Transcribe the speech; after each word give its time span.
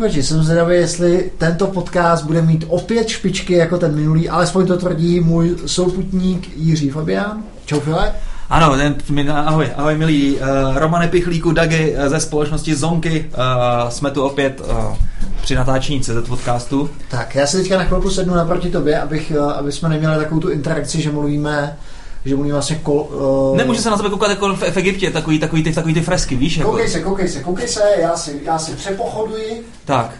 posluchači, 0.00 0.22
jsem 0.22 0.42
zvědavý, 0.42 0.74
jestli 0.74 1.30
tento 1.38 1.66
podcast 1.66 2.24
bude 2.24 2.42
mít 2.42 2.64
opět 2.68 3.08
špičky 3.08 3.54
jako 3.54 3.78
ten 3.78 3.94
minulý, 3.94 4.28
alespoň 4.28 4.66
to 4.66 4.76
tvrdí 4.76 5.20
můj 5.20 5.56
souputník 5.66 6.56
Jiří 6.56 6.90
Fabián. 6.90 7.42
Čau 7.66 7.80
File. 7.80 8.12
Ano, 8.50 8.76
ten, 8.76 9.30
ahoj, 9.30 9.68
ahoj 9.76 9.94
milí 9.94 10.36
uh, 10.36 10.78
Romane 10.78 11.08
Pichlíku, 11.08 11.52
Dagi 11.52 11.94
uh, 11.94 12.08
ze 12.08 12.20
společnosti 12.20 12.74
Zonky. 12.74 13.30
Uh, 13.30 13.88
jsme 13.88 14.10
tu 14.10 14.22
opět 14.22 14.60
uh, 14.60 14.96
při 15.42 15.54
natáčení 15.54 16.00
CZ 16.00 16.28
podcastu. 16.28 16.90
Tak, 17.10 17.34
já 17.34 17.46
se 17.46 17.56
teďka 17.56 17.78
na 17.78 17.84
chvilku 17.84 18.10
sednu 18.10 18.34
naproti 18.34 18.70
tobě, 18.70 19.00
abych, 19.00 19.32
uh, 19.36 19.50
aby 19.50 19.72
jsme 19.72 19.88
neměli 19.88 20.16
takovou 20.16 20.40
tu 20.40 20.50
interakci, 20.50 21.02
že 21.02 21.12
mluvíme 21.12 21.76
že 22.24 22.36
mluví 22.36 22.52
vlastně 22.52 22.76
kol... 22.82 23.08
Uh... 23.50 23.56
Nemůže 23.56 23.80
se 23.80 23.90
na 23.90 23.96
sebe 23.96 24.10
koukat 24.10 24.30
jako 24.30 24.54
v, 24.54 24.58
v 24.58 24.76
Egyptě, 24.76 25.10
takový, 25.10 25.38
takový, 25.38 25.62
ty, 25.62 25.72
takový 25.72 25.94
ty 25.94 26.00
fresky, 26.00 26.36
víš? 26.36 26.56
Jako... 26.56 26.70
Koukej 26.70 26.88
se, 26.88 27.00
koukej 27.00 27.28
se, 27.28 27.40
koukej 27.40 27.68
se, 27.68 27.82
já 27.98 28.16
si, 28.16 28.40
já 28.44 28.58
si 28.58 28.72
přepochoduji. 28.72 29.66
Tak. 29.84 30.10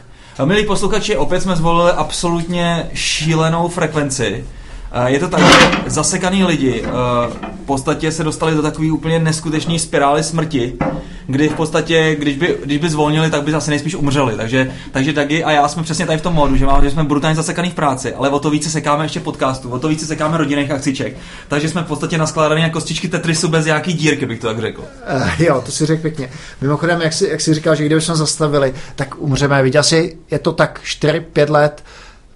Milí 0.44 0.66
posluchači, 0.66 1.16
opět 1.16 1.40
jsme 1.40 1.56
zvolili 1.56 1.90
absolutně 1.90 2.90
šílenou 2.94 3.68
frekvenci. 3.68 4.44
Je 5.06 5.18
to 5.18 5.28
tak, 5.28 5.40
že 5.40 5.70
zasekaný 5.86 6.44
lidi 6.44 6.84
v 7.62 7.66
podstatě 7.66 8.12
se 8.12 8.24
dostali 8.24 8.54
do 8.54 8.62
takové 8.62 8.92
úplně 8.92 9.18
neskutečné 9.18 9.78
spirály 9.78 10.22
smrti, 10.22 10.76
kdy 11.30 11.48
v 11.48 11.54
podstatě, 11.54 12.16
když 12.18 12.36
by, 12.36 12.56
když 12.64 12.78
by 12.78 12.90
zvolnili, 12.90 13.30
tak 13.30 13.42
by 13.42 13.52
zase 13.52 13.70
nejspíš 13.70 13.94
umřeli. 13.94 14.36
Takže, 14.36 14.72
takže 14.92 15.12
Dagi 15.12 15.44
a 15.44 15.50
já 15.50 15.68
jsme 15.68 15.82
přesně 15.82 16.06
tady 16.06 16.18
v 16.18 16.22
tom 16.22 16.34
modu, 16.34 16.56
že, 16.56 16.66
máme, 16.66 16.84
že 16.84 16.90
jsme 16.90 17.04
brutálně 17.04 17.36
zasekaný 17.36 17.70
v 17.70 17.74
práci, 17.74 18.14
ale 18.14 18.28
o 18.28 18.38
to 18.38 18.50
více 18.50 18.70
sekáme 18.70 19.04
ještě 19.04 19.20
podcastu, 19.20 19.70
o 19.70 19.78
to 19.78 19.88
více 19.88 20.06
sekáme 20.06 20.38
rodinných 20.38 20.70
akciček. 20.70 21.16
Takže 21.48 21.68
jsme 21.68 21.82
v 21.82 21.86
podstatě 21.86 22.18
naskládaný 22.18 22.62
jako 22.62 22.80
kostičky 22.80 23.08
Tetrisu 23.08 23.48
bez 23.48 23.66
nějaký 23.66 23.92
dírky, 23.92 24.26
bych 24.26 24.40
to 24.40 24.46
tak 24.46 24.60
řekl. 24.60 24.80
Uh, 25.16 25.42
jo, 25.42 25.62
to 25.66 25.72
si 25.72 25.86
řekl 25.86 26.02
pěkně. 26.02 26.30
Mimochodem, 26.60 27.02
jak 27.02 27.12
jsi, 27.12 27.28
jak 27.28 27.40
říkal, 27.40 27.74
že 27.74 27.84
kdybychom 27.86 28.16
zastavili, 28.16 28.74
tak 28.96 29.14
umřeme. 29.18 29.62
Viděl 29.62 29.82
jsi, 29.82 30.16
je 30.30 30.38
to 30.38 30.52
tak 30.52 30.80
4-5 30.84 31.50
let, 31.50 31.84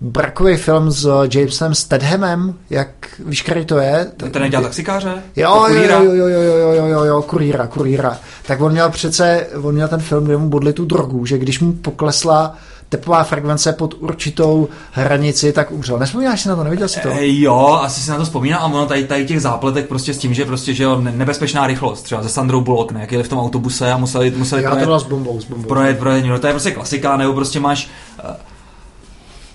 brakový 0.00 0.56
film 0.56 0.90
s 0.90 1.28
Jamesem 1.34 1.74
Stedhamem, 1.74 2.54
jak 2.70 2.88
víš, 3.26 3.42
který 3.42 3.64
to 3.64 3.78
je? 3.78 4.10
To 4.16 4.28
ten 4.28 4.42
nedělal 4.42 4.64
taxikáře? 4.64 5.22
Jo, 5.36 5.66
jo, 5.68 5.82
jo, 5.82 6.02
jo, 6.02 6.26
jo, 6.26 6.26
jo, 6.26 6.72
jo, 6.72 6.86
jo, 6.86 7.04
jo, 7.04 7.22
kurýra, 7.22 7.66
kurýra. 7.66 8.18
Tak 8.46 8.60
on 8.60 8.72
měl 8.72 8.90
přece, 8.90 9.46
on 9.62 9.74
měl 9.74 9.88
ten 9.88 10.00
film, 10.00 10.24
kde 10.24 10.36
mu 10.36 10.48
bodli 10.48 10.72
tu 10.72 10.84
drogu, 10.84 11.26
že 11.26 11.38
když 11.38 11.60
mu 11.60 11.72
poklesla 11.72 12.56
tepová 12.88 13.24
frekvence 13.24 13.72
pod 13.72 13.94
určitou 13.98 14.68
hranici, 14.92 15.52
tak 15.52 15.70
umřel. 15.70 15.98
Nespomínáš 15.98 16.40
si 16.40 16.48
na 16.48 16.56
to, 16.56 16.64
neviděl 16.64 16.88
jsi 16.88 17.00
to? 17.00 17.08
E, 17.08 17.40
jo, 17.40 17.78
asi 17.82 18.00
si 18.00 18.10
na 18.10 18.16
to 18.16 18.24
vzpomínám 18.24 18.60
a 18.62 18.64
ono 18.64 18.86
tady, 18.86 19.04
tady 19.04 19.26
těch 19.26 19.40
zápletek 19.40 19.88
prostě 19.88 20.14
s 20.14 20.18
tím, 20.18 20.34
že 20.34 20.44
prostě, 20.44 20.74
že 20.74 20.82
jo, 20.82 21.00
nebezpečná 21.00 21.66
rychlost, 21.66 22.02
třeba 22.02 22.22
ze 22.22 22.28
Sandrou 22.28 22.60
Bullock, 22.60 22.92
ne, 22.92 23.00
jak 23.00 23.12
jeli 23.12 23.24
v 23.24 23.28
tom 23.28 23.38
autobuse 23.38 23.92
a 23.92 23.96
museli, 23.96 24.30
museli 24.30 24.62
Já 24.62 24.70
projet, 24.70 24.86
to 24.86 25.00
s 25.00 25.04
bombou, 25.04 25.40
s 25.40 25.44
bombou. 25.44 25.68
Projet, 25.68 25.98
projet, 25.98 26.24
no, 26.24 26.38
to 26.38 26.46
je 26.46 26.52
prostě 26.52 26.70
klasika, 26.70 27.16
nebo 27.16 27.32
prostě 27.32 27.60
máš 27.60 27.90
uh, 28.24 28.30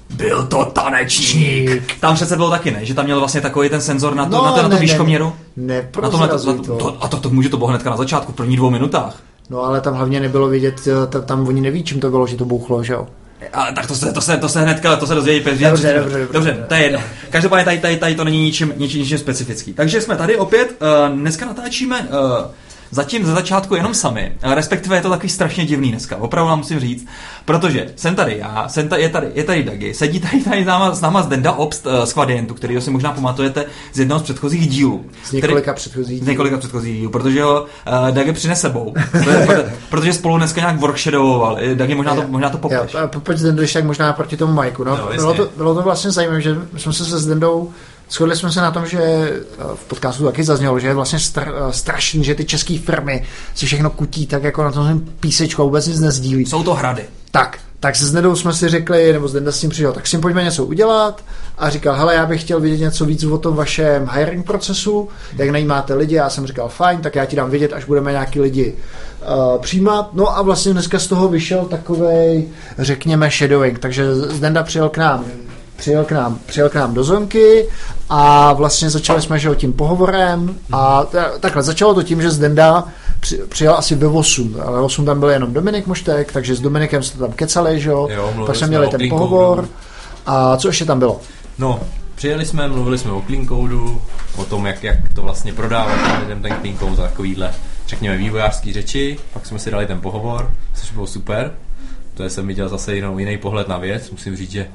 byl 0.09 0.47
to 0.47 0.65
tanečník. 0.65 1.99
Tam 1.99 2.15
přece 2.15 2.35
bylo 2.35 2.49
taky, 2.49 2.71
ne? 2.71 2.85
Že 2.85 2.93
tam 2.93 3.05
měl 3.05 3.19
vlastně 3.19 3.41
takový 3.41 3.69
ten 3.69 3.81
senzor 3.81 4.15
na 4.15 4.25
to, 4.25 4.37
no, 4.37 4.45
na 4.45 4.51
to, 4.51 4.57
na 4.57 4.69
to 4.69 4.75
ne, 4.75 4.81
výškoměru. 4.81 5.33
Ne, 5.57 5.75
ne 5.75 5.89
na 6.01 6.09
to, 6.09 6.17
na 6.17 6.27
to, 6.27 6.53
to, 6.53 6.75
to, 6.75 6.97
a 7.03 7.07
to, 7.07 7.17
to 7.17 7.29
může 7.29 7.49
to 7.49 7.57
bylo 7.57 7.67
hnedka 7.67 7.89
na 7.89 7.97
začátku, 7.97 8.31
v 8.31 8.35
prvních 8.35 8.57
dvou 8.57 8.69
minutách. 8.69 9.21
No 9.49 9.63
ale 9.63 9.81
tam 9.81 9.93
hlavně 9.93 10.19
nebylo 10.19 10.47
vidět, 10.47 10.87
eh, 10.87 11.21
tam 11.21 11.47
oni 11.47 11.61
neví, 11.61 11.83
čím 11.83 11.99
to 11.99 12.09
bylo, 12.09 12.27
že 12.27 12.37
to 12.37 12.45
bouchlo, 12.45 12.83
že 12.83 12.93
jo? 12.93 13.07
Ale 13.53 13.73
tak 13.73 13.87
to 13.87 13.95
se, 13.95 14.11
to 14.11 14.21
se, 14.21 14.37
to 14.37 14.49
se 14.49 14.61
hnedka, 14.61 14.95
to 14.95 15.07
se 15.07 15.15
dozvědí 15.15 15.45
Dobře, 15.45 15.67
dobře, 15.67 15.93
dobře, 15.93 16.27
dobře, 16.33 16.65
to 16.67 16.73
je 16.73 16.83
jedno. 16.83 16.99
Každopádně 17.29 17.65
tady, 17.65 17.79
tady, 17.79 17.97
tady 17.97 18.15
to 18.15 18.23
není 18.23 18.43
ničím, 18.43 18.73
ničím, 18.77 19.01
ničím 19.01 19.17
specifický. 19.17 19.73
Takže 19.73 20.01
jsme 20.01 20.15
tady 20.15 20.37
opět, 20.37 20.81
uh, 20.81 21.17
dneska 21.17 21.45
natáčíme 21.45 21.99
uh, 21.99 22.07
zatím 22.91 23.25
ze 23.25 23.33
začátku 23.33 23.75
jenom 23.75 23.93
sami, 23.93 24.33
respektive 24.41 24.95
je 24.95 25.01
to 25.01 25.09
takový 25.09 25.29
strašně 25.29 25.65
divný 25.65 25.91
dneska, 25.91 26.17
opravdu 26.17 26.49
vám 26.49 26.57
musím 26.57 26.79
říct, 26.79 27.07
protože 27.45 27.87
jsem 27.95 28.15
tady 28.15 28.37
já, 28.37 28.69
jsem 28.69 28.89
tady, 28.89 29.01
je 29.01 29.09
tady, 29.09 29.27
je 29.33 29.43
tady 29.43 29.63
Dagi, 29.63 29.93
sedí 29.93 30.19
tady, 30.19 30.43
tady 30.43 30.63
s 30.63 30.65
náma, 30.65 30.95
s 30.95 31.01
náma 31.01 31.21
Zdenda 31.21 31.51
Obst 31.51 31.87
z 32.03 32.13
Kvadientu, 32.13 32.53
který 32.53 32.81
si 32.81 32.91
možná 32.91 33.11
pamatujete 33.11 33.65
z 33.93 33.99
jednoho 33.99 34.19
z 34.19 34.23
předchozích 34.23 34.67
dílů. 34.67 35.05
Z 35.23 35.31
několika 35.31 35.73
předchozích 35.73 36.15
dílů. 36.15 36.25
Z 36.25 36.27
několika 36.27 36.57
předchozích 36.57 36.97
dílů, 36.97 37.11
protože 37.11 37.43
ho 37.43 37.61
uh, 37.61 38.11
Dagi 38.11 38.33
přine 38.33 38.55
sebou, 38.55 38.93
protože, 39.89 40.13
spolu 40.13 40.37
dneska 40.37 40.61
nějak 40.61 40.79
workshadowovali, 40.79 41.75
Dagi 41.75 41.95
možná 41.95 42.15
to, 42.15 42.23
možná 42.27 42.49
to 42.49 42.57
popleš. 42.57 42.95
pojď 43.23 43.37
Zdendo, 43.37 43.63
tak 43.73 43.83
možná 43.83 44.13
proti 44.13 44.37
tomu 44.37 44.53
Majku, 44.53 44.83
no, 44.83 44.97
no 44.97 45.09
bylo, 45.15 45.33
to, 45.33 45.49
bylo 45.57 45.75
to 45.75 45.81
vlastně 45.81 46.11
zajímavé, 46.11 46.41
že 46.41 46.55
jsme 46.77 46.93
se 46.93 47.05
se 47.05 47.19
Zdendou 47.19 47.71
Shodli 48.11 48.35
jsme 48.35 48.51
se 48.51 48.61
na 48.61 48.71
tom, 48.71 48.85
že 48.85 48.99
v 49.75 49.85
podcastu 49.87 50.25
taky 50.25 50.43
zaznělo, 50.43 50.79
že 50.79 50.87
je 50.87 50.93
vlastně 50.93 51.19
str- 51.19 51.69
strašný, 51.69 52.23
že 52.23 52.35
ty 52.35 52.45
české 52.45 52.77
firmy 52.77 53.23
si 53.55 53.65
všechno 53.65 53.89
kutí 53.89 54.27
tak 54.27 54.43
jako 54.43 54.63
na 54.63 54.71
tom 54.71 55.01
písečku 55.19 55.63
vůbec 55.63 55.87
nic 55.87 55.99
nezdílí. 55.99 56.45
Jsou 56.45 56.63
to 56.63 56.73
hrady. 56.73 57.05
Tak, 57.31 57.59
tak 57.79 57.95
se 57.95 58.05
s 58.05 58.13
Nedou 58.13 58.35
jsme 58.35 58.53
si 58.53 58.69
řekli, 58.69 59.13
nebo 59.13 59.27
s 59.27 59.33
Nedou 59.33 59.51
s 59.51 59.59
tím 59.59 59.69
přišel, 59.69 59.93
tak 59.93 60.07
si 60.07 60.17
pojďme 60.17 60.43
něco 60.43 60.65
udělat 60.65 61.23
a 61.57 61.69
říkal, 61.69 61.95
hele, 61.95 62.15
já 62.15 62.25
bych 62.25 62.41
chtěl 62.41 62.59
vidět 62.59 62.79
něco 62.79 63.05
víc 63.05 63.23
o 63.23 63.37
tom 63.37 63.55
vašem 63.55 64.09
hiring 64.13 64.45
procesu, 64.45 65.09
jak 65.37 65.49
najímáte 65.49 65.93
lidi, 65.93 66.15
já 66.15 66.29
jsem 66.29 66.47
říkal, 66.47 66.69
fajn, 66.69 67.01
tak 67.01 67.15
já 67.15 67.25
ti 67.25 67.35
dám 67.35 67.49
vědět, 67.49 67.73
až 67.73 67.85
budeme 67.85 68.11
nějaký 68.11 68.39
lidi 68.41 68.75
uh, 68.75 69.61
přijímat. 69.61 70.09
No 70.13 70.37
a 70.37 70.41
vlastně 70.41 70.73
dneska 70.73 70.99
z 70.99 71.07
toho 71.07 71.27
vyšel 71.27 71.65
takový, 71.65 72.47
řekněme, 72.77 73.29
shadowing, 73.29 73.79
takže 73.79 74.15
Zdenda 74.15 74.63
přijel 74.63 74.89
k 74.89 74.97
nám 74.97 75.25
přijel 75.79 76.05
k 76.05 76.11
nám, 76.11 76.39
přijel 76.45 76.69
k 76.69 76.75
nám 76.75 76.93
do 76.93 77.03
zonky 77.03 77.67
a 78.09 78.53
vlastně 78.53 78.89
začali 78.89 79.21
jsme 79.21 79.39
že, 79.39 79.55
tím 79.55 79.73
pohovorem 79.73 80.55
a 80.71 81.05
takhle 81.39 81.63
začalo 81.63 81.93
to 81.93 82.03
tím, 82.03 82.21
že 82.21 82.31
Zdenda 82.31 82.87
při, 83.19 83.37
přijel 83.49 83.75
asi 83.75 83.95
ve 83.95 84.07
8, 84.07 84.57
ale 84.65 84.81
8 84.81 85.05
tam 85.05 85.19
byl 85.19 85.29
jenom 85.29 85.53
Dominik 85.53 85.87
Moštek, 85.87 86.31
takže 86.31 86.55
s 86.55 86.61
Dominikem 86.61 87.03
jsme 87.03 87.19
tam 87.19 87.31
kecali, 87.31 87.79
že 87.79 87.89
jo, 87.89 88.09
pak 88.45 88.55
jsme 88.55 88.67
měli 88.67 88.87
ten 88.87 89.09
pohovor. 89.09 89.67
A 90.25 90.57
co 90.57 90.67
ještě 90.67 90.85
tam 90.85 90.99
bylo? 90.99 91.21
No, 91.59 91.79
přijeli 92.15 92.45
jsme, 92.45 92.67
mluvili 92.67 92.97
jsme 92.97 93.11
o 93.11 93.21
clean 93.21 93.47
codu, 93.47 94.01
o 94.35 94.45
tom, 94.45 94.65
jak, 94.65 94.83
jak 94.83 95.13
to 95.15 95.21
vlastně 95.21 95.53
prodávat 95.53 96.19
lidem 96.19 96.41
ten 96.41 96.55
clean 96.61 96.77
code 96.77 96.95
za 96.95 97.03
takovýhle, 97.03 97.51
řekněme, 97.87 98.17
vývojářský 98.17 98.73
řeči, 98.73 99.17
pak 99.33 99.45
jsme 99.45 99.59
si 99.59 99.71
dali 99.71 99.85
ten 99.85 100.01
pohovor, 100.01 100.51
což 100.73 100.91
bylo 100.91 101.07
super, 101.07 101.51
to 102.13 102.29
jsem 102.29 102.47
viděl 102.47 102.69
zase 102.69 102.95
jinou, 102.95 103.17
jiný 103.17 103.37
pohled 103.37 103.67
na 103.67 103.77
věc, 103.77 104.11
musím 104.11 104.35
říct, 104.35 104.51
že 104.51 104.67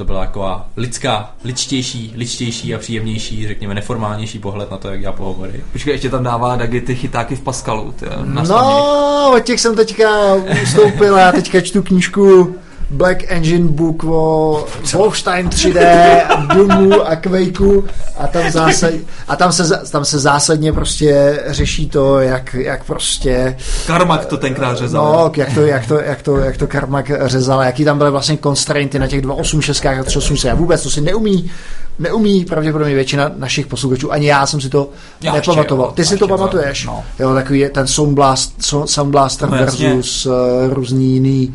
to 0.00 0.04
byla 0.04 0.20
taková 0.20 0.66
lidská, 0.76 1.30
ličtější, 1.44 2.12
ličtější 2.16 2.74
a 2.74 2.78
příjemnější, 2.78 3.48
řekněme 3.48 3.74
neformálnější 3.74 4.38
pohled 4.38 4.70
na 4.70 4.76
to, 4.76 4.88
jak 4.88 5.00
já 5.00 5.12
pohovory. 5.12 5.64
Počkej, 5.72 5.94
ještě 5.94 6.10
tam 6.10 6.24
dává 6.24 6.56
Dagi 6.56 6.80
ty 6.80 6.94
chytáky 6.94 7.36
v 7.36 7.40
Pascalu. 7.40 7.92
Ty, 7.92 8.06
no, 8.24 9.32
od 9.36 9.40
těch 9.40 9.60
jsem 9.60 9.76
teďka 9.76 10.34
ustoupil, 10.62 11.16
já 11.16 11.32
teďka 11.32 11.60
čtu 11.60 11.82
knížku 11.82 12.54
Black 12.90 13.24
Engine 13.28 13.68
Book 13.68 14.04
o 14.04 14.66
Wolfstein 14.92 15.48
3D, 15.48 16.26
Doomu 16.54 17.02
a 17.02 17.16
Quakeu 17.16 17.84
a 18.18 18.26
tam, 18.26 18.50
zásad, 18.50 18.90
a 19.28 19.36
tam, 19.36 19.52
se, 19.52 19.82
tam 19.90 20.04
se 20.04 20.18
zásadně 20.18 20.72
prostě 20.72 21.42
řeší 21.46 21.88
to, 21.88 22.20
jak, 22.20 22.54
jak 22.54 22.84
prostě... 22.84 23.56
Karmak 23.86 24.26
to 24.26 24.36
tenkrát 24.36 24.76
řezal. 24.76 25.04
No, 25.04 25.32
jak 25.36 25.54
to, 25.54 25.60
jak 25.66 25.86
to, 25.86 26.00
jak 26.00 26.22
to, 26.22 26.36
jak 26.36 26.56
to 26.56 26.66
Karmak 26.66 27.10
řezal, 27.24 27.62
jaký 27.62 27.84
tam 27.84 27.98
byly 27.98 28.10
vlastně 28.10 28.38
constrainty 28.42 28.98
na 28.98 29.06
těch 29.06 29.22
2.8.6 29.22 30.00
a 30.00 30.02
3.8 30.02 30.52
a 30.52 30.54
vůbec 30.54 30.82
to 30.82 30.90
si 30.90 31.00
neumí, 31.00 31.50
neumí 31.98 32.44
pravděpodobně 32.44 32.94
většina 32.94 33.30
našich 33.36 33.66
posluchačů, 33.66 34.12
ani 34.12 34.26
já 34.26 34.46
jsem 34.46 34.60
si 34.60 34.68
to 34.68 34.88
já 35.20 35.32
nepamatoval. 35.32 35.86
Jo, 35.86 35.92
Ty 35.92 36.04
si 36.04 36.16
to 36.16 36.28
pamatuješ? 36.28 36.86
No. 36.86 37.04
Jo, 37.18 37.34
takový 37.34 37.68
ten 37.72 37.86
Sound, 37.86 38.14
Blast, 38.14 38.62
Sound 38.84 39.10
Blaster 39.10 39.50
no, 39.50 39.58
versus 39.58 40.26
uh, 40.26 40.32
různý 40.68 41.12
jiný 41.12 41.54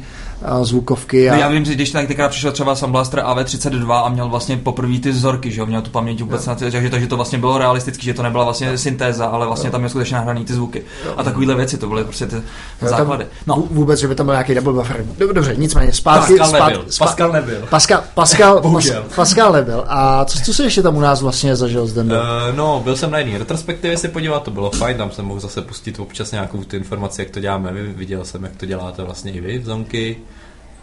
zvukovky. 0.62 1.30
A... 1.30 1.34
No 1.34 1.40
já 1.40 1.48
vím, 1.48 1.66
že 1.66 1.74
když 1.74 1.92
tak 1.92 2.08
tenkrát 2.08 2.30
přišel 2.30 2.52
třeba 2.52 2.76
Sam 2.76 2.92
Blaster 2.92 3.20
AV32 3.20 3.94
a 3.94 4.10
měl 4.10 4.30
vlastně 4.30 4.58
poprvé 4.58 5.00
ty 5.00 5.12
vzorky, 5.12 5.52
že 5.52 5.60
jo, 5.60 5.66
měl 5.66 5.82
tu 5.82 5.90
paměť 5.90 6.22
vůbec 6.22 6.46
na 6.46 6.56
takže, 6.56 6.90
takže 6.90 7.08
to 7.08 7.16
vlastně 7.16 7.38
bylo 7.38 7.58
realisticky, 7.58 8.06
že 8.06 8.14
to 8.14 8.24
nebyla 8.24 8.44
vlastně 8.44 8.78
syntéza, 8.78 9.26
ale 9.26 9.46
vlastně 9.46 9.72
tam 9.72 9.82
měl 9.82 9.90
skutečně 9.90 10.18
nahraný 10.18 10.46
ty 10.46 10.54
zvuky. 10.54 10.84
A 11.18 11.24
takovéhle 11.24 11.56
věci, 11.56 11.78
to 11.78 11.88
byly 11.88 12.04
prostě 12.04 12.26
ty 12.26 12.36
jo, 12.36 12.42
základy. 12.82 13.26
No. 13.48 13.64
Vůbec, 13.72 14.00
že 14.00 14.08
by 14.08 14.16
tam 14.16 14.26
byl 14.26 14.34
nějaký 14.34 14.56
double 14.56 14.74
buffer. 14.74 15.06
Dobře, 15.34 15.56
nicméně, 15.58 15.94
zpátky. 15.94 16.38
Pascal 16.38 16.48
spát, 16.48 16.70
nebyl. 16.70 16.86
Spát, 16.90 17.06
Pascal 17.06 17.32
nebyl. 17.32 17.68
Pascal, 17.70 18.04
Pascal, 18.14 18.62
Pascal 19.16 19.52
nebyl. 19.52 19.86
A 19.88 20.26
co, 20.26 20.40
co 20.40 20.54
se 20.54 20.64
ještě 20.64 20.82
tam 20.82 20.96
u 20.96 21.00
nás 21.00 21.22
vlastně 21.22 21.56
zažil 21.56 21.88
zde? 21.88 22.02
Uh, 22.02 22.10
no, 22.56 22.82
byl 22.84 22.96
jsem 22.96 23.12
na 23.12 23.18
jedné 23.18 23.38
retrospektivě 23.38 23.98
se 23.98 24.08
podívat, 24.08 24.44
to 24.44 24.52
bylo 24.52 24.72
fajn, 24.72 24.98
tam 24.98 25.12
jsem 25.12 25.26
mohl 25.26 25.40
zase 25.40 25.62
pustit 25.62 26.00
občas 26.00 26.32
nějakou 26.32 26.64
tu 26.64 26.76
informaci, 26.76 27.22
jak 27.22 27.30
to 27.30 27.40
děláme. 27.40 27.74
Viděl 27.74 28.26
jsem, 28.26 28.44
jak 28.44 28.56
to 28.56 28.66
děláte 28.66 29.04
vlastně 29.04 29.32
i 29.32 29.42
vy 29.42 29.58
v 29.58 29.66
Zonky. 29.66 30.18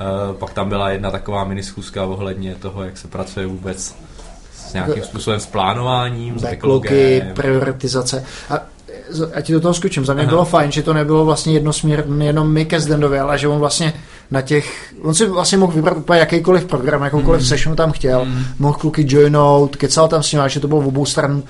Uh, 0.00 0.36
pak 0.36 0.52
tam 0.52 0.68
byla 0.68 0.90
jedna 0.90 1.10
taková 1.10 1.44
minischůzka 1.44 2.04
ohledně 2.04 2.54
toho, 2.54 2.84
jak 2.84 2.98
se 2.98 3.08
pracuje 3.08 3.46
vůbec 3.46 3.94
s 4.54 4.72
nějakým 4.72 5.02
způsobem 5.02 5.40
s 5.40 5.46
plánováním, 5.46 6.38
s 6.38 6.42
Backlogy, 6.42 7.22
prioritizace. 7.34 8.24
A 8.50 8.60
a 9.34 9.40
ti 9.40 9.52
do 9.52 9.60
toho 9.60 9.74
skočím. 9.74 10.04
Za 10.04 10.14
mě 10.14 10.22
Aha. 10.22 10.30
bylo 10.30 10.44
fajn, 10.44 10.72
že 10.72 10.82
to 10.82 10.92
nebylo 10.92 11.24
vlastně 11.24 11.52
jednosměrné 11.52 12.24
jenom 12.24 12.52
my 12.52 12.64
ke 12.64 12.80
Zdendovi, 12.80 13.18
ale 13.18 13.38
že 13.38 13.48
on 13.48 13.58
vlastně 13.58 13.92
na 14.30 14.42
těch, 14.42 14.94
on 15.02 15.14
si 15.14 15.26
vlastně 15.26 15.58
mohl 15.58 15.72
vybrat 15.72 15.96
úplně 15.96 16.20
jakýkoliv 16.20 16.64
program, 16.64 17.02
jakoukoliv 17.02 17.40
Mm. 17.40 17.44
mm. 17.44 17.48
session 17.48 17.76
tam 17.76 17.92
chtěl, 17.92 18.24
Mm. 18.24 18.44
mohl 18.58 18.78
kluky 18.78 19.04
joinout, 19.08 19.76
kecal 19.76 20.08
tam 20.08 20.22
s 20.22 20.32
nimi, 20.32 20.44
že 20.46 20.60
to 20.60 20.69
bylo 20.69 20.80
v 20.80 20.86
obou 20.86 21.06
stran, 21.06 21.32
uh, 21.34 21.42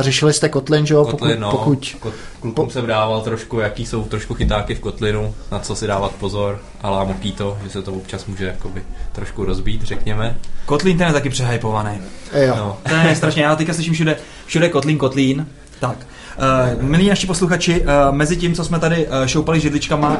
řešili 0.00 0.32
jste 0.32 0.48
Kotlin, 0.48 0.86
že 0.86 0.94
jo, 0.94 1.04
Kotlin, 1.04 1.40
no, 1.40 1.50
pokud, 1.50 1.88
pokud 1.92 2.00
Kot, 2.00 2.14
klukům 2.40 2.70
jsem 2.70 2.86
dával 2.86 3.20
trošku, 3.20 3.58
jaký 3.58 3.86
jsou 3.86 4.04
trošku 4.04 4.34
chytáky 4.34 4.74
v 4.74 4.80
Kotlinu, 4.80 5.34
na 5.52 5.58
co 5.58 5.74
si 5.76 5.86
dávat 5.86 6.12
pozor 6.12 6.58
a 6.82 6.90
lámoký 6.90 7.32
to, 7.32 7.58
že 7.64 7.70
se 7.70 7.82
to 7.82 7.92
občas 7.92 8.26
může 8.26 8.44
jakoby 8.44 8.82
trošku 9.12 9.44
rozbít, 9.44 9.82
řekněme. 9.82 10.36
Kotlín 10.66 10.98
ten 10.98 11.06
je 11.06 11.12
taky 11.12 11.30
přehypovaný. 11.30 11.98
jo. 12.46 12.54
No. 12.56 12.76
To 12.88 12.94
je 13.08 13.16
strašně, 13.16 13.42
já 13.42 13.56
teďka 13.56 13.74
slyším 13.74 13.94
všude, 13.94 14.16
všude 14.46 14.68
Kotlín, 14.68 14.98
Kotlín. 14.98 15.46
Tak, 15.80 15.96
uh, 16.38 16.82
milí 16.82 17.08
naši 17.08 17.26
posluchači, 17.26 17.80
uh, 17.80 17.86
mezi 18.10 18.36
tím, 18.36 18.54
co 18.54 18.64
jsme 18.64 18.78
tady 18.78 19.06
uh, 19.06 19.12
šoupali 19.26 19.60
židličkama 19.60 20.16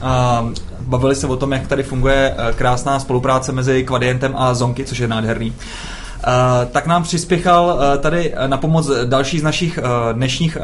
a 0.00 0.46
bavili 0.80 1.14
se 1.14 1.26
o 1.26 1.36
tom, 1.36 1.52
jak 1.52 1.66
tady 1.66 1.82
funguje 1.82 2.34
krásná 2.54 3.00
spolupráce 3.00 3.52
mezi 3.52 3.84
Quadientem 3.84 4.34
a 4.36 4.54
Zonky, 4.54 4.84
což 4.84 4.98
je 4.98 5.08
nádherný, 5.08 5.54
tak 6.72 6.86
nám 6.86 7.02
přispěchal 7.02 7.78
tady 8.00 8.34
na 8.46 8.56
pomoc 8.56 8.90
další 9.04 9.38
z 9.38 9.42
našich 9.42 9.78
dnešních 10.12 10.58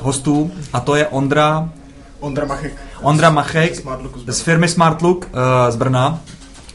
hostů 0.00 0.50
a 0.72 0.80
to 0.80 0.94
je 0.94 1.06
Ondra, 1.06 1.68
Ondra 2.20 2.44
Machek. 2.46 2.72
Ondra 3.02 3.30
Machek 3.30 3.74
z 3.76 3.82
z 4.26 4.40
firmy 4.40 4.68
Smartlook 4.68 5.28
z 5.68 5.76
Brna. 5.76 6.20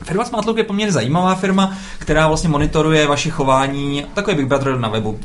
Firma 0.03 0.25
Smartlook 0.25 0.57
je 0.57 0.63
poměrně 0.63 0.91
zajímavá 0.91 1.35
firma, 1.35 1.73
která 1.99 2.27
vlastně 2.27 2.49
monitoruje 2.49 3.07
vaše 3.07 3.29
chování, 3.29 4.05
takový 4.13 4.35
Big 4.37 4.47
Brother 4.47 4.79
na 4.79 4.89
webu, 4.89 5.09
uh, 5.09 5.17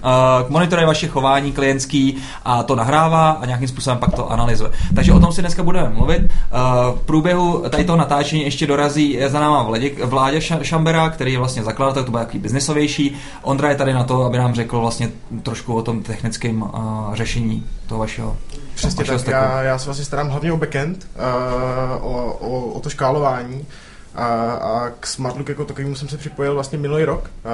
monitoruje 0.48 0.86
vaše 0.86 1.08
chování 1.08 1.52
klientský 1.52 2.16
a 2.44 2.62
to 2.62 2.76
nahrává 2.76 3.30
a 3.30 3.46
nějakým 3.46 3.68
způsobem 3.68 3.98
pak 3.98 4.14
to 4.14 4.32
analyzuje. 4.32 4.70
Takže 4.94 5.12
o 5.12 5.20
tom 5.20 5.32
si 5.32 5.40
dneska 5.40 5.62
budeme 5.62 5.88
mluvit. 5.88 6.22
Uh, 6.22 6.98
v 6.98 7.02
průběhu 7.06 7.64
tady 7.70 7.84
toho 7.84 7.98
natáčení 7.98 8.42
ještě 8.42 8.66
dorazí 8.66 9.18
za 9.26 9.40
náma 9.40 9.62
Vladě, 9.62 9.90
Vládě 10.04 10.38
Ša- 10.38 10.62
Šambera, 10.62 11.10
který 11.10 11.32
je 11.32 11.38
vlastně 11.38 11.62
zakladatel, 11.62 12.04
to 12.04 12.10
bude 12.10 12.24
takový 12.24 12.38
biznesovější. 12.38 13.16
Ondra 13.42 13.68
je 13.68 13.76
tady 13.76 13.92
na 13.92 14.04
to, 14.04 14.24
aby 14.24 14.38
nám 14.38 14.54
řekl 14.54 14.80
vlastně 14.80 15.10
trošku 15.42 15.74
o 15.74 15.82
tom 15.82 16.02
technickém 16.02 16.62
uh, 16.62 16.70
řešení 17.14 17.66
toho 17.86 17.98
vašeho 17.98 18.36
Přesně 18.74 19.04
tak, 19.04 19.26
já, 19.26 19.62
já 19.62 19.78
se 19.78 19.84
vlastně 19.84 20.04
starám 20.04 20.28
hlavně 20.28 20.52
o 20.52 20.56
backend, 20.56 21.06
uh, 21.16 22.06
o, 22.06 22.32
o, 22.32 22.60
o 22.72 22.80
to 22.80 22.90
škálování. 22.90 23.66
A, 24.14 24.52
a 24.52 24.90
k 25.00 25.06
Smartlook 25.06 25.48
jako 25.48 25.64
takovému 25.64 25.94
jsem 25.94 26.08
se 26.08 26.16
připojil 26.16 26.54
vlastně 26.54 26.78
minulý 26.78 27.04
rok 27.04 27.30
uh, 27.44 27.50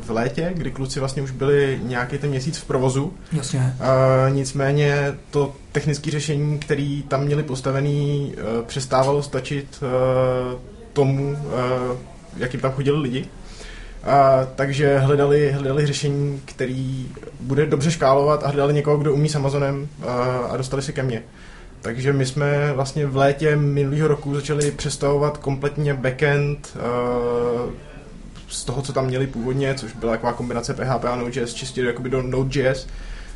v 0.00 0.10
létě, 0.10 0.50
kdy 0.54 0.70
kluci 0.70 1.00
vlastně 1.00 1.22
už 1.22 1.30
byli 1.30 1.80
nějaký 1.82 2.18
ten 2.18 2.30
měsíc 2.30 2.58
v 2.58 2.64
provozu. 2.64 3.12
Jasně. 3.32 3.76
Uh, 3.80 4.34
nicméně 4.34 5.14
to 5.30 5.54
technické 5.72 6.10
řešení, 6.10 6.58
které 6.58 7.00
tam 7.08 7.24
měli 7.24 7.42
postavený, 7.42 8.34
uh, 8.36 8.64
přestávalo 8.64 9.22
stačit 9.22 9.82
uh, 9.82 10.60
tomu, 10.92 11.30
uh, 11.30 11.96
jakým 12.36 12.60
tam 12.60 12.72
chodili 12.72 12.98
lidi. 12.98 13.28
A, 14.04 14.46
takže 14.54 14.98
hledali, 14.98 15.52
hledali 15.52 15.86
řešení, 15.86 16.42
který 16.44 17.08
bude 17.40 17.66
dobře 17.66 17.90
škálovat 17.90 18.44
a 18.44 18.46
hledali 18.48 18.74
někoho, 18.74 18.96
kdo 18.96 19.14
umí 19.14 19.28
s 19.28 19.34
Amazonem 19.34 19.88
a, 20.06 20.12
a 20.50 20.56
dostali 20.56 20.82
se 20.82 20.92
ke 20.92 21.02
mně. 21.02 21.22
Takže 21.84 22.12
my 22.12 22.26
jsme 22.26 22.72
vlastně 22.72 23.06
v 23.06 23.16
létě 23.16 23.56
minulého 23.56 24.08
roku 24.08 24.34
začali 24.34 24.70
přestavovat 24.70 25.38
kompletně 25.38 25.94
backend 25.94 26.76
uh, 26.76 27.72
z 28.48 28.64
toho, 28.64 28.82
co 28.82 28.92
tam 28.92 29.06
měli 29.06 29.26
původně, 29.26 29.74
což 29.74 29.92
byla 29.92 30.12
taková 30.12 30.32
kombinace 30.32 30.74
PHP 30.74 31.04
a 31.04 31.16
Node.js, 31.16 31.54
čistě 31.54 31.82
jakoby 31.82 32.10
do 32.10 32.22
Node.js. 32.22 32.86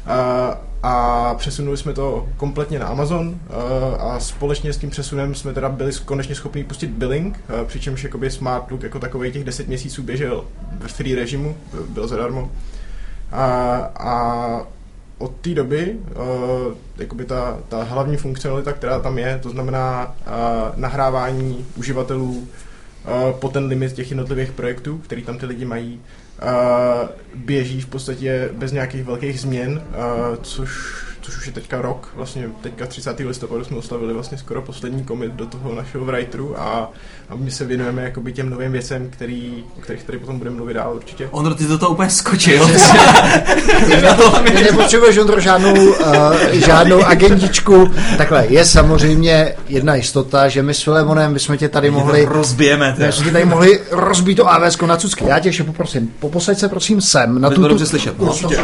A, 0.06 0.61
a 0.83 1.35
přesunuli 1.35 1.77
jsme 1.77 1.93
to 1.93 2.29
kompletně 2.37 2.79
na 2.79 2.87
Amazon 2.87 3.41
a, 3.50 3.95
a 3.95 4.21
společně 4.21 4.73
s 4.73 4.79
tím 4.79 4.91
přesunem 4.91 5.35
jsme 5.35 5.53
teda 5.53 5.69
byli 5.69 5.93
konečně 6.05 6.35
schopni 6.35 6.65
pustit 6.65 6.91
billing, 6.91 7.41
a, 7.49 7.65
přičemž 7.65 8.05
jakoby 8.05 8.31
Smart 8.31 8.71
Look 8.71 8.83
jako 8.83 8.99
takový 8.99 9.33
těch 9.33 9.45
10 9.45 9.69
měsíců 9.69 10.03
běžel 10.03 10.45
ve 10.79 10.89
free 10.89 11.15
režimu, 11.15 11.56
byl 11.89 12.09
zadarmo. 12.09 12.50
A, 13.33 13.45
a 13.99 14.77
od 15.19 15.32
té 15.41 15.55
doby 15.55 15.97
uh, 16.11 16.75
jakoby 16.99 17.25
ta, 17.25 17.59
ta 17.69 17.82
hlavní 17.82 18.17
funkcionalita, 18.17 18.73
která 18.73 18.99
tam 18.99 19.19
je, 19.19 19.38
to 19.43 19.50
znamená 19.50 20.17
uh, 20.26 20.32
nahrávání 20.76 21.67
uživatelů 21.76 22.31
uh, 22.31 23.32
po 23.38 23.49
ten 23.49 23.65
limit 23.65 23.93
těch 23.93 24.11
jednotlivých 24.11 24.53
projektů, 24.53 24.99
který 24.99 25.23
tam 25.23 25.38
ty 25.38 25.47
lidi 25.47 25.65
mají, 25.65 26.00
uh, 26.43 27.09
běží 27.35 27.81
v 27.81 27.87
podstatě 27.87 28.50
bez 28.53 28.73
nějakých 28.73 29.05
velkých 29.05 29.41
změn, 29.41 29.82
uh, 29.88 30.37
což, 30.43 30.70
což 31.28 31.36
už 31.36 31.46
je 31.46 31.52
teďka 31.52 31.82
rok, 31.82 32.08
vlastně 32.14 32.48
teďka 32.60 32.86
30. 32.86 33.20
listopadu 33.20 33.64
jsme 33.64 33.76
oslavili 33.76 34.14
vlastně 34.14 34.38
skoro 34.38 34.62
poslední 34.62 35.04
commit 35.04 35.32
do 35.32 35.46
toho 35.46 35.75
našeho 35.75 36.04
writeru 36.04 36.60
a, 36.60 36.92
a 37.28 37.34
my 37.34 37.50
se 37.50 37.64
věnujeme 37.64 38.02
jakoby 38.02 38.32
těm 38.32 38.50
novým 38.50 38.72
věcem, 38.72 39.10
který, 39.10 39.64
o 39.78 39.80
kterých 39.80 40.02
tady 40.02 40.19
potom 40.19 40.38
budeme 40.38 40.56
mluvit 40.56 40.75
dál 40.75 40.92
určitě. 40.96 41.28
Ondro, 41.30 41.54
ty 41.54 41.64
do 41.64 41.78
toho 41.78 41.92
úplně 41.92 42.10
skočil. 42.10 42.69
Ty 44.56 44.62
nepotřebuješ, 44.62 45.19
Ondro, 45.19 45.40
žádnou, 45.40 45.75
uh, 45.75 45.96
žádnou 46.52 47.04
agendičku. 47.04 47.90
Takhle, 48.16 48.46
je 48.46 48.64
samozřejmě 48.64 49.54
jedna 49.69 49.94
jistota, 49.94 50.48
že 50.48 50.62
my 50.62 50.75
s 50.75 50.82
Filemonem 50.82 51.34
bychom 51.34 51.56
tě 51.56 51.69
tady 51.69 51.90
mohli 51.90 52.25
Rozbijeme. 52.25 52.94
my 52.98 53.12
jsme 53.12 53.25
tě 53.25 53.30
tady 53.30 53.44
mohli 53.44 53.80
rozbít 53.90 54.36
to 54.36 54.50
AWS 54.50 54.78
na 54.80 54.96
cucky. 54.96 55.25
Já 55.25 55.38
tě 55.38 55.48
ještě 55.48 55.64
poprosím, 55.64 56.12
poposaď 56.20 56.58
se 56.58 56.69
prosím 56.69 57.00
sem. 57.00 57.40
Na 57.40 57.50
tu, 57.50 57.54
bylo 57.54 57.68
dobře 57.68 57.87
slyšet, 57.87 58.18
no. 58.18 58.26
Určitě. 58.26 58.58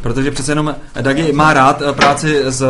Protože 0.00 0.30
přece 0.30 0.52
jenom 0.52 0.74
Dagi 1.00 1.32
má 1.32 1.52
rád 1.52 1.82
eh, 1.82 1.92
práci 1.94 2.42
s, 2.44 2.64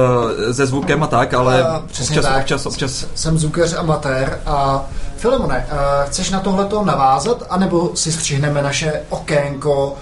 se 0.52 0.66
zvukem 0.66 1.02
a 1.02 1.06
tak, 1.06 1.34
ale 1.34 1.62
A, 1.62 1.82
přesně 1.86 2.16
občas, 2.18 2.32
tak. 2.32 2.42
občas, 2.42 2.66
občas, 2.66 3.06
Jsem 3.14 3.38
zvukař 3.38 3.72
amatér 3.72 4.40
a 4.46 4.86
Filemone, 5.16 5.66
uh, 5.72 6.08
chceš 6.08 6.30
na 6.30 6.40
tohleto 6.40 6.84
navázat, 6.84 7.42
anebo 7.50 7.90
si 7.94 8.12
střihneme 8.12 8.62
naše 8.62 9.00
okénko 9.08 9.96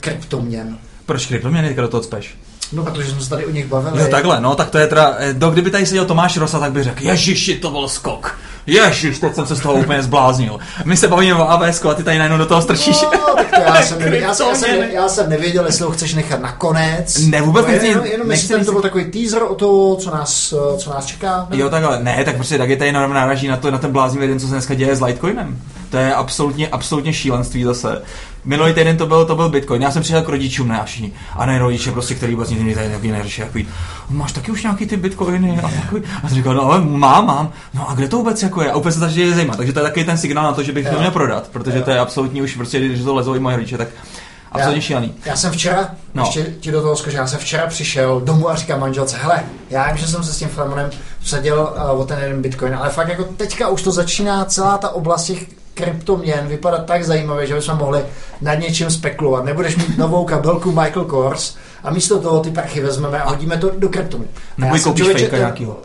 kryptoměn? 0.00 0.78
proč 1.06 1.26
kryptoměny 1.26 1.68
teďka 1.68 1.82
do 1.82 1.88
toho 1.88 2.00
cpeš? 2.00 2.34
No, 2.72 2.84
protože 2.84 3.10
jsme 3.10 3.20
se 3.20 3.30
tady 3.30 3.46
o 3.46 3.50
nich 3.50 3.66
bavili. 3.66 4.00
Jo, 4.00 4.08
takhle, 4.10 4.40
no, 4.40 4.54
tak 4.54 4.70
to 4.70 4.78
je 4.78 4.86
teda, 4.86 5.14
eh, 5.18 5.32
do 5.32 5.50
kdyby 5.50 5.70
tady 5.70 5.86
seděl 5.86 6.04
Tomáš 6.04 6.36
Rosa, 6.36 6.58
tak 6.58 6.72
bych 6.72 6.84
řekl, 6.84 7.04
ježiši, 7.04 7.58
to 7.58 7.70
byl 7.70 7.88
skok. 7.88 8.38
Ježiš, 8.66 9.18
teď 9.18 9.34
jsem 9.34 9.46
se 9.46 9.56
z 9.56 9.60
toho 9.60 9.74
úplně 9.74 10.02
zbláznil. 10.02 10.58
My 10.84 10.96
se 10.96 11.08
bavíme 11.08 11.34
o 11.34 11.50
AWS 11.50 11.84
a 11.84 11.94
ty 11.94 12.02
tady 12.02 12.18
najednou 12.18 12.38
do 12.38 12.46
toho 12.46 12.62
strčíš. 12.62 13.02
No, 13.02 13.34
tak 13.36 13.50
to 13.54 13.60
já 13.60 13.82
jsem, 13.82 13.98
nevěděl, 13.98 14.28
já, 14.28 14.34
jsem, 14.34 14.46
já, 14.48 14.54
jsem, 14.54 14.82
já 14.90 15.08
jsem 15.08 15.30
nevěděl, 15.30 15.66
jestli 15.66 15.84
ho 15.84 15.90
chceš 15.90 16.14
nechat 16.14 16.40
nakonec. 16.42 17.26
Ne, 17.26 17.42
vůbec 17.42 17.66
no, 17.66 17.72
nechci- 17.72 17.86
jenom, 17.86 18.04
jenom 18.06 18.28
nechci- 18.28 18.64
to 18.64 18.72
byl 18.72 18.82
takový 18.82 19.04
teaser 19.04 19.42
o 19.42 19.54
to, 19.54 19.96
co 19.96 20.10
nás, 20.10 20.54
co 20.78 20.90
nás 20.90 21.06
čeká. 21.06 21.46
Jo, 21.52 21.68
takhle, 21.70 22.02
ne, 22.02 22.24
tak 22.24 22.36
prostě 22.36 22.58
Dagi 22.58 22.76
tady 22.76 22.92
náraží 22.92 23.48
na 23.48 23.56
to, 23.56 23.70
na 23.70 23.78
ten 23.78 23.92
bláznivý 23.92 24.26
den, 24.26 24.40
co 24.40 24.46
se 24.46 24.52
dneska 24.52 24.74
děje 24.74 24.96
s 24.96 25.00
Litecoinem. 25.00 25.58
To 25.90 25.96
je 25.96 26.14
absolutně, 26.14 26.68
absolutně 26.68 27.12
šílenství 27.12 27.64
zase. 27.64 28.02
Minulý 28.46 28.72
týden 28.74 28.96
to 28.96 29.06
byl, 29.06 29.24
to 29.26 29.36
byl 29.36 29.48
Bitcoin. 29.48 29.82
Já 29.82 29.90
jsem 29.90 30.02
přišel 30.02 30.22
k 30.22 30.28
rodičům 30.28 30.68
na 30.68 30.84
všichni. 30.84 31.12
A 31.36 31.46
ne 31.46 31.58
rodiče, 31.58 31.92
prostě, 31.92 32.14
který 32.14 32.34
vůbec 32.34 32.50
nikdy 32.50 32.74
tady 32.74 32.90
taky 32.90 33.12
neřeší. 33.12 33.40
Takový, 33.42 33.68
máš 34.10 34.32
taky 34.32 34.50
už 34.52 34.62
nějaký 34.62 34.86
ty 34.86 34.96
bitcoiny? 34.96 35.60
A, 35.64 35.68
takový, 35.82 36.02
a 36.22 36.28
jsem 36.28 36.36
říkal, 36.36 36.54
no 36.54 36.62
ale 36.62 36.80
mám, 36.80 37.26
mám. 37.26 37.52
No 37.74 37.90
a 37.90 37.94
kde 37.94 38.08
to 38.08 38.16
vůbec 38.16 38.42
jako 38.42 38.62
je? 38.62 38.70
A 38.72 38.76
úplně 38.76 38.92
se 38.92 39.00
to 39.00 39.06
začne 39.06 39.34
zajímat. 39.34 39.56
Takže 39.56 39.72
to 39.72 39.78
je 39.78 39.82
takový 39.84 40.04
ten 40.04 40.18
signál 40.18 40.44
na 40.44 40.52
to, 40.52 40.62
že 40.62 40.72
bych 40.72 40.88
to 40.88 40.98
měl 40.98 41.10
prodat, 41.10 41.48
protože 41.52 41.82
to 41.82 41.90
je 41.90 41.98
absolutní 41.98 42.42
už 42.42 42.54
prostě, 42.54 42.80
když 42.80 43.02
to 43.04 43.14
lezou 43.14 43.34
i 43.34 43.38
moje 43.38 43.56
rodiče, 43.56 43.78
tak 43.78 43.88
absolutně 44.52 44.82
šílený. 44.82 45.14
Já 45.24 45.36
jsem 45.36 45.52
včera, 45.52 45.80
No. 46.14 46.22
no. 46.22 46.22
ještě 46.22 46.54
ti 46.60 46.70
do 46.70 46.82
toho 46.82 46.96
skočil, 46.96 47.18
já 47.20 47.26
jsem 47.26 47.38
včera 47.38 47.66
přišel 47.66 48.20
domů 48.20 48.50
a 48.50 48.54
říkám 48.56 48.80
manželce, 48.80 49.16
hele, 49.16 49.42
já 49.70 49.86
vím, 49.88 49.96
že 49.96 50.06
jsem 50.06 50.22
se 50.24 50.32
s 50.32 50.38
tím 50.38 50.48
Flemonem 50.48 50.90
vsadil 51.20 51.72
uh, 51.92 52.00
o 52.00 52.04
ten 52.04 52.18
jeden 52.22 52.42
bitcoin, 52.42 52.74
ale 52.74 52.90
fakt 52.90 53.08
jako 53.08 53.24
teďka 53.24 53.68
už 53.68 53.82
to 53.82 53.92
začíná 53.92 54.44
celá 54.44 54.78
ta 54.78 54.88
oblast 54.88 55.24
těch 55.24 55.46
kryptoměn 55.76 56.48
vypadat 56.48 56.86
tak 56.86 57.04
zajímavě, 57.04 57.46
že 57.46 57.54
bychom 57.54 57.78
mohli 57.78 58.00
nad 58.40 58.54
něčím 58.54 58.90
spekulovat. 58.90 59.44
Nebudeš 59.44 59.76
mít 59.76 59.98
novou 59.98 60.24
kabelku 60.24 60.72
Michael 60.72 61.04
Kors 61.04 61.56
a 61.82 61.90
místo 61.90 62.18
toho 62.18 62.40
ty 62.40 62.50
prachy 62.50 62.80
vezmeme 62.80 63.22
a 63.22 63.28
hodíme 63.28 63.56
to 63.56 63.70
do 63.78 63.88
kryptoměn. 63.88 64.30
Nebo 64.58 64.78
koupíš 64.78 65.02
člověče 65.02 65.18
fejka 65.18 65.30
ten 65.30 65.40
nějakýho. 65.40 65.76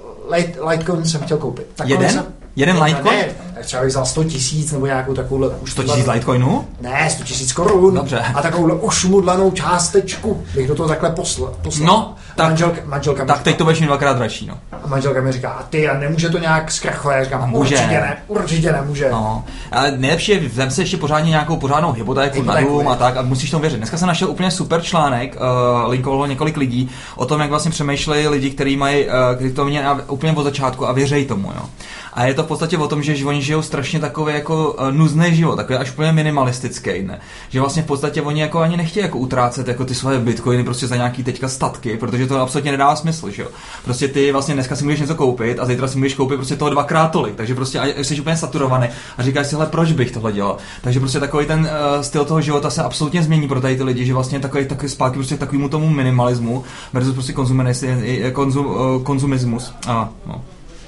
Litecoin 0.69 1.05
jsem 1.05 1.21
chtěl 1.21 1.37
koupit. 1.37 1.67
Takový 1.75 1.93
Jeden? 1.93 2.09
Jsem, 2.09 2.25
Jeden 2.55 2.83
Litecoin? 2.83 3.17
Ne, 3.17 3.25
tak 3.55 3.65
třeba 3.65 3.81
bych 3.81 3.89
vzal 3.89 4.05
100 4.05 4.23
tisíc 4.23 4.71
nebo 4.71 4.85
nějakou 4.85 5.13
takovouhle 5.13 5.49
100 5.65 5.83
000 5.83 5.95
Litecoinů? 6.13 6.67
ne, 6.81 7.09
100 7.09 7.23
tisíc 7.23 7.53
korun. 7.53 7.93
Dobře. 7.95 8.19
A 8.35 8.41
takovouhle 8.41 8.73
ošmudlanou 8.75 9.51
částečku 9.51 10.43
bych 10.55 10.67
do 10.67 10.75
toho 10.75 10.89
takhle 10.89 11.09
poslal. 11.09 11.53
poslal. 11.61 11.87
No, 11.87 12.15
tak- 12.35 12.47
manželka, 12.47 12.81
manželka, 12.85 13.25
Tak 13.25 13.35
říká, 13.35 13.43
teď 13.43 13.57
to 13.57 13.63
budeš 13.63 13.79
mít 13.79 13.87
dvakrát 13.87 14.17
dražší, 14.17 14.47
no. 14.47 14.57
a 14.83 14.87
manželka 14.87 15.21
mi 15.21 15.31
říká, 15.31 15.49
a 15.49 15.63
ty, 15.63 15.89
a 15.89 15.97
nemůže 15.97 16.29
to 16.29 16.37
nějak 16.37 16.71
zkrachovat? 16.71 17.15
Já 17.15 17.23
říkám, 17.23 17.49
Může. 17.49 17.75
určitě 17.75 17.87
ne, 17.93 18.17
určitě 18.27 18.71
nemůže. 18.71 19.09
No, 19.11 19.43
ale 19.71 19.91
nejlepší 19.97 20.31
je, 20.31 20.39
vem 20.49 20.71
si 20.71 20.81
ještě 20.81 20.97
pořádně 20.97 21.29
nějakou 21.29 21.57
pořádnou 21.57 21.91
hypotéku 21.91 22.41
na 22.43 22.61
dům 22.61 22.87
a 22.87 22.95
tak 22.95 23.17
a 23.17 23.21
musíš 23.21 23.51
tomu 23.51 23.61
věřit. 23.61 23.77
Dneska 23.77 23.97
jsem 23.97 24.07
našel 24.07 24.29
úplně 24.29 24.51
super 24.51 24.81
článek, 24.81 25.35
uh, 25.35 25.89
linkovalo 25.91 26.25
několik 26.25 26.57
lidí 26.57 26.89
o 27.15 27.25
tom, 27.25 27.41
jak 27.41 27.49
vlastně 27.49 27.71
přemýšlejí 27.71 28.27
lidi, 28.27 28.49
kteří 28.49 28.77
mají 28.77 29.05
uh, 29.05 29.11
kryptoměny 29.37 29.87
úplně 30.07 30.33
od 30.33 30.43
začátku 30.43 30.87
a 30.87 30.91
věří 30.91 31.25
tomu, 31.25 31.51
jo. 31.55 31.61
A 32.13 32.25
je 32.25 32.33
to 32.33 32.43
v 32.43 32.47
podstatě 32.47 32.77
o 32.77 32.87
tom, 32.87 33.03
že 33.03 33.25
oni 33.25 33.41
žijou 33.41 33.61
strašně 33.61 33.99
takový 33.99 34.33
jako 34.33 34.71
uh, 34.71 34.91
nuzný 34.91 35.35
život, 35.35 35.55
takový 35.55 35.79
až 35.79 35.91
úplně 35.91 36.11
minimalistický, 36.11 37.03
ne? 37.03 37.19
Že 37.49 37.59
vlastně 37.59 37.83
v 37.83 37.85
podstatě 37.85 38.21
oni 38.21 38.41
jako 38.41 38.59
ani 38.59 38.77
nechtějí 38.77 39.03
jako 39.03 39.17
utrácet 39.17 39.67
jako 39.67 39.85
ty 39.85 39.95
svoje 39.95 40.19
bitcoiny 40.19 40.63
prostě 40.63 40.87
za 40.87 40.95
nějaký 40.95 41.23
teďka 41.23 41.47
statky, 41.47 41.97
protože 41.97 42.27
to 42.27 42.41
absolutně 42.41 42.71
nedá 42.71 42.95
smysl, 42.95 43.29
že 43.29 43.41
jo. 43.41 43.47
Prostě 43.83 44.07
ty 44.07 44.31
vlastně 44.31 44.53
dneska 44.53 44.75
si 44.75 44.83
můžeš 44.83 44.99
něco 44.99 45.15
koupit 45.15 45.59
a 45.59 45.65
zítra 45.65 45.87
si 45.87 45.97
můžeš 45.97 46.13
koupit 46.13 46.35
prostě 46.35 46.55
toho 46.55 46.69
dvakrát 46.71 47.07
tolik, 47.07 47.35
takže 47.35 47.55
prostě 47.55 47.81
jsi 48.01 48.21
úplně 48.21 48.37
saturovaný 48.37 48.87
a 49.17 49.23
říkáš 49.23 49.47
si, 49.47 49.55
hele, 49.55 49.65
proč 49.65 49.91
bych 49.91 50.11
tohle 50.11 50.31
dělal. 50.31 50.57
Takže 50.81 50.99
prostě 50.99 51.19
takový 51.19 51.45
ten 51.45 51.59
uh, 51.59 52.01
styl 52.01 52.25
toho 52.25 52.41
života 52.41 52.69
se 52.69 52.83
absolutně 52.83 53.23
změní 53.23 53.47
pro 53.47 53.61
tady 53.61 53.75
ty 53.75 53.83
lidi, 53.83 54.05
že 54.05 54.13
vlastně 54.13 54.39
takový, 54.39 54.65
takový 54.65 54.89
zpátky 54.89 55.15
prostě 55.15 55.37
takovému 55.37 55.69
tomu 55.69 55.89
minimalismu 55.89 56.63
versus 56.93 57.13
prostě 57.13 57.33
konzum, 58.31 58.65
uh, 58.65 59.03
konzumismus. 59.03 59.73
A, 59.87 60.09
no 60.25 60.41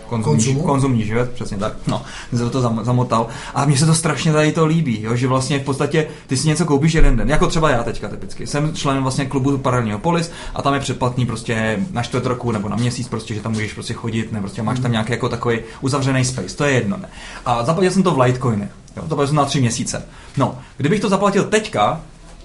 konzumní, 0.08 0.44
Konzumu? 0.44 0.64
konzumní 0.64 1.06
život, 1.06 1.30
přesně 1.30 1.58
tak. 1.58 1.74
No, 1.88 2.02
jsem 2.34 2.50
to 2.50 2.62
zamotal. 2.62 3.28
A 3.56 3.66
mně 3.66 3.78
se 3.78 3.86
to 3.86 3.96
strašně 3.96 4.34
tady 4.34 4.52
to 4.52 4.66
líbí, 4.66 5.02
jo, 5.02 5.16
že 5.16 5.28
vlastně 5.28 5.60
v 5.60 5.64
podstatě 5.64 6.08
ty 6.28 6.38
si 6.38 6.48
něco 6.48 6.66
koupíš 6.66 6.94
jeden 6.94 7.18
den, 7.18 7.30
jako 7.30 7.48
třeba 7.48 7.70
já 7.70 7.84
teďka 7.84 8.08
typicky. 8.08 8.48
Jsem 8.48 8.74
členem 8.74 9.04
vlastně 9.04 9.26
klubu 9.26 9.58
Paralelního 9.58 10.00
Polis 10.00 10.32
a 10.56 10.62
tam 10.62 10.74
je 10.74 10.80
předplatný 10.80 11.26
prostě 11.26 11.80
na 11.92 12.04
čtvrt 12.04 12.26
roku 12.26 12.52
nebo 12.52 12.70
na 12.70 12.76
měsíc, 12.76 13.08
prostě, 13.08 13.34
že 13.34 13.42
tam 13.42 13.52
můžeš 13.52 13.74
prostě 13.74 13.94
chodit, 13.94 14.32
ne, 14.32 14.40
prostě 14.40 14.62
máš 14.62 14.78
tam 14.78 14.84
hmm. 14.84 14.92
nějaký 14.92 15.12
jako 15.12 15.30
takový 15.30 15.60
uzavřený 15.82 16.26
space, 16.26 16.58
to 16.58 16.64
je 16.64 16.72
jedno. 16.72 16.98
Ne. 16.98 17.10
A 17.46 17.64
zaplatil 17.64 17.92
jsem 17.92 18.04
to 18.04 18.12
v 18.12 18.20
Litecoiny, 18.20 18.70
jo, 18.98 19.04
to 19.10 19.16
bylo 19.16 19.32
na 19.32 19.46
tři 19.46 19.62
měsíce. 19.62 20.06
No, 20.38 20.58
kdybych 20.78 21.00
to 21.00 21.10
zaplatil 21.10 21.44
teďka, 21.44 22.02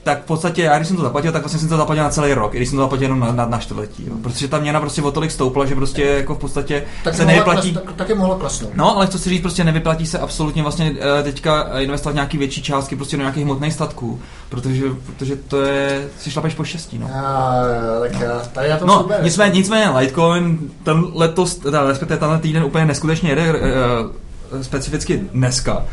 tak 0.08 0.22
v 0.22 0.26
podstatě 0.26 0.62
já, 0.62 0.76
když 0.76 0.88
jsem 0.88 0.96
to 0.96 1.02
zaplatil, 1.02 1.32
tak 1.32 1.42
vlastně 1.42 1.60
jsem 1.60 1.68
to 1.68 1.76
zaplatil 1.76 2.04
na 2.04 2.10
celý 2.10 2.34
rok, 2.34 2.54
i 2.54 2.56
když 2.56 2.68
jsem 2.68 2.76
to 2.78 2.82
zaplatil 2.82 3.02
jenom 3.02 3.20
na, 3.20 3.32
na, 3.32 3.46
na 3.46 3.58
čtvrtletí. 3.58 4.06
Jo. 4.06 4.14
Protože 4.22 4.48
ta 4.48 4.58
měna 4.58 4.80
prostě 4.80 5.02
o 5.02 5.10
tolik 5.10 5.30
stoupla, 5.30 5.66
že 5.66 5.74
prostě 5.74 6.02
jako 6.02 6.34
v 6.34 6.38
podstatě 6.38 6.84
tak 7.04 7.14
se 7.14 7.24
nevyplatí. 7.24 7.72
Klas, 7.72 7.84
tak, 7.84 7.94
taky 7.94 8.14
mohla 8.14 8.38
klesnout. 8.38 8.72
No, 8.74 8.96
ale 8.96 9.06
chci 9.06 9.18
si 9.18 9.30
říct, 9.30 9.40
prostě 9.40 9.64
nevyplatí 9.64 10.06
se 10.06 10.18
absolutně 10.18 10.62
vlastně 10.62 10.92
eh, 11.18 11.22
teďka 11.22 11.62
investovat 11.78 12.14
nějaký 12.14 12.38
větší 12.38 12.62
částky 12.62 12.96
prostě 12.96 13.16
do 13.16 13.22
nějakých 13.22 13.44
hmotných 13.44 13.72
statků, 13.72 14.20
protože, 14.48 14.84
protože 15.06 15.36
to 15.36 15.62
je, 15.62 16.08
si 16.18 16.30
šlapeš 16.30 16.54
po 16.54 16.64
štěstí. 16.64 16.98
No. 16.98 17.10
Já, 17.14 17.54
tak 18.00 18.20
já, 18.20 18.42
tady 18.52 18.68
já 18.68 18.76
to 18.76 18.86
no, 18.86 18.98
super. 18.98 19.20
nicméně, 19.22 19.54
nicméně 19.54 19.90
Litecoin, 19.90 20.58
ten 20.82 21.04
letos, 21.14 21.54
teda, 21.54 21.84
respektive 21.84 22.20
tenhle 22.20 22.38
týden 22.38 22.64
úplně 22.64 22.84
neskutečně 22.84 23.30
jede, 23.30 23.52
uh, 23.52 24.62
specificky 24.62 25.16
dneska. 25.32 25.84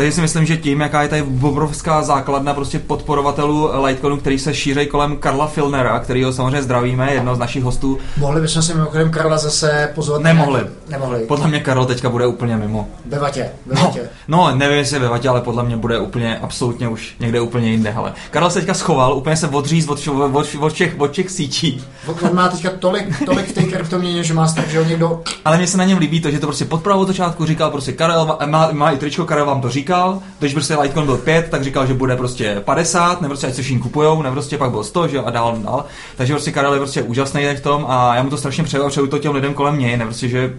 Takže 0.00 0.12
si 0.12 0.20
myslím, 0.20 0.46
že 0.46 0.56
tím, 0.56 0.80
jaká 0.80 1.02
je 1.02 1.08
tady 1.08 1.22
obrovská 1.42 2.02
základna 2.02 2.54
prostě 2.54 2.78
podporovatelů 2.78 3.70
Litecoinu, 3.84 4.16
který 4.16 4.38
se 4.38 4.54
šíří 4.54 4.86
kolem 4.86 5.16
Karla 5.16 5.46
Filnera, 5.46 5.98
který 5.98 6.24
ho 6.24 6.32
samozřejmě 6.32 6.62
zdravíme, 6.62 7.14
jedno 7.14 7.34
z 7.34 7.38
našich 7.38 7.64
hostů. 7.64 7.98
Mohli 8.16 8.40
bychom 8.40 8.62
si 8.62 8.74
mimochodem 8.74 9.10
Karla 9.10 9.38
zase 9.38 9.92
pozvat? 9.94 10.22
Nemohli. 10.22 10.60
Nemohli. 10.88 11.20
Podle 11.20 11.48
mě 11.48 11.60
Karel 11.60 11.84
teďka 11.84 12.08
bude 12.08 12.26
úplně 12.26 12.56
mimo. 12.56 12.88
Ve 13.06 13.18
vatě. 13.18 13.50
Ve 13.66 13.74
no, 13.74 13.82
vatě. 13.82 14.00
No, 14.28 14.56
nevím, 14.56 14.78
jestli 14.78 14.98
ve 14.98 15.08
vatě, 15.08 15.28
ale 15.28 15.40
podle 15.40 15.64
mě 15.64 15.76
bude 15.76 15.98
úplně, 15.98 16.38
absolutně 16.38 16.88
už 16.88 17.14
někde 17.20 17.40
úplně 17.40 17.70
jinde. 17.70 17.90
Hele. 17.90 18.12
Karel 18.30 18.50
se 18.50 18.58
teďka 18.58 18.74
schoval, 18.74 19.14
úplně 19.14 19.36
se 19.36 19.48
odříz 19.48 19.88
od, 19.88 20.08
od, 20.08 20.46
od, 20.60 20.72
všech, 20.72 20.94
od 20.98 21.12
všech 21.12 21.30
sítí. 21.30 21.84
On 22.22 22.34
má 22.34 22.48
teďka 22.48 22.70
tolik, 22.70 23.24
tolik 23.24 23.48
v 23.48 23.52
té 23.52 23.62
kryptoměně, 23.62 24.24
že 24.24 24.34
má 24.34 24.48
strach, 24.48 24.68
že 24.68 24.78
ho 24.78 24.84
někdo... 24.84 25.22
Ale 25.44 25.56
mně 25.56 25.66
se 25.66 25.78
na 25.78 25.84
něm 25.84 25.98
líbí 25.98 26.20
to, 26.20 26.30
že 26.30 26.38
to 26.38 26.46
prostě 26.46 26.64
pod 26.64 26.82
pravou 26.82 27.04
začátku 27.04 27.46
říkal 27.46 27.70
prostě 27.70 27.92
Karel, 27.92 28.38
má, 28.46 28.68
má 28.72 28.90
i 28.90 28.96
tričko, 28.96 29.24
Karel 29.24 29.46
vám 29.46 29.60
to 29.60 29.68
říkal, 29.90 30.22
když 30.38 30.52
prostě 30.52 30.76
Litecoin 30.76 31.06
byl 31.06 31.16
5, 31.16 31.48
tak 31.50 31.64
říkal, 31.64 31.86
že 31.86 31.94
bude 31.94 32.16
prostě 32.16 32.60
50, 32.64 33.20
nebo 33.20 33.32
prostě 33.32 33.46
ať 33.46 33.54
se 33.54 33.62
všichni 33.62 33.80
kupujou, 33.82 34.22
nebo 34.22 34.34
prostě 34.34 34.58
pak 34.58 34.70
byl 34.70 34.84
100, 34.84 35.08
že 35.08 35.18
a 35.18 35.30
dál, 35.30 35.58
dál. 35.58 35.84
Takže 36.16 36.32
prostě 36.32 36.52
Karel 36.52 36.72
je 36.72 36.78
prostě 36.78 37.02
úžasný 37.02 37.54
v 37.56 37.60
tom 37.60 37.86
a 37.88 38.14
já 38.14 38.22
mu 38.22 38.30
to 38.30 38.36
strašně 38.36 38.64
přeju 38.64 38.84
a 38.84 38.88
přeju 38.88 39.06
to 39.06 39.18
těm 39.18 39.34
lidem 39.34 39.54
kolem 39.54 39.78
něj, 39.78 39.96
ne 39.96 40.04
prostě, 40.04 40.28
že, 40.28 40.54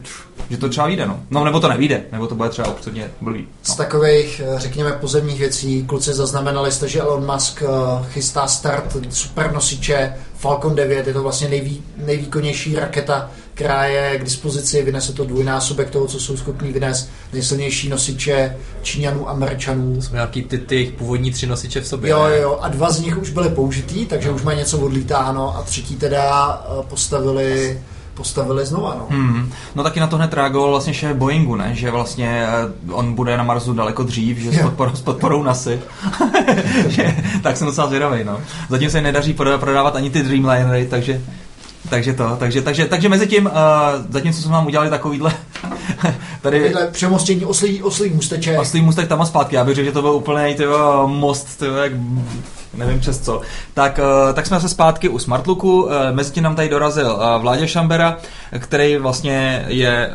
že 0.49 0.57
to 0.57 0.69
třeba 0.69 0.87
vyjde, 0.87 1.05
no. 1.05 1.19
no. 1.29 1.45
nebo 1.45 1.59
to 1.59 1.67
nevíde, 1.67 2.03
nebo 2.11 2.27
to 2.27 2.35
bude 2.35 2.49
třeba 2.49 2.67
absolutně 2.67 3.11
blbý. 3.21 3.39
No. 3.39 3.73
Z 3.73 3.75
takových, 3.75 4.41
eh, 4.45 4.59
řekněme, 4.59 4.91
pozemních 4.91 5.39
věcí, 5.39 5.83
kluci 5.83 6.13
zaznamenali 6.13 6.71
jste, 6.71 6.87
že 6.87 7.01
Elon 7.01 7.31
Musk 7.33 7.63
eh, 7.63 7.67
chystá 8.09 8.47
start 8.47 8.97
super 9.09 9.53
nosiče 9.53 10.13
Falcon 10.37 10.75
9, 10.75 11.07
je 11.07 11.13
to 11.13 11.23
vlastně 11.23 11.49
nejvý, 11.49 11.83
nejvýkonnější 11.97 12.75
raketa 12.75 13.31
která 13.61 13.85
je 13.85 14.17
k 14.19 14.23
dispozici, 14.23 14.83
vynese 14.83 15.13
to 15.13 15.25
dvojnásobek 15.25 15.89
toho, 15.89 16.07
co 16.07 16.19
jsou 16.19 16.37
schopní 16.37 16.71
vynést 16.71 17.09
nejsilnější 17.33 17.89
nosiče 17.89 18.57
Číňanů 18.81 19.29
a 19.29 19.31
Američanů. 19.31 19.95
To 19.95 20.01
jsou 20.01 20.13
nějaký 20.13 20.43
ty, 20.43 20.57
ty 20.57 20.93
původní 20.97 21.31
tři 21.31 21.47
nosiče 21.47 21.81
v 21.81 21.87
sobě. 21.87 22.11
Jo, 22.11 22.23
jo, 22.41 22.57
a 22.61 22.67
dva 22.67 22.91
z 22.91 22.99
nich 22.99 23.17
už 23.17 23.29
byly 23.29 23.49
použitý, 23.49 24.05
takže 24.05 24.31
už 24.31 24.41
mají 24.41 24.57
něco 24.57 24.79
odlítáno 24.79 25.57
a 25.57 25.61
třetí 25.61 25.95
teda 25.95 26.61
eh, 26.65 26.83
postavili 26.89 27.81
postavili 28.13 28.65
znova. 28.65 28.95
No. 28.99 29.17
Hmm. 29.17 29.51
no 29.75 29.83
taky 29.83 29.99
na 29.99 30.07
to 30.07 30.17
hned 30.17 30.33
reagoval 30.33 30.69
vlastně 30.69 30.93
šéf 30.93 31.17
Boeingu, 31.17 31.55
ne? 31.55 31.69
že 31.73 31.91
vlastně 31.91 32.47
eh, 32.47 32.91
on 32.91 33.13
bude 33.13 33.37
na 33.37 33.43
Marsu 33.43 33.73
daleko 33.73 34.03
dřív, 34.03 34.37
že 34.37 34.51
s 34.51 34.61
podporou, 34.61 34.95
s 34.95 35.01
podporou 35.01 35.43
NASA. 35.43 35.71
tak 37.43 37.57
jsem 37.57 37.67
docela 37.67 37.87
zvědavý. 37.87 38.23
No. 38.23 38.39
Zatím 38.69 38.89
se 38.89 39.01
nedaří 39.01 39.33
prodávat 39.33 39.95
ani 39.95 40.09
ty 40.09 40.23
Dreamlinery, 40.23 40.85
takže 40.85 41.21
takže 41.89 42.13
to, 42.13 42.35
takže, 42.39 42.61
takže, 42.61 42.85
takže 42.85 43.09
mezi 43.09 43.27
tím, 43.27 43.45
uh, 43.45 43.51
zatímco 44.09 44.41
jsme 44.41 44.51
vám 44.51 44.67
udělali 44.67 44.89
takovýhle 44.89 45.33
tady... 46.41 46.59
Takovýhle 46.59 46.87
přemostění 46.87 47.45
oslý, 47.45 47.83
oslý 47.83 48.09
můsteček. 48.09 48.59
Oslý 48.59 48.81
můstek 48.81 49.07
tam 49.07 49.21
a 49.21 49.25
zpátky, 49.25 49.55
já 49.55 49.63
bych 49.65 49.75
řekl, 49.75 49.85
že 49.85 49.91
to 49.91 50.01
byl 50.01 50.11
úplný 50.11 50.55
tyvo, 50.55 51.07
most, 51.07 51.59
tyvo, 51.59 51.77
jak 51.77 51.91
nevím 52.73 52.99
přes 52.99 53.19
co. 53.19 53.41
Tak, 53.73 53.99
uh, 53.99 54.33
tak 54.33 54.45
jsme 54.45 54.59
se 54.59 54.69
zpátky 54.69 55.09
u 55.09 55.19
Smartlooku, 55.19 55.83
uh, 55.83 55.91
mezi 56.11 56.31
tím 56.31 56.43
nám 56.43 56.55
tady 56.55 56.69
dorazil 56.69 57.11
uh, 57.11 57.41
Vládě 57.41 57.67
Šambera, 57.67 58.17
který 58.59 58.97
vlastně 58.97 59.65
je 59.67 60.11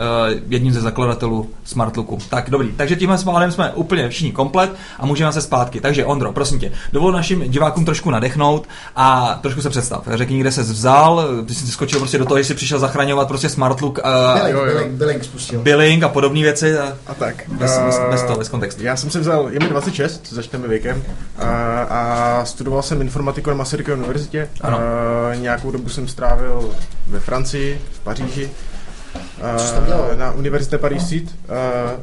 jedním 0.48 0.72
ze 0.72 0.80
zakladatelů 0.80 1.50
Smartlooku. 1.64 2.18
Tak 2.30 2.50
dobrý, 2.50 2.72
takže 2.76 2.96
tímhle 2.96 3.18
spádem 3.18 3.52
jsme 3.52 3.72
úplně 3.72 4.08
všichni 4.08 4.32
komplet 4.32 4.70
a 4.98 5.06
můžeme 5.06 5.32
se 5.32 5.42
zpátky. 5.42 5.80
Takže 5.80 6.04
Ondro, 6.04 6.32
prosím 6.32 6.58
tě, 6.58 6.72
dovol 6.92 7.12
našim 7.12 7.40
divákům 7.40 7.84
trošku 7.84 8.10
nadechnout 8.10 8.68
a 8.96 9.38
trošku 9.42 9.62
se 9.62 9.70
představ. 9.70 10.08
Řekni, 10.14 10.40
kde 10.40 10.52
se 10.52 10.62
vzal, 10.62 11.28
ty 11.46 11.54
jsi 11.54 11.66
skočil 11.66 11.98
prostě 11.98 12.18
do 12.18 12.24
toho, 12.24 12.38
že 12.38 12.44
jsi 12.44 12.54
přišel 12.54 12.78
zachraňovat 12.78 13.28
prostě 13.28 13.48
Smartlook. 13.48 13.98
Uh, 14.04 14.42
billing, 14.42 14.56
billing, 14.56 14.92
billing 14.92 15.24
spustil. 15.24 15.60
Billing 15.60 16.02
a 16.02 16.08
podobné 16.08 16.40
věci. 16.42 16.78
A, 16.78 16.96
a 17.06 17.14
tak. 17.14 17.42
Bez, 17.48 17.78
uh, 17.78 17.84
bez, 17.84 18.00
bez 18.10 18.22
toho, 18.22 18.38
bez 18.38 18.48
kontextu. 18.48 18.82
Já 18.82 18.96
jsem 18.96 19.10
si 19.10 19.20
vzal, 19.20 19.48
je 19.50 19.60
mi 19.60 19.68
26, 19.68 20.32
začneme 20.32 20.68
věkem, 20.68 21.02
a, 21.38 21.46
a 21.82 22.44
studoval 22.46 22.82
jsem 22.82 23.00
informatiku 23.00 23.50
na 23.50 23.56
Masarykové 23.56 23.96
univerzitě. 23.96 24.48
Ano. 24.60 24.78
Uh, 24.78 25.40
nějakou 25.40 25.70
dobu 25.70 25.88
jsem 25.88 26.08
strávil 26.08 26.70
ve 27.06 27.20
Francii, 27.20 27.80
v 27.92 28.00
Paříži. 28.00 28.50
Uh, 29.14 30.18
na 30.18 30.32
univerzitě 30.32 30.78
Paris 30.78 31.08
Sud. 31.08 31.22
Uh, 31.22 32.00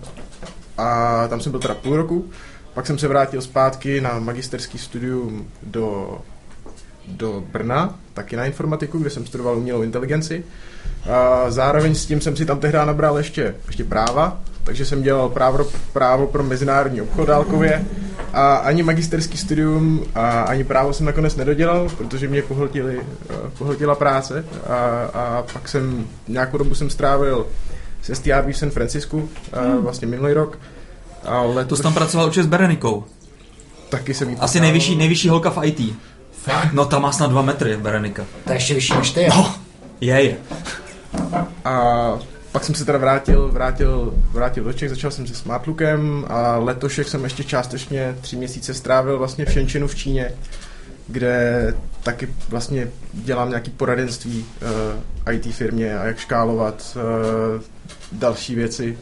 a 0.78 1.28
tam 1.28 1.40
jsem 1.40 1.52
byl 1.52 1.62
teda 1.62 1.74
půl 1.74 1.98
roku. 1.98 2.26
Pak 2.74 2.88
jsem 2.88 2.98
se 2.98 3.08
vrátil 3.08 3.42
zpátky 3.42 4.02
na 4.02 4.20
magisterský 4.20 4.78
studium 4.78 5.48
do, 5.64 6.18
do 7.08 7.44
Brna, 7.52 8.00
taky 8.14 8.36
na 8.36 8.46
informatiku, 8.46 8.98
kde 8.98 9.10
jsem 9.10 9.26
studoval 9.26 9.58
umělou 9.58 9.82
inteligenci. 9.82 10.44
A 11.12 11.52
zároveň 11.52 11.96
s 11.96 12.06
tím 12.06 12.22
jsem 12.22 12.36
si 12.36 12.46
tam 12.46 12.60
tehdy 12.60 12.78
nabral 12.78 13.18
ještě, 13.18 13.56
ještě 13.68 13.84
práva, 13.84 14.40
takže 14.64 14.86
jsem 14.86 15.04
dělal 15.04 15.30
právo, 15.30 15.68
právo 15.94 16.28
pro 16.28 16.44
mezinárodní 16.44 17.02
obchod 17.02 17.28
dálkově 17.28 17.86
a 18.34 18.56
ani 18.56 18.84
magisterský 18.84 19.38
studium 19.38 20.06
a 20.16 20.42
ani 20.42 20.64
právo 20.64 20.94
jsem 20.94 21.06
nakonec 21.06 21.36
nedodělal, 21.36 21.90
protože 21.98 22.28
mě 22.28 22.42
pohltili, 22.42 23.02
pohltila 23.58 23.96
práce 23.96 24.46
a, 24.68 24.76
a 25.14 25.44
pak 25.54 25.70
jsem 25.70 26.08
nějakou 26.28 26.58
dobu 26.58 26.76
jsem 26.76 26.90
strávil 26.90 27.46
se 28.02 28.16
STRB 28.16 28.48
v 28.48 28.58
San 28.58 28.70
Francisku, 28.70 29.30
hmm. 29.54 29.82
vlastně 29.82 30.08
minulý 30.08 30.34
rok. 30.34 30.60
A 31.26 31.42
letos... 31.42 31.70
To 31.70 31.76
jsi 31.76 31.84
tam 31.84 31.94
pracoval 31.94 32.28
určitě 32.28 32.44
s 32.44 32.48
Berenikou. 32.48 33.04
Taky 33.90 34.14
jsem 34.14 34.30
jí 34.30 34.36
Asi 34.40 34.60
nejvyšší, 34.60 34.96
nejvyšší 34.96 35.30
holka 35.30 35.50
v 35.50 35.66
IT. 35.66 35.96
Fakt? 36.32 36.74
No 36.74 36.86
ta 36.86 37.00
má 37.00 37.12
snad 37.12 37.30
dva 37.30 37.42
metry, 37.42 37.78
Berenika. 37.78 38.26
To 38.44 38.52
je 38.52 38.56
ještě 38.56 38.74
vyšší 38.74 38.94
než 38.98 39.12
ty. 39.12 39.28
No, 39.30 39.56
je, 40.02 40.24
je. 40.24 40.38
A 41.66 41.74
pak 42.54 42.64
jsem 42.64 42.76
se 42.76 42.86
teda 42.86 42.98
vrátil, 42.98 43.50
vrátil, 43.52 44.14
vrátil 44.32 44.64
do 44.64 44.74
Čech, 44.74 44.90
začal 44.90 45.12
jsem 45.12 45.28
se 45.28 45.36
Smartlookem 45.36 46.26
a 46.28 46.58
letošek 46.58 47.08
jsem 47.08 47.24
ještě 47.24 47.44
částečně 47.44 48.16
tři 48.22 48.36
měsíce 48.36 48.74
strávil 48.74 49.18
vlastně 49.18 49.46
v 49.46 49.50
Shenzhenu 49.50 49.88
v 49.88 49.96
Číně, 49.96 50.32
kde 51.08 51.74
taky 52.04 52.28
vlastně 52.50 52.88
dělám 53.14 53.50
nějaký 53.50 53.72
poradenství 53.72 54.46
uh, 55.26 55.34
IT 55.34 55.56
firmě 55.56 55.98
a 55.98 56.06
jak 56.06 56.18
škálovat 56.18 56.98
uh, 57.56 57.62
další 58.12 58.56
věci 58.56 58.98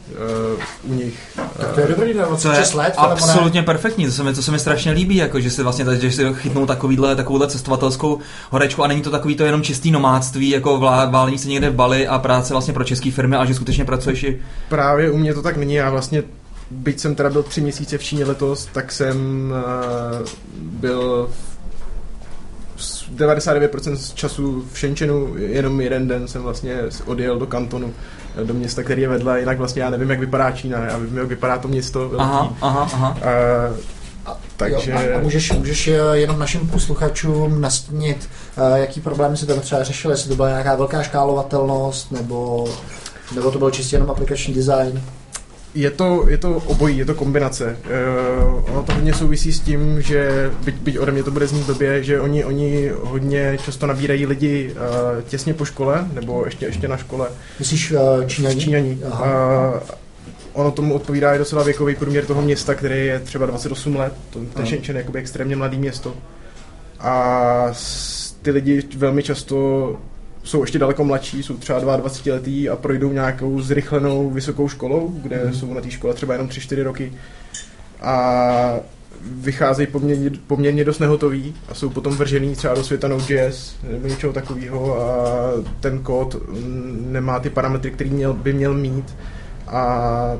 uh, 0.84 0.92
u 0.92 0.94
nich. 0.94 1.38
Tak 1.56 1.72
to 1.74 1.80
je 1.80 1.86
dobrý, 1.86 2.14
nebo 2.14 2.36
to 2.36 2.52
je 2.52 2.64
let, 2.74 2.94
absolutně 2.96 3.60
ne? 3.60 3.64
perfektní, 3.64 4.06
to 4.06 4.12
se, 4.12 4.22
mi, 4.22 4.34
to 4.34 4.42
se 4.42 4.50
mi 4.50 4.58
strašně 4.58 4.92
líbí, 4.92 5.16
jako, 5.16 5.40
že 5.40 5.50
si 5.50 5.62
vlastně 5.62 5.84
že 6.00 6.12
si 6.12 6.34
chytnou 6.34 6.66
takovýhle, 6.66 7.16
takovouhle 7.16 7.48
cestovatelskou 7.48 8.18
horečku 8.50 8.84
a 8.84 8.86
není 8.86 9.02
to 9.02 9.10
takový 9.10 9.36
to 9.36 9.44
jenom 9.44 9.62
čistý 9.62 9.90
nomádství, 9.90 10.50
jako 10.50 10.78
válení 11.10 11.38
se 11.38 11.48
někde 11.48 11.70
v 11.70 11.74
Bali 11.74 12.08
a 12.08 12.18
práce 12.18 12.54
vlastně 12.54 12.74
pro 12.74 12.84
české 12.84 13.10
firmy, 13.10 13.36
ale 13.36 13.46
že 13.46 13.54
skutečně 13.54 13.84
pracuješ 13.84 14.22
i... 14.22 14.40
Právě 14.68 15.10
u 15.10 15.16
mě 15.16 15.34
to 15.34 15.42
tak 15.42 15.56
není, 15.56 15.74
já 15.74 15.90
vlastně 15.90 16.22
byť 16.70 17.00
jsem 17.00 17.14
teda 17.14 17.30
byl 17.30 17.42
tři 17.42 17.60
měsíce 17.60 17.98
v 17.98 18.02
Číně 18.02 18.24
letos, 18.24 18.68
tak 18.72 18.92
jsem 18.92 19.16
uh, 20.20 20.26
byl 20.56 21.28
z 21.51 21.51
99% 23.16 23.94
z 23.94 24.12
času 24.14 24.64
v 24.72 24.78
Shenzhenu, 24.78 25.34
jenom 25.36 25.80
jeden 25.80 26.08
den 26.08 26.28
jsem 26.28 26.42
vlastně 26.42 26.76
odjel 27.06 27.38
do 27.38 27.46
kantonu, 27.46 27.92
eh, 28.40 28.44
do 28.44 28.54
města, 28.54 28.82
který 28.82 29.02
je 29.02 29.08
vedle, 29.08 29.40
jinak 29.40 29.58
vlastně 29.58 29.82
já 29.82 29.90
nevím, 29.90 30.10
jak 30.10 30.20
vypadá 30.20 30.50
Čína, 30.50 30.78
já 30.78 30.98
vím, 30.98 31.16
jak 31.16 31.26
vypadá 31.26 31.58
to 31.58 31.68
město 31.68 31.98
velký. 32.08 32.16
Aha, 32.18 32.56
aha, 32.60 32.90
aha. 32.94 33.16
Uh, 33.70 33.76
A, 34.26 34.36
Takže- 34.56 34.90
jo, 34.90 34.96
a, 35.14 35.18
a 35.18 35.20
můžeš, 35.20 35.52
můžeš 35.52 35.88
eh, 35.88 35.98
jenom 36.12 36.38
našim 36.38 36.68
posluchačům 36.68 37.60
nastínit, 37.60 38.28
eh, 38.56 38.78
jaký 38.80 39.00
problémy 39.00 39.36
si 39.36 39.46
tam 39.46 39.60
třeba 39.60 39.82
řešili, 39.82 40.12
jestli 40.14 40.28
to 40.28 40.36
byla 40.36 40.48
nějaká 40.48 40.74
velká 40.76 41.02
škálovatelnost, 41.02 42.12
nebo, 42.12 42.68
nebo 43.34 43.50
to 43.50 43.58
byl 43.58 43.70
čistě 43.70 43.96
jenom 43.96 44.10
aplikační 44.10 44.54
design. 44.54 45.02
Je 45.74 45.90
to, 45.90 46.24
je 46.28 46.38
to 46.38 46.56
obojí, 46.56 46.98
je 46.98 47.04
to 47.04 47.14
kombinace. 47.14 47.76
Uh, 48.46 48.70
ono 48.70 48.82
to 48.82 48.92
hodně 48.94 49.14
souvisí 49.14 49.52
s 49.52 49.60
tím, 49.60 50.02
že 50.02 50.50
byť, 50.64 50.74
byť 50.74 50.98
ode 50.98 51.12
mě 51.12 51.22
to 51.22 51.30
bude 51.30 51.46
znít 51.46 51.66
blbě, 51.66 52.04
že 52.04 52.20
oni, 52.20 52.44
oni 52.44 52.90
hodně 53.00 53.58
často 53.64 53.86
nabírají 53.86 54.26
lidi 54.26 54.70
uh, 54.72 55.22
těsně 55.22 55.54
po 55.54 55.64
škole, 55.64 56.06
nebo 56.12 56.44
ještě, 56.44 56.66
ještě 56.66 56.88
na 56.88 56.96
škole. 56.96 57.28
Myslíš 57.58 57.92
uh, 57.92 57.98
Číňaní? 58.26 58.60
Číňaní. 58.60 59.00
Aha. 59.10 59.70
Uh, 59.74 59.80
ono 60.52 60.70
tomu 60.70 60.94
odpovídá 60.94 61.34
i 61.34 61.38
docela 61.38 61.62
věkový 61.62 61.94
průměr 61.94 62.24
toho 62.24 62.42
města, 62.42 62.74
který 62.74 63.06
je 63.06 63.18
třeba 63.20 63.46
28 63.46 63.96
let. 63.96 64.12
To, 64.30 64.38
ten. 64.54 64.66
Shenzhen 64.66 64.96
je 64.96 65.00
jakoby 65.00 65.18
extrémně 65.18 65.56
mladý 65.56 65.78
město. 65.78 66.14
A 67.00 67.68
s- 67.72 68.32
ty 68.42 68.50
lidi 68.50 68.82
velmi 68.96 69.22
často 69.22 69.56
jsou 70.42 70.60
ještě 70.60 70.78
daleko 70.78 71.04
mladší, 71.04 71.42
jsou 71.42 71.56
třeba 71.56 71.78
22 71.96 72.34
letý 72.34 72.68
a 72.68 72.76
projdou 72.76 73.12
nějakou 73.12 73.60
zrychlenou 73.60 74.30
vysokou 74.30 74.68
školou, 74.68 75.08
kde 75.22 75.44
Mhm. 75.44 75.54
jsou 75.54 75.74
na 75.74 75.80
té 75.80 75.90
škole 75.90 76.14
třeba 76.14 76.34
jenom 76.34 76.48
3-4 76.48 76.82
roky. 76.82 77.12
A 78.02 78.74
vycházejí 79.24 79.86
poměrně, 79.86 80.30
poměrně 80.46 80.84
dost 80.84 80.98
nehotoví 80.98 81.54
a 81.68 81.74
jsou 81.74 81.90
potom 81.90 82.16
vržený 82.16 82.54
třeba 82.56 82.74
do 82.74 82.84
světa 82.84 83.08
Node.js 83.08 83.76
nebo 83.90 84.06
něčeho 84.08 84.32
takového 84.32 85.00
a 85.00 85.14
ten 85.80 85.98
kód 85.98 86.34
mm, 86.48 87.06
nemá 87.10 87.40
ty 87.40 87.50
parametry, 87.50 87.90
který 87.90 88.10
měl, 88.10 88.32
by 88.34 88.52
měl 88.52 88.74
mít 88.74 89.16
a 89.68 90.36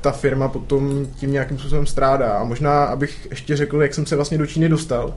ta 0.00 0.10
firma 0.12 0.48
potom 0.48 1.06
tím 1.16 1.32
nějakým 1.32 1.58
způsobem 1.58 1.86
strádá. 1.86 2.32
A 2.32 2.44
možná, 2.44 2.84
abych 2.84 3.26
ještě 3.30 3.56
řekl, 3.56 3.82
jak 3.82 3.94
jsem 3.94 4.06
se 4.06 4.16
vlastně 4.16 4.38
do 4.38 4.46
Číny 4.46 4.68
dostal, 4.68 5.14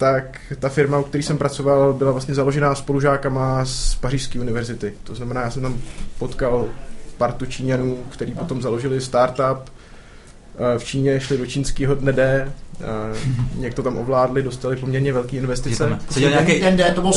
tak 0.00 0.40
ta 0.58 0.68
firma, 0.68 0.98
u 0.98 1.02
které 1.02 1.22
jsem 1.22 1.38
pracoval, 1.38 1.92
byla 1.92 2.12
vlastně 2.12 2.34
založená 2.34 2.74
spolužákama 2.74 3.64
z 3.64 3.94
Pařížské 3.94 4.40
univerzity. 4.40 4.94
To 5.04 5.14
znamená, 5.14 5.40
já 5.40 5.50
jsem 5.50 5.62
tam 5.62 5.78
potkal 6.18 6.68
partu 7.18 7.46
Číňanů, 7.46 7.98
který 8.10 8.32
potom 8.32 8.62
založili 8.62 9.00
startup, 9.00 9.70
v 10.78 10.84
Číně 10.84 11.20
šli 11.20 11.38
do 11.38 11.46
čínského 11.46 11.94
dne 11.94 12.12
D, 12.12 12.52
eh, 12.80 12.84
nějak 13.56 13.74
to 13.74 13.82
tam 13.82 13.98
ovládli, 13.98 14.42
dostali 14.42 14.76
poměrně 14.76 15.12
velké 15.12 15.36
investice. 15.36 15.98
Seděl 16.10 16.30
nějaký 16.30 16.60
Den 16.60 16.76
D, 16.76 16.92
to 16.94 17.00
byl 17.02 17.12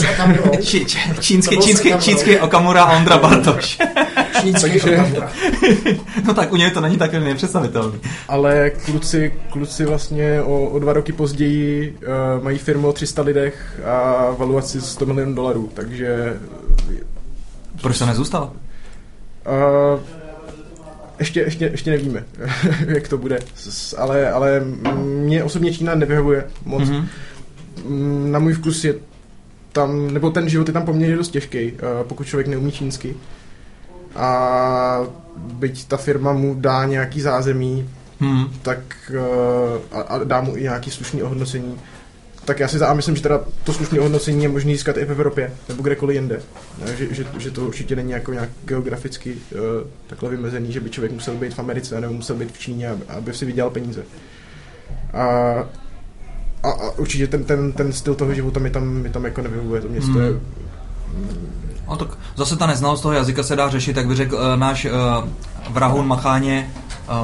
či, 0.62 0.86
čínský, 1.20 1.58
čínský, 1.58 1.88
Okamura. 1.90 2.02
čínský 2.02 2.38
Okamura 2.40 2.84
a 2.84 2.98
Ondra 2.98 3.18
Bartoš. 3.18 3.80
Čínský 4.42 4.70
Takže- 4.72 4.98
Okamura. 4.98 5.32
No 6.26 6.34
tak 6.34 6.54
u 6.54 6.56
něj 6.56 6.72
to 6.72 6.82
není 6.82 6.98
tak 6.98 7.14
nepředstavitelný. 7.14 8.00
Ale 8.28 8.70
kluci, 8.70 9.34
kluci 9.50 9.86
vlastně 9.86 10.42
o, 10.42 10.66
o 10.66 10.80
dva 10.80 10.94
roky 10.94 11.12
později 11.14 11.98
uh, 12.38 12.44
mají 12.44 12.58
firmu 12.58 12.88
o 12.88 12.94
300 12.94 13.22
lidech 13.22 13.82
a 13.86 14.28
valuaci 14.38 14.82
100 14.82 15.06
milionů 15.06 15.36
dolarů, 15.36 15.70
takže 15.74 16.38
Proč 17.82 18.00
to 18.00 18.06
nezůstal? 18.06 18.52
uh, 19.94 20.00
ještě, 21.20 21.40
ještě, 21.40 21.66
ještě 21.66 21.92
nevíme, 21.92 22.24
jak 22.88 23.08
to 23.08 23.18
bude, 23.18 23.40
ale, 23.98 24.32
ale 24.32 24.60
mě 25.06 25.44
osobně 25.44 25.74
Čína 25.74 25.96
nevyhovuje 25.96 26.46
moc. 26.66 26.90
Mhm. 26.90 27.08
Mm, 27.88 28.32
Na 28.32 28.40
můj 28.40 28.54
vkus 28.54 28.84
je 28.84 28.96
tam, 29.72 30.14
nebo 30.14 30.30
ten 30.32 30.50
život 30.50 30.68
je 30.68 30.74
tam 30.74 30.86
poměrně 30.86 31.16
dost 31.16 31.30
těžký, 31.30 31.72
uh, 31.72 31.78
pokud 32.04 32.28
člověk 32.28 32.48
neumí 32.48 32.72
čínsky. 32.72 33.16
A 34.16 35.00
byť 35.38 35.88
ta 35.88 35.98
firma 35.98 36.34
mu 36.34 36.56
dá 36.60 36.86
nějaký 36.86 37.22
zázemí, 37.22 37.90
Hmm. 38.20 38.46
tak 38.62 38.80
uh, 39.10 40.00
a, 40.00 40.02
a 40.02 40.24
dá 40.24 40.42
mu 40.42 40.58
i 40.58 40.62
nějaký 40.62 40.92
slušný 40.92 41.24
ohodnocení, 41.24 41.76
tak 42.46 42.60
já 42.60 42.68
si 42.68 42.78
za, 42.78 42.88
a 42.88 42.94
myslím, 42.94 43.16
že 43.16 43.22
teda 43.22 43.42
to 43.64 43.74
slušné 43.74 44.00
ohodnocení 44.00 44.44
je 44.44 44.50
možné 44.50 44.72
získat 44.72 44.98
i 44.98 45.06
v 45.06 45.12
Evropě, 45.12 45.54
nebo 45.70 45.84
kdekoliv 45.84 46.16
jinde. 46.16 46.42
Ne, 46.86 46.96
Že, 46.96 47.14
že, 47.14 47.26
že 47.38 47.52
to 47.52 47.66
určitě 47.66 47.96
není 47.96 48.12
jako 48.12 48.34
nějak 48.34 48.50
geograficky 48.66 49.34
uh, 49.34 49.60
takhle 50.08 50.30
vymezený, 50.30 50.72
že 50.72 50.80
by 50.80 50.90
člověk 50.90 51.12
musel 51.12 51.36
být 51.36 51.54
v 51.54 51.60
Americe 51.60 52.02
nebo 52.02 52.14
musel 52.14 52.36
být 52.36 52.52
v 52.52 52.60
Číně, 52.60 52.90
aby, 52.90 53.04
aby 53.08 53.34
si 53.34 53.46
vydělal 53.46 53.72
peníze. 53.72 54.04
A, 55.14 55.24
a, 56.64 56.70
a 56.70 56.92
určitě 56.98 57.28
ten, 57.28 57.44
ten, 57.44 57.72
ten 57.72 57.94
styl 57.94 58.16
toho 58.16 58.34
života 58.34 58.60
mi 58.60 58.70
tam, 58.70 58.88
mi 58.88 59.10
tam 59.10 59.26
jako 59.26 59.42
nevyhovuje. 59.42 59.82
To 59.82 59.90
město 59.90 60.12
Hmm. 60.12 60.24
je 60.24 60.40
No 61.88 61.98
tak 61.98 62.18
zase 62.36 62.56
ta 62.56 62.68
neznalost 62.68 63.02
toho 63.02 63.14
jazyka 63.14 63.44
se 63.44 63.56
dá 63.56 63.70
řešit, 63.70 63.98
jak 63.98 64.08
by 64.08 64.16
řekl 64.16 64.36
uh, 64.36 64.42
náš 64.56 64.86
uh, 64.86 64.92
Vrahun 65.70 66.08
Macháně 66.08 66.74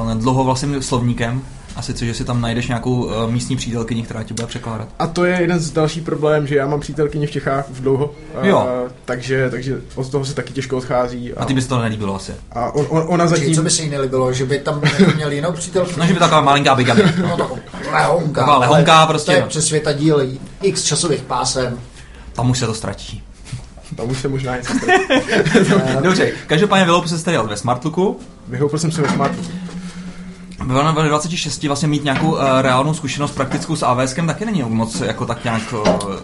uh, 0.02 0.14
dlouhovlasým 0.14 0.82
slovníkem. 0.82 1.42
A 1.76 1.82
sice, 1.82 2.06
že 2.06 2.14
si 2.14 2.24
tam 2.24 2.40
najdeš 2.40 2.68
nějakou 2.68 3.04
uh, 3.04 3.30
místní 3.30 3.56
přítelkyni, 3.56 4.02
která 4.02 4.22
ti 4.22 4.34
bude 4.34 4.46
překládat. 4.46 4.88
A 4.98 5.06
to 5.06 5.24
je 5.24 5.40
jeden 5.40 5.58
z 5.58 5.70
dalších 5.70 6.02
problém, 6.02 6.46
že 6.46 6.56
já 6.56 6.66
mám 6.66 6.80
přítelkyni 6.80 7.26
v 7.26 7.30
Čechách 7.30 7.70
už 7.70 7.80
dlouho, 7.80 8.10
a, 8.40 8.46
Jo. 8.46 8.68
takže, 9.04 9.50
takže 9.50 9.80
od 9.94 10.10
toho 10.10 10.24
se 10.24 10.34
taky 10.34 10.52
těžko 10.52 10.76
odchází. 10.76 11.32
A 11.34 11.44
ty 11.44 11.54
bys 11.54 11.66
to 11.66 11.78
nelíbilo 11.82 12.14
asi. 12.14 12.32
a 12.52 12.70
on, 12.74 12.86
on, 12.88 13.04
ona 13.06 13.26
Zatím... 13.26 13.54
Co 13.54 13.62
by 13.62 13.70
se 13.70 13.82
jí 13.82 13.90
nelíbilo, 13.90 14.32
že 14.32 14.44
by 14.44 14.58
tam 14.58 14.80
jako 14.82 15.16
měl 15.16 15.32
jinou 15.32 15.52
přítelku? 15.52 15.90
No, 15.96 16.06
že 16.06 16.12
by 16.12 16.18
taková 16.18 16.40
malinká 16.40 16.74
bigamy. 16.74 17.02
No, 17.22 17.36
to 17.36 17.58
lehonka. 17.92 18.40
Taková 18.40 18.58
lehonka 18.58 18.98
ale 18.98 19.06
prostě, 19.06 19.26
To 19.26 19.32
je 19.36 19.40
no. 19.40 19.46
přes 19.46 19.66
světa 19.66 19.92
díl 19.92 20.22
x 20.62 20.84
časových 20.84 21.22
pásem. 21.22 21.78
Tam 22.32 22.50
už 22.50 22.58
se 22.58 22.66
to 22.66 22.74
ztratí. 22.74 23.22
Tam 23.96 24.10
už 24.10 24.18
se 24.18 24.28
možná 24.28 24.56
něco 24.56 24.72
Dobře, 26.02 26.32
každopádně 26.46 26.84
vyloup 26.84 27.06
se 27.06 27.24
tady 27.24 27.38
ve 27.38 27.56
Smartlooku. 27.56 28.20
Vyhoupil 28.48 28.78
jsem 28.78 28.92
se 28.92 29.02
ve 29.02 29.08
smartu. 29.08 29.42
Ve 30.66 30.92
ve 30.92 31.08
26 31.08 31.62
vlastně 31.62 31.88
mít 31.88 32.04
nějakou 32.04 32.32
uh, 32.32 32.40
reálnou 32.60 32.94
zkušenost 32.94 33.30
praktickou 33.30 33.76
s 33.76 33.82
AWSkem 33.82 34.26
taky 34.26 34.46
není 34.46 34.62
moc 34.62 35.00
jako 35.00 35.26
tak 35.26 35.44
nějak... 35.44 35.72
Uh, 35.72 36.14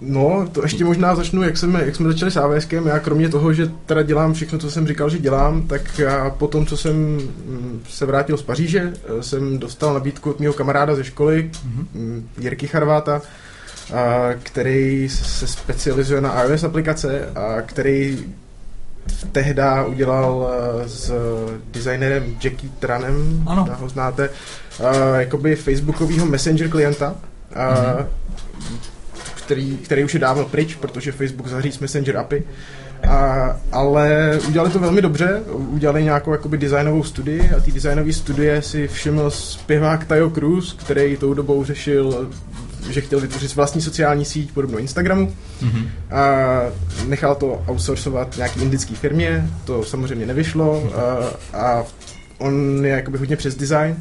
No, 0.00 0.48
to 0.52 0.62
ještě 0.62 0.84
možná 0.84 1.14
začnu, 1.14 1.42
jak 1.42 1.56
jsme, 1.56 1.84
jak 1.84 1.96
jsme 1.96 2.12
začali 2.12 2.30
s 2.30 2.36
AWSkem. 2.36 2.86
Já 2.86 2.98
kromě 2.98 3.28
toho, 3.28 3.52
že 3.52 3.70
teda 3.86 4.02
dělám 4.02 4.34
všechno, 4.34 4.58
co 4.58 4.70
jsem 4.70 4.86
říkal, 4.86 5.10
že 5.10 5.18
dělám, 5.18 5.62
tak 5.62 5.98
já 5.98 6.30
po 6.30 6.48
tom, 6.48 6.66
co 6.66 6.76
jsem 6.76 6.94
mm, 6.96 7.82
se 7.88 8.06
vrátil 8.06 8.36
z 8.36 8.42
Paříže, 8.42 8.92
eh, 9.04 9.22
jsem 9.22 9.58
dostal 9.58 9.94
nabídku 9.94 10.30
od 10.30 10.40
mého 10.40 10.54
kamaráda 10.54 10.94
ze 10.94 11.04
školy, 11.04 11.50
mm, 11.94 12.28
Jirky 12.38 12.66
Charváta, 12.66 13.22
a 13.94 14.28
který 14.42 15.08
se 15.08 15.46
specializuje 15.46 16.20
na 16.20 16.42
iOS 16.42 16.64
aplikace 16.64 17.28
a 17.34 17.62
který 17.62 18.18
tehda 19.32 19.84
udělal 19.84 20.50
eh, 20.84 20.88
s 20.88 21.12
designerem 21.70 22.24
Jackie 22.44 22.72
Tranem, 22.78 23.42
Ano. 23.46 23.68
ho 23.80 23.88
znáte, 23.88 24.30
eh, 24.80 25.20
jakoby 25.20 25.56
facebookového 25.56 26.26
messenger 26.26 26.68
klienta, 26.68 27.14
a, 27.54 27.96
který, 29.34 29.76
který 29.76 30.04
už 30.04 30.14
je 30.14 30.20
dávno 30.20 30.44
pryč, 30.44 30.74
protože 30.74 31.12
Facebook 31.12 31.48
zaříz 31.48 31.78
Messenger 31.78 32.16
API. 32.16 32.42
A, 33.08 33.56
ale 33.72 34.38
udělali 34.48 34.70
to 34.70 34.78
velmi 34.78 35.02
dobře, 35.02 35.42
udělali 35.52 36.04
nějakou 36.04 36.32
jakoby 36.32 36.58
designovou 36.58 37.02
studii 37.02 37.50
a 37.56 37.60
ty 37.60 37.72
designové 37.72 38.12
studie 38.12 38.62
si 38.62 38.88
všiml 38.88 39.30
zpěvák 39.30 40.04
Tayo 40.04 40.30
Cruz, 40.30 40.72
který 40.72 41.16
tou 41.16 41.34
dobou 41.34 41.64
řešil, 41.64 42.30
že 42.90 43.00
chtěl 43.00 43.20
vytvořit 43.20 43.54
vlastní 43.54 43.80
sociální 43.80 44.24
síť 44.24 44.52
podobnou 44.52 44.78
Instagramu 44.78 45.34
mm-hmm. 45.62 45.88
a 46.10 46.26
nechal 47.06 47.34
to 47.34 47.62
outsourcovat 47.68 48.36
nějaký 48.36 48.60
indický 48.62 48.94
firmě, 48.94 49.50
to 49.64 49.84
samozřejmě 49.84 50.26
nevyšlo 50.26 50.92
a, 50.94 51.58
a 51.58 51.84
on 52.38 52.80
je 52.86 52.92
jakoby 52.92 53.18
hodně 53.18 53.36
přes 53.36 53.54
design, 53.54 53.96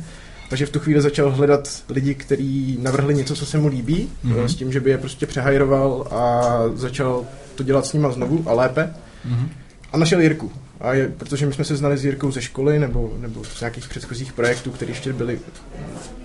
takže 0.50 0.65
v 0.65 0.69
tu 0.69 0.80
chvíli 0.80 1.02
začal 1.02 1.32
hledat 1.32 1.69
lidi, 1.89 2.15
kteří 2.15 2.78
navrhli 2.82 3.13
něco, 3.15 3.36
co 3.36 3.46
se 3.46 3.58
mu 3.58 3.67
líbí, 3.67 4.10
Mhm. 4.24 4.36
mm-hmm. 4.36 4.46
s 4.46 4.56
tím, 4.56 4.72
že 4.74 4.80
by 4.80 4.89
je 4.89 4.98
prostě 4.98 5.26
přehajroval 5.26 6.08
a 6.12 6.43
začal 6.76 7.22
to 7.56 7.63
dělat 7.63 7.86
s 7.86 7.93
nima 7.93 8.12
znovu 8.12 8.43
a 8.50 8.54
lépe. 8.54 8.93
Mm-hmm. 9.30 9.48
A 9.93 9.97
našel 9.97 10.21
Jirku. 10.21 10.51
A 10.79 10.93
je, 10.93 11.08
protože 11.08 11.45
my 11.45 11.53
jsme 11.53 11.63
se 11.63 11.75
znali 11.75 11.97
s 11.97 12.06
Jirkou 12.06 12.32
ze 12.32 12.41
školy 12.41 12.79
nebo, 12.79 13.13
nebo 13.17 13.43
z 13.43 13.60
nějakých 13.60 13.88
předchozích 13.88 14.34
projektů, 14.34 14.71
které 14.71 14.91
ještě 14.91 15.13
byly, 15.13 15.39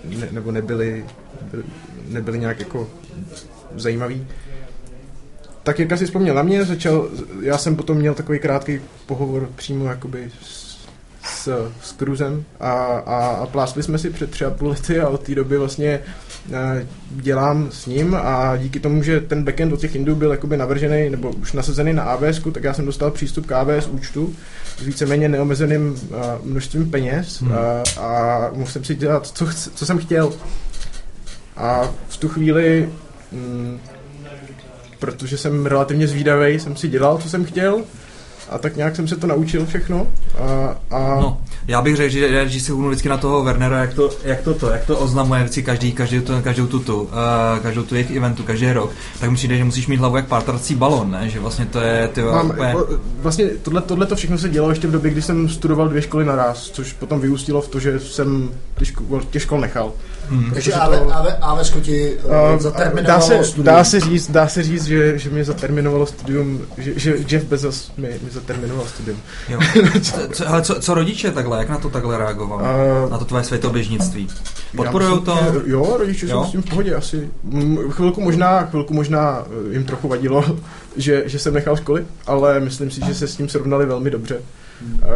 ne, 0.04 0.28
nebo 0.30 0.52
nebyly, 0.52 1.04
byly, 1.50 1.62
nebyly 2.08 2.38
nějak 2.38 2.60
jako 2.60 2.90
zajímavý. 3.76 4.26
Tak 5.62 5.78
Jirka 5.78 5.96
si 5.96 6.06
vzpomněl 6.06 6.34
na 6.34 6.42
mě, 6.42 6.64
začal, 6.64 7.08
já 7.40 7.58
jsem 7.58 7.76
potom 7.76 7.96
měl 7.96 8.14
takový 8.14 8.38
krátký 8.38 8.80
pohovor 9.06 9.50
přímo 9.56 9.84
jakoby 9.84 10.30
s, 10.42 10.78
s, 11.24 11.70
s 11.82 11.92
Cruzem 11.92 12.44
a, 12.60 12.72
a, 12.72 13.26
a 13.26 13.46
plásli 13.46 13.82
jsme 13.82 13.98
si 13.98 14.10
před 14.10 14.30
tři 14.30 14.44
a 14.44 14.50
půl 14.50 14.68
lety 14.68 15.00
a 15.00 15.08
od 15.08 15.22
té 15.22 15.34
doby 15.34 15.58
vlastně 15.58 15.88
eh, 15.88 16.02
dělám 17.10 17.68
s 17.70 17.86
ním 17.86 18.14
a 18.14 18.56
díky 18.56 18.80
tomu, 18.80 19.02
že 19.02 19.20
ten 19.20 19.44
backend 19.44 19.72
od 19.72 19.80
těch 19.80 19.94
Indů 19.94 20.14
byl 20.14 20.30
jakoby 20.30 20.56
navržený 20.56 21.10
nebo 21.10 21.30
už 21.30 21.52
nasazený 21.52 21.92
na 21.92 22.02
AWS, 22.02 22.40
tak 22.52 22.64
já 22.64 22.74
jsem 22.74 22.86
dostal 22.86 23.10
přístup 23.10 23.46
k 23.46 23.52
AWS 23.52 23.86
účtu 23.86 24.34
s 24.78 24.82
víceméně 24.82 25.28
neomezeným 25.28 25.90
uh, 25.90 25.96
množstvím 26.44 26.90
peněz 26.90 27.40
Hmm. 27.40 27.50
hmm. 27.50 27.58
a, 27.58 27.82
a 28.04 28.50
mohl 28.54 28.70
jsem 28.70 28.84
si 28.84 28.94
dělat, 28.94 29.26
co, 29.26 29.44
chc- 29.44 29.70
co 29.74 29.86
jsem 29.86 29.98
chtěl. 29.98 30.32
A 31.56 31.90
v 32.08 32.16
tu 32.16 32.28
chvíli 32.28 32.88
mm, 33.32 33.78
protože 34.98 35.38
jsem 35.38 35.66
relativně 35.66 36.08
zvídavý, 36.08 36.60
jsem 36.60 36.76
si 36.76 36.88
dělal, 36.88 37.18
co 37.18 37.28
jsem 37.28 37.44
chtěl 37.44 37.82
a 38.50 38.58
tak 38.58 38.76
nějak 38.76 38.96
jsem 38.96 39.08
se 39.08 39.16
to 39.16 39.26
naučil 39.26 39.66
všechno. 39.66 40.06
A, 40.38 40.76
a 40.90 41.20
No, 41.20 41.40
já 41.68 41.82
bych 41.82 41.96
řekl, 41.96 42.12
že, 42.12 42.48
že 42.48 42.60
si 42.60 42.72
hůnu 42.72 42.88
vždycky 42.88 43.08
na 43.08 43.16
toho 43.16 43.44
Wernera, 43.44 43.78
jak 43.78 43.94
to, 43.94 44.10
jak 44.24 44.40
to, 44.40 44.54
to, 44.54 44.70
jak 44.70 44.84
to 44.84 44.98
oznamuje 44.98 45.40
vždycky 45.40 45.62
každý, 45.62 45.92
každý 45.92 46.20
tu, 46.20 46.32
každou 46.42 46.66
tutu, 46.66 47.00
uh, 47.02 47.08
každou 47.62 47.82
tu 47.82 47.94
jejich 47.94 48.10
eventu, 48.10 48.42
každý 48.42 48.72
rok, 48.72 48.90
tak 49.20 49.30
mi 49.30 49.36
přijde, 49.36 49.56
že 49.56 49.64
musíš 49.64 49.86
mít 49.86 49.96
hlavu 49.96 50.16
jak 50.16 50.26
pártrací 50.26 50.74
balon, 50.74 51.10
ne? 51.10 51.28
Že 51.28 51.40
vlastně 51.40 51.66
to 51.66 51.80
je, 51.80 52.08
ty 52.08 52.22
Mám, 52.22 52.50
úplně... 52.50 52.74
vlastně 53.22 53.46
tohle, 53.62 53.82
tohle 53.82 54.06
to 54.06 54.16
všechno 54.16 54.38
se 54.38 54.48
dělalo 54.48 54.72
ještě 54.72 54.88
v 54.88 54.92
době, 54.92 55.10
kdy 55.10 55.22
jsem 55.22 55.48
studoval 55.48 55.88
dvě 55.88 56.02
školy 56.02 56.24
naraz, 56.24 56.70
což 56.70 56.92
potom 56.92 57.20
vyústilo 57.20 57.60
v 57.60 57.68
to, 57.68 57.80
že 57.80 58.00
jsem 58.00 58.50
ty 58.78 58.84
ško, 58.84 59.20
těch 59.30 59.42
škol 59.42 59.60
nechal. 59.60 59.92
Hmm. 60.30 60.50
Takže 60.50 60.72
AV, 60.72 60.98
to- 60.98 61.14
AV, 61.16 61.26
AVSko 61.40 61.80
ti 61.80 62.14
uh, 62.16 62.24
Uh, 62.24 62.30
dá, 62.30 62.58
zaterminovalo 62.58 63.22
se, 63.26 63.44
studium. 63.44 63.64
dá, 63.64 63.84
se 63.84 64.00
říct, 64.00 64.30
dá 64.30 64.48
se 64.48 64.62
říct, 64.62 64.84
že, 64.84 65.18
že 65.18 65.30
mě 65.30 65.44
zaterminovalo 65.44 66.06
studium, 66.06 66.60
že, 66.78 66.98
že 66.98 67.16
Jeff 67.30 67.44
Bezos 67.44 67.92
mi, 67.96 68.08
mi 68.08 68.30
zaterminoval 68.30 68.86
studium. 68.86 69.18
Jo. 69.48 69.58
Co, 70.02 70.12
co, 70.32 70.48
ale 70.48 70.62
co, 70.62 70.80
co 70.80 70.94
rodiče 70.94 71.30
takhle, 71.30 71.58
jak 71.58 71.68
na 71.68 71.78
to 71.78 71.90
takhle 71.90 72.18
reagovali? 72.18 72.62
Uh, 73.04 73.10
Na 73.10 73.18
to 73.18 73.24
tvoje 73.24 73.44
světoběžnictví? 73.44 74.28
Podporujou 74.76 75.18
to? 75.20 75.38
Jo, 75.66 75.96
rodiče 75.98 76.26
Jo? 76.28 76.42
jsou 76.42 76.48
s 76.48 76.52
tím 76.52 76.62
v 76.62 76.70
pohodě 76.70 76.94
asi. 76.94 77.28
Chvilku 77.90 78.20
možná, 78.20 78.66
chvilku 78.66 78.94
možná 78.94 79.44
eh, 79.70 79.72
jim 79.72 79.84
trochu 79.84 80.08
vadilo, 80.08 80.44
že, 80.96 81.22
že 81.26 81.38
jsem 81.38 81.54
nechal 81.54 81.76
školy, 81.76 82.04
ale 82.26 82.60
myslím 82.60 82.90
si, 82.90 83.00
že 83.06 83.14
se 83.14 83.28
s 83.28 83.36
tím 83.36 83.48
srovnali 83.48 83.86
velmi 83.86 84.10
dobře. 84.10 84.40
Eh, 85.02 85.06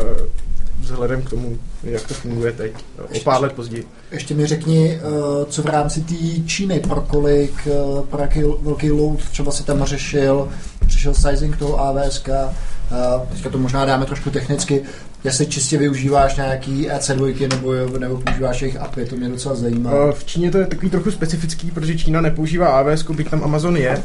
Vzhledem 0.82 1.22
k 1.22 1.30
tomu, 1.30 1.58
jak 1.82 2.02
to 2.02 2.14
funguje 2.14 2.52
teď, 2.52 2.72
o 3.16 3.20
pár 3.20 3.42
let 3.42 3.52
později. 3.52 3.86
Ještě 4.10 4.34
mi 4.34 4.46
řekni, 4.46 5.00
uh, 5.00 5.44
co 5.48 5.62
v 5.62 5.66
rámci 5.66 6.00
té 6.00 6.14
Číny, 6.46 6.80
pro 6.80 7.00
kolik, 7.00 7.54
uh, 7.66 8.06
pro 8.06 8.20
jaký 8.20 8.40
velký 8.60 8.90
load 8.90 9.18
třeba 9.30 9.52
si 9.52 9.64
tam 9.64 9.84
řešil, 9.84 10.48
řešil 10.86 11.14
sizing 11.14 11.56
toho 11.56 11.80
AVSK, 11.80 12.28
uh, 12.28 13.28
teďka 13.28 13.50
to 13.50 13.58
možná 13.58 13.84
dáme 13.84 14.06
trošku 14.06 14.30
technicky, 14.30 14.82
jestli 15.24 15.46
čistě 15.46 15.78
využíváš 15.78 16.36
nějaký 16.36 16.88
EC2 16.90 17.48
nebo, 17.48 17.98
nebo 17.98 18.16
používáš 18.16 18.62
jejich 18.62 18.80
API, 18.80 19.04
to 19.04 19.16
mě 19.16 19.28
docela 19.28 19.54
zajímá. 19.54 19.90
Eh, 20.08 20.12
V 20.12 20.24
Číně 20.24 20.50
to 20.50 20.58
je 20.58 20.66
takový 20.66 20.90
trochu 20.90 21.10
specifický, 21.10 21.70
protože 21.70 21.98
Čína 21.98 22.20
nepoužívá 22.20 22.68
AWS, 22.68 23.02
byť 23.02 23.30
tam 23.30 23.44
Amazon 23.44 23.76
je. 23.76 24.02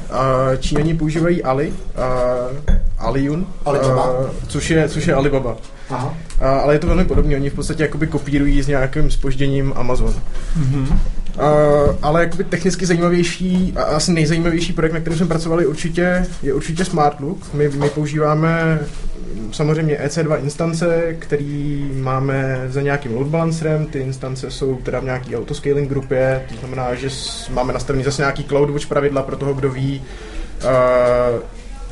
Číňani 0.60 0.94
používají 0.94 1.44
Ali, 1.44 1.68
uh, 1.68 2.76
Aliyun, 2.98 3.48
Alibaba. 3.66 4.16
eh, 4.28 4.32
což, 4.48 4.70
je, 4.70 4.90
což 4.90 5.08
je 5.08 5.14
Alibaba. 5.14 5.58
Aha. 5.90 6.18
A, 6.42 6.58
ale 6.60 6.76
je 6.76 6.80
to 6.80 6.88
velmi 6.88 7.06
podobné, 7.06 7.36
oni 7.36 7.50
v 7.50 7.54
podstatě 7.54 7.84
jakoby 7.84 8.08
kopírují 8.08 8.62
s 8.62 8.68
nějakým 8.68 9.12
spožděním 9.12 9.74
Amazon. 9.76 10.14
Mhm. 10.56 11.00
Uh, 11.38 11.96
ale 12.02 12.22
jakoby 12.22 12.44
technicky 12.44 12.86
zajímavější 12.86 13.74
a 13.76 13.84
asi 13.84 14.12
nejzajímavější 14.14 14.74
projekt, 14.74 14.94
na 14.94 15.00
kterém 15.00 15.18
jsme 15.18 15.28
pracovali, 15.28 15.66
určitě, 15.66 16.26
je 16.44 16.54
určitě 16.54 16.86
SmartLook. 16.86 17.54
My, 17.54 17.70
my 17.70 17.90
používáme 17.90 18.80
samozřejmě 19.52 19.96
EC2 20.06 20.44
instance, 20.44 21.16
který 21.20 21.92
máme 21.94 22.66
za 22.68 22.82
nějakým 22.82 23.16
load 23.16 23.28
balancerem. 23.28 23.86
Ty 23.86 24.00
instance 24.00 24.52
jsou 24.52 24.76
teda 24.76 25.00
v 25.00 25.04
nějaký 25.04 25.36
autoscaling 25.36 25.90
grupě, 25.90 26.46
to 26.50 26.56
znamená, 26.60 26.96
že 26.96 27.10
máme 27.50 27.74
nastavený 27.74 28.04
zase 28.04 28.22
nějaký 28.22 28.44
CloudWatch 28.44 28.88
pravidla 28.88 29.24
pro 29.24 29.36
toho, 29.36 29.54
kdo 29.54 29.70
ví, 29.70 30.02
uh, 30.64 31.42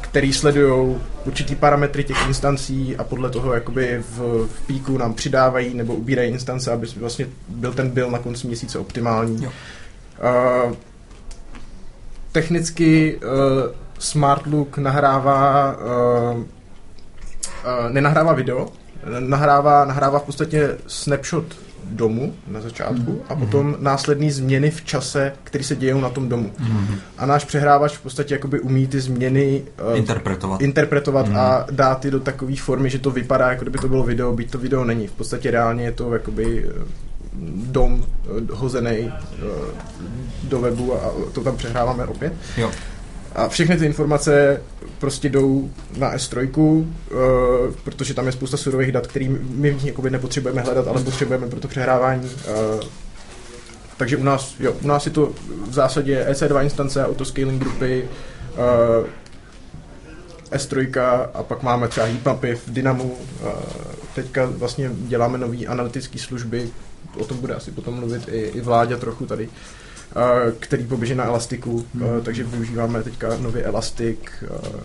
který 0.01 0.33
sledují 0.33 0.97
určitý 1.25 1.55
parametry 1.55 2.03
těch 2.03 2.27
instancí 2.27 2.95
a 2.97 3.03
podle 3.03 3.29
toho 3.29 3.53
jakoby 3.53 4.03
v, 4.09 4.47
v 4.47 4.67
píku 4.67 4.97
nám 4.97 5.13
přidávají 5.13 5.73
nebo 5.73 5.93
ubírají 5.95 6.31
instance, 6.31 6.71
aby 6.71 6.87
vlastně 6.99 7.27
byl 7.49 7.73
ten 7.73 7.89
bill 7.89 8.11
na 8.11 8.19
konci 8.19 8.47
měsíce 8.47 8.79
optimální. 8.79 9.43
Jo. 9.43 9.51
Uh, 10.67 10.73
technicky 12.31 13.15
uh, 13.15 13.21
SmartLook 13.99 14.77
nahrává 14.77 15.75
uh, 15.77 16.43
uh, 17.65 17.93
nenahrává 17.93 18.34
video, 18.34 18.67
nahrává, 19.19 19.86
nahrává 19.86 20.19
v 20.19 20.23
podstatě 20.23 20.78
snapshot 20.88 21.45
domu 21.91 22.34
na 22.47 22.62
začátku 22.62 23.21
a 23.30 23.36
potom 23.36 23.75
následné 23.80 24.32
změny 24.32 24.71
v 24.71 24.84
čase, 24.86 25.34
které 25.43 25.63
se 25.63 25.75
dějou 25.75 26.01
na 26.01 26.10
tom 26.10 26.30
domu. 26.30 26.51
Mhm. 26.60 26.95
A 27.17 27.25
náš 27.25 27.45
přehrávač 27.45 27.97
v 27.97 28.01
podstatě 28.01 28.34
jakoby 28.34 28.60
umí 28.60 28.88
ty 28.88 28.99
změny 28.99 29.63
uh, 29.91 29.97
Interpretovat. 29.97 30.62
interpretovat 30.62 31.28
Mhm. 31.28 31.38
a 31.38 31.65
dát 31.71 32.06
je 32.06 32.12
do 32.12 32.19
takové 32.19 32.56
formy, 32.56 32.89
že 32.89 32.99
to 32.99 33.12
vypadá, 33.12 33.49
jako 33.49 33.62
kdyby 33.63 33.78
to 33.78 33.88
bylo 33.88 34.04
video, 34.04 34.34
byť 34.34 34.51
to 34.51 34.58
video 34.58 34.84
není. 34.84 35.08
V 35.08 35.12
podstatě 35.12 35.51
reálně 35.51 35.84
je 35.84 35.91
to 35.91 36.13
jakoby 36.13 36.65
eh, 36.69 36.84
dom 37.65 38.04
eh, 38.04 38.28
hozený 38.54 39.12
eh, 39.12 39.41
do 40.43 40.60
webu 40.62 40.93
a 40.93 41.12
to 41.34 41.41
tam 41.41 41.58
přehráváme 41.58 42.06
opět. 42.06 42.34
Jo. 42.58 42.71
A 43.36 43.47
všechny 43.47 43.78
ty 43.78 43.86
informace 43.86 44.62
prostě 44.99 45.29
jdou 45.29 45.69
na 45.97 46.15
S3, 46.15 46.49
uh, 46.58 46.86
protože 47.84 48.13
tam 48.13 48.25
je 48.25 48.31
spousta 48.31 48.58
surových 48.58 48.91
dat, 48.91 49.08
který 49.08 49.29
my 49.49 49.77
jakoby 49.84 50.10
nepotřebujeme 50.10 50.62
hledat, 50.62 50.88
ale 50.88 51.03
potřebujeme 51.03 51.47
pro 51.47 51.60
to 51.60 51.67
přehrávání. 51.67 52.29
Uh, 52.29 52.84
takže 53.97 54.17
u 54.17 54.23
nás, 54.23 54.55
jo, 54.60 54.73
u 54.81 54.88
nás 54.88 55.05
je 55.05 55.12
to 55.12 55.31
v 55.67 55.73
zásadě 55.73 56.25
EC2 56.29 56.63
instance, 56.63 57.05
autoscaling 57.05 57.63
grupy, 57.63 58.10
uh, 59.01 59.08
S3 60.51 61.01
a 61.34 61.43
pak 61.43 61.63
máme 61.63 61.88
třeba 61.88 62.05
heatmapy 62.05 62.55
v 62.55 62.69
Dynamu. 62.69 63.17
Teďka 64.15 64.45
vlastně 64.45 64.91
děláme 64.93 65.38
nové 65.38 65.65
analytické 65.65 66.19
služby, 66.19 66.69
o 67.17 67.25
tom 67.25 67.38
bude 67.38 67.55
asi 67.55 67.71
potom 67.71 67.93
mluvit 67.93 68.27
i, 68.31 68.39
i 68.39 68.62
Vláďa 68.62 68.97
trochu 68.97 69.25
tady, 69.25 69.49
který 70.59 70.83
poběží 70.83 71.15
na 71.15 71.25
Elastiku, 71.25 71.73
uh, 71.73 72.01
takže 72.23 72.43
využíváme 72.43 73.03
teďka 73.03 73.37
nový 73.37 73.61
Elastic. 73.61 74.19
Uh, 74.41 74.79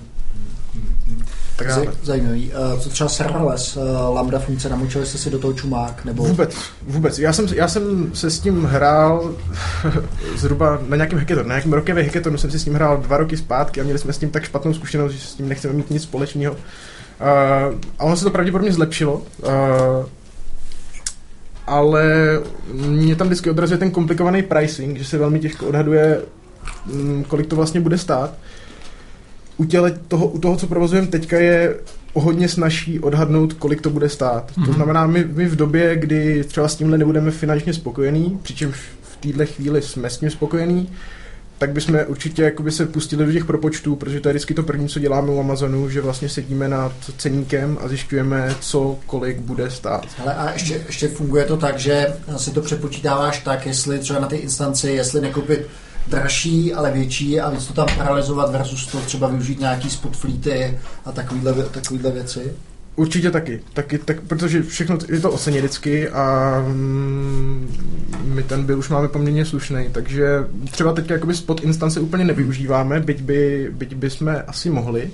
tak 1.56 1.68
dále. 1.68 1.86
Zajímavý. 2.02 2.52
Co 2.80 2.88
třeba 2.90 3.08
serverless, 3.08 3.78
lambda 4.10 4.38
funkce, 4.38 4.68
namočili 4.68 5.06
jste 5.06 5.18
si 5.18 5.30
do 5.30 5.38
toho 5.38 5.52
čumák, 5.52 6.04
nebo... 6.04 6.24
Vůbec, 6.24 6.56
vůbec. 6.82 7.18
Já 7.18 7.32
jsem, 7.32 7.46
já 7.54 7.68
jsem 7.68 8.10
se 8.14 8.30
s 8.30 8.40
tím 8.40 8.64
hrál 8.64 9.34
zhruba 10.36 10.78
na 10.88 10.96
nějakém 10.96 11.18
hackathonu, 11.18 11.48
na 11.48 11.54
nějakém 11.54 11.72
rokovém 11.72 12.04
hackathonu 12.04 12.38
jsem 12.38 12.50
si 12.50 12.58
s 12.58 12.64
tím 12.64 12.74
hrál 12.74 12.96
dva 12.96 13.16
roky 13.16 13.36
zpátky 13.36 13.80
a 13.80 13.84
měli 13.84 13.98
jsme 13.98 14.12
s 14.12 14.18
tím 14.18 14.30
tak 14.30 14.44
špatnou 14.44 14.74
zkušenost, 14.74 15.12
že 15.12 15.26
s 15.26 15.34
tím 15.34 15.48
nechceme 15.48 15.74
mít 15.74 15.90
nic 15.90 16.02
společného. 16.02 16.52
Uh, 16.54 17.78
a 17.98 18.04
ono 18.04 18.16
se 18.16 18.24
to 18.24 18.30
pravděpodobně 18.30 18.72
zlepšilo. 18.72 19.14
Uh, 19.14 19.50
ale 21.66 22.04
mě 22.74 23.16
tam 23.16 23.26
vždycky 23.26 23.50
odrazuje 23.50 23.78
ten 23.78 23.90
komplikovaný 23.90 24.42
pricing, 24.42 24.98
že 24.98 25.04
se 25.04 25.18
velmi 25.18 25.40
těžko 25.40 25.66
odhaduje, 25.66 26.20
mm, 26.86 27.24
kolik 27.28 27.46
to 27.46 27.56
vlastně 27.56 27.80
bude 27.80 27.98
stát. 27.98 28.34
U, 29.56 29.64
těle 29.64 29.90
toho, 30.08 30.26
u 30.26 30.38
toho, 30.38 30.56
co 30.56 30.66
provozujeme 30.66 31.08
teďka, 31.08 31.38
je 31.38 31.76
o 32.12 32.20
hodně 32.20 32.48
snažší 32.48 33.00
odhadnout, 33.00 33.52
kolik 33.52 33.80
to 33.80 33.90
bude 33.90 34.08
stát. 34.08 34.50
Mm-hmm. 34.50 34.54
To 34.54 34.60
Mhm. 34.60 34.74
znamená, 34.74 35.06
my, 35.06 35.24
my 35.34 35.46
v 35.46 35.56
době, 35.56 35.96
kdy 35.96 36.44
třeba 36.44 36.68
s 36.68 36.76
tímhle 36.76 36.98
nebudeme 36.98 37.30
finančně 37.30 37.72
spokojení, 37.74 38.38
přičemž 38.42 38.76
v 39.02 39.16
téhle 39.16 39.46
chvíli 39.46 39.82
jsme 39.82 40.10
s 40.10 40.18
tím 40.18 40.30
spokojení, 40.30 40.88
tak 41.60 41.72
bychom 41.72 42.00
určitě 42.06 42.42
jakoby 42.42 42.72
se 42.72 42.86
pustili 42.86 43.26
do 43.26 43.32
těch 43.32 43.44
propočtů, 43.44 43.96
protože 43.96 44.20
to 44.20 44.28
je 44.28 44.32
vždycky 44.32 44.54
to 44.54 44.62
první, 44.62 44.88
co 44.88 44.98
děláme 44.98 45.30
u 45.30 45.40
Amazonu, 45.40 45.88
že 45.88 46.00
vlastně 46.00 46.28
sedíme 46.28 46.68
nad 46.68 46.92
ceníkem 47.18 47.78
a 47.80 47.88
zjišťujeme, 47.88 48.54
co 48.60 48.98
kolik 49.06 49.38
bude 49.38 49.70
stát. 49.70 50.06
Hele, 50.18 50.34
a 50.34 50.52
ještě, 50.52 50.82
ještě 50.86 51.08
funguje 51.08 51.44
to 51.44 51.56
tak, 51.56 51.78
že 51.78 52.06
si 52.36 52.50
to 52.50 52.60
přepočítáváš 52.60 53.38
tak, 53.38 53.66
jestli 53.66 53.98
třeba 53.98 54.20
na 54.20 54.26
ty 54.26 54.36
instanci, 54.36 54.90
jestli 54.90 55.20
nekoupit 55.20 55.66
dražší, 56.06 56.74
ale 56.74 56.90
větší 56.90 57.40
a 57.40 57.50
víc 57.50 57.66
to 57.66 57.72
tam 57.72 57.88
paralizovat 57.96 58.50
versus 58.50 58.86
to 58.86 58.98
třeba 58.98 59.28
využít 59.28 59.60
nějaký 59.60 59.90
spot 59.90 60.16
fleety 60.16 60.78
a 61.04 61.12
takovýhle, 61.12 61.52
takovýhle 61.52 62.10
věci. 62.10 62.52
Určitě 63.00 63.30
taky, 63.30 63.60
taky 63.72 63.98
tak, 63.98 64.20
protože 64.20 64.62
všechno 64.62 64.98
je 65.08 65.20
to 65.20 65.30
o 65.30 65.38
ceně 65.38 65.58
vždycky 65.58 66.08
a 66.08 66.54
mm, 66.68 67.68
my 68.24 68.42
ten 68.42 68.64
byl 68.64 68.78
už 68.78 68.88
máme 68.88 69.08
poměrně 69.08 69.44
slušný, 69.44 69.86
takže 69.92 70.26
třeba 70.70 70.92
teď 70.92 71.10
jakoby 71.10 71.34
spot 71.34 71.64
instance 71.64 72.00
úplně 72.00 72.24
nevyužíváme, 72.24 73.00
byť 73.00 73.22
by, 73.22 73.70
byť 73.72 73.94
by 73.94 74.10
jsme 74.10 74.42
asi 74.42 74.70
mohli, 74.70 75.10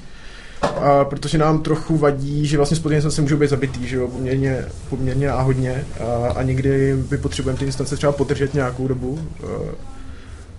a 0.62 1.05
protože 1.05 1.38
nám 1.38 1.62
trochu 1.62 1.96
vadí, 1.96 2.46
že 2.46 2.57
vlastně 2.57 2.77
spot 2.77 2.92
instance 2.92 3.22
můžou 3.22 3.37
být 3.37 3.51
zabitý, 3.51 3.87
že 3.87 3.96
jo, 3.96 4.09
poměrně, 4.09 4.64
poměrně 4.90 5.27
náhodně 5.29 5.85
a, 6.01 6.33
a 6.33 6.42
někdy 6.42 6.96
by 6.96 7.18
potřebujeme 7.18 7.59
ty 7.59 7.64
instance 7.64 7.96
třeba 7.96 8.12
podržet 8.12 8.55
nějakou 8.55 8.88
dobu. 8.88 9.18
a, 9.44 9.96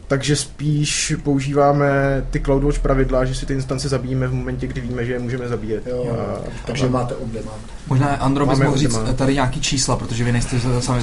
takže 0.07 0.35
spíš 0.35 1.13
používáme 1.23 1.87
ty 2.29 2.39
CloudWatch 2.39 2.79
pravidla, 2.79 3.25
že 3.25 3.35
si 3.35 3.45
ty 3.45 3.53
instance 3.53 3.89
zabijíme 3.89 4.27
v 4.27 4.33
momentě, 4.33 4.67
kdy 4.67 4.81
víme, 4.81 5.05
že 5.05 5.13
je 5.13 5.19
můžeme 5.19 5.47
zabíjet. 5.47 5.87
Jo, 5.87 6.17
A- 6.19 6.39
takže 6.65 6.85
a- 6.85 6.89
máte 6.89 7.15
obdema. 7.15 7.51
Možná 7.87 8.07
Andro 8.07 8.45
bys 8.45 8.59
mohl 8.59 8.77
říct 8.77 8.97
tady 9.15 9.33
nějaký 9.33 9.61
čísla, 9.61 9.95
protože 9.95 10.23
vy 10.23 10.31
nejste 10.31 10.59
sami 10.79 11.01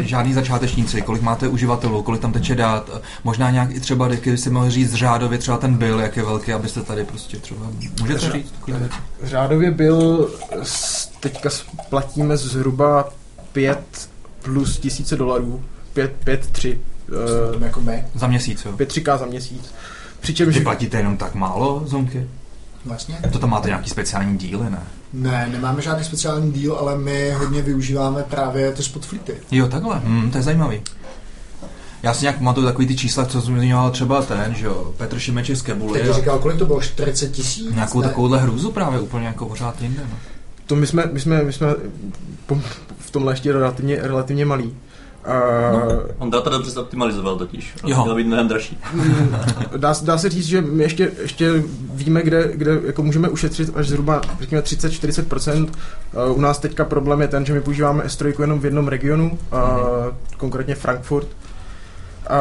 žádný 0.00 0.34
začátečníci, 0.34 1.02
kolik 1.02 1.22
máte 1.22 1.48
uživatelů, 1.48 2.02
kolik 2.02 2.20
tam 2.20 2.32
teče 2.32 2.54
dát, 2.54 2.90
možná 3.24 3.50
nějak 3.50 3.70
i 3.70 3.80
třeba, 3.80 4.08
kdyby 4.08 4.38
si 4.38 4.50
mohl 4.50 4.70
říct 4.70 4.94
řádově 4.94 5.38
třeba 5.38 5.56
ten 5.58 5.74
bill, 5.76 6.00
jak 6.00 6.16
je 6.16 6.22
velký, 6.24 6.52
abyste 6.52 6.82
tady 6.82 7.04
prostě 7.04 7.36
třeba, 7.36 7.66
můžete 8.00 8.20
Řa- 8.28 8.32
říct? 8.32 8.54
Řádově 9.22 9.70
byl, 9.70 10.30
teďka 11.20 11.48
platíme 11.90 12.36
zhruba 12.36 13.08
5 13.52 14.08
plus 14.42 14.78
tisíce 14.78 15.16
dolarů, 15.16 15.64
5, 15.92 16.12
5 16.24 16.46
3 16.46 16.80
uh, 17.54 17.62
jako 17.62 17.80
my. 17.80 18.04
Za 18.14 18.26
měsíc, 18.26 18.64
jo. 18.64 18.72
5-3K 18.72 19.18
za 19.18 19.26
měsíc. 19.26 19.74
Přičemž 20.20 20.54
Vy 20.56 20.60
platíte 20.64 20.96
jenom 20.96 21.16
tak 21.16 21.34
málo, 21.34 21.82
Zonky? 21.86 22.28
Vlastně? 22.84 23.18
To 23.32 23.38
tam 23.38 23.50
máte 23.50 23.68
nějaký 23.68 23.90
speciální 23.90 24.38
díly, 24.38 24.70
ne? 24.70 24.82
Ne, 25.12 25.48
nemáme 25.52 25.82
žádný 25.82 26.04
speciální 26.04 26.52
díl, 26.52 26.74
ale 26.74 26.98
my 26.98 27.30
hodně 27.30 27.62
využíváme 27.62 28.22
právě 28.22 28.72
ty 28.72 28.82
spotflity. 28.82 29.34
Jo, 29.50 29.68
takhle, 29.68 30.00
hm, 30.04 30.30
to 30.30 30.38
je 30.38 30.42
zajímavý. 30.42 30.82
Já 32.02 32.14
si 32.14 32.24
nějak 32.24 32.38
pamatuju 32.38 32.66
takový 32.66 32.86
ty 32.86 32.96
čísla, 32.96 33.24
co 33.26 33.40
zmiňoval 33.40 33.90
třeba 33.90 34.22
ten, 34.22 34.54
že 34.54 34.66
jo, 34.66 34.94
Petr 34.96 35.18
Šimeček 35.18 35.56
z 35.56 35.62
Kebuly. 35.62 36.00
Teď 36.00 36.14
říkal, 36.14 36.38
kolik 36.38 36.58
to 36.58 36.66
bylo? 36.66 36.80
40 36.80 37.28
tisíc? 37.28 37.74
Nějakou 37.74 38.00
Ne. 38.00 38.08
takovouhle 38.08 38.38
hrůzu 38.40 38.72
právě 38.72 39.00
úplně 39.00 39.26
jako 39.26 39.46
pořád 39.46 39.82
jinde. 39.82 40.02
No. 40.10 40.16
to 40.66 40.76
my 40.76 40.86
jsme, 40.86 41.04
my 41.12 41.20
jsme, 41.20 41.42
my 41.42 41.52
jsme 41.52 41.66
v 42.98 43.10
tomhle 43.10 43.32
ještě 43.32 43.52
relativně, 43.52 43.98
relativně 44.02 44.44
malí. 44.44 44.74
Uh, 45.26 45.92
On 46.18 46.30
data 46.30 46.50
dobře 46.50 46.70
zoptimalizoval 46.70 47.36
totiž. 47.36 47.74
Jo. 47.86 48.02
Měl 48.02 48.14
být 48.14 48.26
mnohem 48.26 48.48
dražší. 48.48 48.78
dá, 49.76 49.94
dá, 50.02 50.18
se 50.18 50.28
říct, 50.28 50.46
že 50.46 50.60
my 50.60 50.82
ještě, 50.82 51.10
ještě 51.22 51.62
víme, 51.94 52.22
kde, 52.22 52.50
kde 52.54 52.80
jako 52.86 53.02
můžeme 53.02 53.28
ušetřit 53.28 53.70
až 53.74 53.88
zhruba 53.88 54.20
řekněme 54.40 54.62
30-40%. 54.62 55.68
Uh, 56.28 56.36
u 56.36 56.40
nás 56.40 56.58
teďka 56.58 56.84
problém 56.84 57.20
je 57.20 57.28
ten, 57.28 57.46
že 57.46 57.52
my 57.52 57.60
používáme 57.60 58.04
S3 58.04 58.40
jenom 58.40 58.60
v 58.60 58.64
jednom 58.64 58.88
regionu, 58.88 59.38
uh, 59.52 59.58
konkrétně 60.36 60.74
Frankfurt. 60.74 61.26
Uh, 61.26 62.36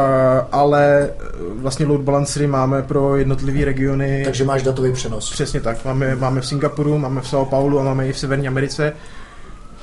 ale 0.51 1.09
vlastně 1.55 1.85
load 1.85 2.01
balancery 2.01 2.47
máme 2.47 2.81
pro 2.81 3.15
jednotlivé 3.17 3.65
regiony. 3.65 4.21
Takže 4.25 4.43
máš 4.43 4.63
datový 4.63 4.93
přenos. 4.93 5.31
Přesně 5.31 5.61
tak. 5.61 5.85
Máme, 5.85 6.15
máme 6.15 6.41
v 6.41 6.47
Singapuru, 6.47 6.97
máme 6.97 7.21
v 7.21 7.25
São 7.25 7.45
Paulo 7.45 7.79
a 7.79 7.83
máme 7.83 8.07
i 8.07 8.13
v 8.13 8.19
Severní 8.19 8.47
Americe. 8.47 8.93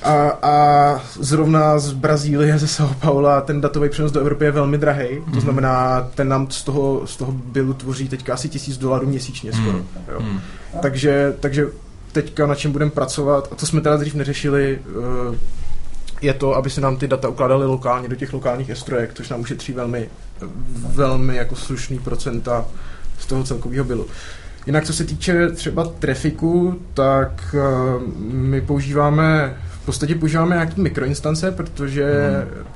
A, 0.03 0.39
a 0.43 1.01
zrovna 1.21 1.79
z 1.79 1.93
Brazílie, 1.93 2.59
ze 2.59 2.67
São 2.67 2.95
Paula, 3.01 3.41
ten 3.41 3.61
datový 3.61 3.89
přenos 3.89 4.13
do 4.13 4.21
Evropy 4.21 4.45
je 4.45 4.51
velmi 4.51 4.79
drahý. 4.79 5.09
To 5.35 5.41
znamená, 5.41 6.09
ten 6.15 6.29
nám 6.29 6.51
z 6.51 6.65
toho, 6.65 7.07
z 7.07 7.17
toho 7.17 7.33
bylu 7.33 7.73
tvoří 7.75 8.09
teďka 8.09 8.35
asi 8.35 8.49
tisíc 8.49 8.79
dolarů 8.79 9.07
měsíčně 9.07 9.53
skoro. 9.53 9.73
Hmm. 9.73 9.87
Jo. 10.13 10.21
Hmm. 10.21 10.41
Takže, 10.83 11.35
takže 11.41 11.67
teďka 12.13 12.47
na 12.47 12.55
čem 12.55 12.73
budeme 12.73 12.91
pracovat, 12.91 13.49
a 13.53 13.55
to 13.55 13.67
jsme 13.67 13.81
teda 13.81 13.97
dřív 13.97 14.15
neřešili, 14.15 14.79
eh, 15.33 15.39
je 16.23 16.35
to, 16.35 16.57
aby 16.57 16.71
se 16.71 16.81
nám 16.81 16.97
ty 16.97 17.09
data 17.09 17.29
ukládaly 17.29 17.67
lokálně 17.67 18.09
do 18.09 18.17
těch 18.17 18.33
lokálních 18.33 18.71
estrojek, 18.71 19.11
což 19.15 19.29
nám 19.29 19.41
ušetří 19.41 19.73
velmi, 19.73 20.09
velmi 20.87 21.37
jako 21.37 21.57
slušný 21.57 21.99
procenta 21.99 22.65
z 23.19 23.27
toho 23.27 23.45
celkového 23.45 23.85
bylu. 23.85 24.07
Jinak 24.67 24.85
co 24.85 24.93
se 24.93 25.05
týče 25.05 25.49
třeba 25.49 25.85
trafiku, 25.85 26.81
tak 26.95 27.55
eh, 27.59 28.01
my 28.19 28.61
používáme 28.61 29.57
v 29.83 29.85
podstatě 29.87 30.15
používáme 30.15 30.55
nějaký 30.55 30.81
mikroinstance, 30.81 31.51
protože 31.53 32.05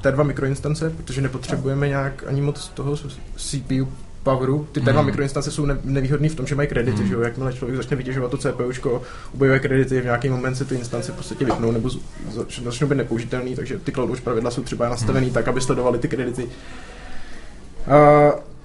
T2 0.02 0.24
mikroinstance, 0.24 0.90
protože 0.90 1.20
nepotřebujeme 1.20 1.88
nějak 1.88 2.24
ani 2.26 2.40
moc 2.40 2.68
toho 2.68 2.96
CPU 3.36 3.88
poweru. 4.22 4.68
Ty 4.72 4.80
T2 4.80 4.92
Hmm. 4.96 5.06
mikroinstance 5.06 5.50
jsou 5.50 5.66
ne- 5.66 5.78
nevýhodný 5.84 6.28
v 6.28 6.34
tom, 6.34 6.46
že 6.46 6.54
mají 6.54 6.68
kredity, 6.68 6.98
Hmm. 6.98 7.08
že 7.08 7.14
jo? 7.14 7.20
Jakmile 7.20 7.52
člověk 7.52 7.76
začne 7.76 7.96
vytěžovat 7.96 8.30
to 8.30 8.36
CPUčko, 8.36 9.02
ubývají 9.32 9.60
kredity, 9.60 10.00
v 10.00 10.04
nějaký 10.04 10.28
moment 10.28 10.54
se 10.54 10.64
ty 10.64 10.74
instance 10.74 11.12
v 11.12 11.14
podstatě 11.14 11.44
vypnou 11.44 11.70
nebo 11.72 11.90
z- 11.90 11.98
zač- 12.34 12.60
začnou 12.62 12.88
být 12.88 12.94
nepoužitelný, 12.94 13.56
takže 13.56 13.78
ty 13.78 13.92
cloud 13.92 14.10
už 14.10 14.20
pravidla 14.20 14.50
jsou 14.50 14.62
třeba 14.62 14.88
nastavený 14.88 15.30
tak, 15.30 15.48
aby 15.48 15.60
sledovali 15.60 15.98
ty 15.98 16.08
kredity. 16.08 16.44
Uh, 16.44 16.50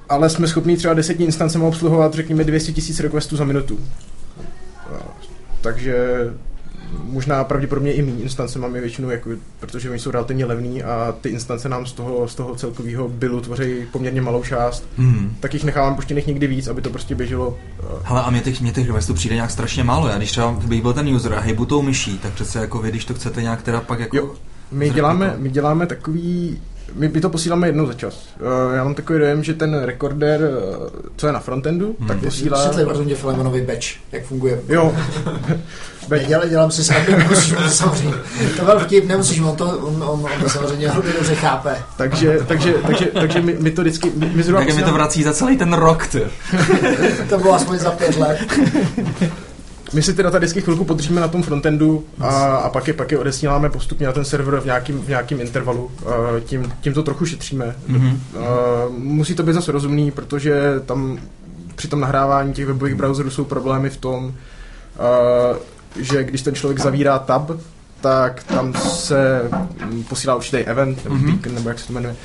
ale 0.09 0.29
jsme 0.29 0.47
schopni 0.47 0.77
třeba 0.77 0.93
deseti 0.93 1.23
instancemi 1.23 1.63
obsluhovat, 1.65 2.13
řekněme, 2.13 2.43
200 2.43 2.71
000 2.71 3.01
requestů 3.01 3.35
za 3.37 3.43
minutu. 3.43 3.75
Uh, 3.75 4.97
takže 5.61 6.05
možná 7.03 7.43
pravděpodobně 7.43 7.93
i 7.93 8.01
méně 8.01 8.23
instance 8.23 8.59
máme 8.59 8.81
většinou, 8.81 9.09
jako, 9.09 9.29
protože 9.59 9.89
oni 9.89 9.99
jsou 9.99 10.11
relativně 10.11 10.45
levný 10.45 10.83
a 10.83 11.15
ty 11.21 11.29
instance 11.29 11.69
nám 11.69 11.85
z 11.85 11.91
toho, 11.93 12.27
z 12.27 12.35
toho 12.35 12.55
celkového 12.55 13.09
bylu 13.09 13.41
tvoří 13.41 13.85
poměrně 13.91 14.21
malou 14.21 14.43
část. 14.43 14.83
Hmm. 14.97 15.35
Tak 15.39 15.53
jich 15.53 15.63
nechávám 15.63 15.95
poštěných 15.95 16.27
někdy 16.27 16.47
víc, 16.47 16.67
aby 16.67 16.81
to 16.81 16.89
prostě 16.89 17.15
běželo. 17.15 17.47
uh, 17.49 17.55
Hele, 18.03 18.21
a 18.23 18.29
mě 18.29 18.41
těch, 18.41 18.61
mě 18.61 18.71
těch 18.71 18.87
questů 18.91 19.13
přijde 19.13 19.35
nějak 19.35 19.51
strašně 19.51 19.83
málo. 19.83 20.07
Já 20.07 20.17
když 20.17 20.31
třeba 20.31 20.51
bych 20.51 20.81
byl 20.81 20.93
ten 20.93 21.15
user 21.15 21.33
a 21.33 21.39
hejbu 21.39 21.65
tou 21.65 21.81
myší, 21.81 22.17
tak 22.19 22.33
přece 22.33 22.59
jako 22.59 22.79
vy, 22.79 22.89
když 22.89 23.05
to 23.05 23.13
chcete 23.13 23.41
nějak 23.41 23.61
teda 23.61 23.81
pak 23.81 23.99
jako... 23.99 24.17
Jo. 24.17 24.31
My 24.71 24.89
děláme, 24.89 25.35
my 25.37 25.49
děláme 25.49 25.85
takový, 25.87 26.61
my, 26.95 27.09
my 27.09 27.21
to 27.21 27.29
posíláme 27.29 27.67
jednou 27.67 27.85
za 27.85 27.93
čas. 27.93 28.27
Uh, 28.41 28.75
já 28.75 28.83
mám 28.83 28.95
takový 28.95 29.19
dojem, 29.19 29.43
že 29.43 29.53
ten 29.53 29.83
recorder, 29.83 30.41
uh, 30.41 30.87
co 31.15 31.27
je 31.27 31.33
na 31.33 31.39
frontendu, 31.39 31.95
Hmm. 31.99 32.07
tak 32.07 32.19
posílá... 32.19 32.57
Vysvětli, 32.57 32.85
prosím 32.85 33.09
tě, 33.09 33.15
Filemonovi 33.15 33.61
batch, 33.61 33.85
jak 34.11 34.23
funguje. 34.23 34.61
Jo, 34.67 34.95
Nedělej, 36.09 36.49
dělám 36.49 36.71
si 36.71 36.83
srandu, 36.83 37.11
nemusíš 37.17 37.53
mu 37.53 37.69
samozřejmě. 37.69 38.17
To 38.57 38.65
byl 38.65 38.79
vtip, 38.79 39.07
nemusíš 39.07 39.39
mu, 39.39 39.49
on 39.49 39.55
to, 39.55 39.65
on, 39.65 40.03
on, 40.03 40.25
on 40.35 40.41
to 40.43 40.49
samozřejmě 40.49 40.89
hodně 40.89 41.13
dobře 41.13 41.35
chápe. 41.35 41.75
takže, 41.97 42.39
takže, 42.47 42.73
takže, 42.73 43.05
takže 43.05 43.41
my, 43.41 43.55
my 43.59 43.71
to 43.71 43.81
vždycky, 43.81 44.11
my, 44.15 44.31
my 44.33 44.43
zhruba 44.43 44.65
Tak 44.65 44.75
mi 44.75 44.83
to 44.83 44.93
vrací 44.93 45.23
za 45.23 45.33
celý 45.33 45.57
ten 45.57 45.73
rok, 45.73 46.07
ty. 46.07 46.23
To 47.29 47.37
bylo 47.37 47.53
aspoň 47.53 47.77
za 47.77 47.91
pět 47.91 48.17
let. 48.17 48.39
My 49.93 50.01
si 50.01 50.13
ty 50.13 50.23
data 50.23 50.37
vždycky 50.37 50.61
chvilku 50.61 50.85
podržíme 50.85 51.21
na 51.21 51.27
tom 51.27 51.43
frontendu 51.43 52.05
a, 52.19 52.55
a 52.55 52.69
pak, 52.69 52.87
je, 52.87 52.93
pak 52.93 53.11
je 53.11 53.17
odesíláme 53.17 53.69
postupně 53.69 54.07
na 54.07 54.13
ten 54.13 54.25
server 54.25 54.59
v 54.59 54.65
nějakým, 54.65 55.01
v 55.01 55.07
nějakým 55.07 55.41
intervalu. 55.41 55.91
Tím, 56.45 56.73
tím 56.81 56.93
to 56.93 57.03
trochu 57.03 57.25
šetříme. 57.25 57.75
Mhm. 57.87 58.21
Uh, 58.33 58.43
musí 58.97 59.35
to 59.35 59.43
být 59.43 59.53
zase 59.53 59.71
rozumný, 59.71 60.11
protože 60.11 60.53
tam 60.85 61.19
při 61.75 61.87
tom 61.87 61.99
nahrávání 61.99 62.53
těch 62.53 62.65
webových 62.65 62.95
browserů 62.95 63.29
jsou 63.29 63.43
problémy 63.43 63.89
v 63.89 63.97
tom, 63.97 64.33
že 65.99 66.23
když 66.23 66.41
ten 66.41 66.55
člověk 66.55 66.79
zavírá 66.79 67.19
tab, 67.19 67.51
tak 68.01 68.43
tam 68.43 68.73
se 68.73 69.41
posílá 70.09 70.35
určitý 70.35 70.57
event, 70.57 71.03
nebo 71.03 71.15
Mhm. 71.15 71.25
mm-hmm. 71.25 71.31
beacon, 71.35 71.55
nebo 71.55 71.69
jak 71.69 71.79
se 71.79 71.87
to 71.87 71.93
jmenuje, 71.93 72.15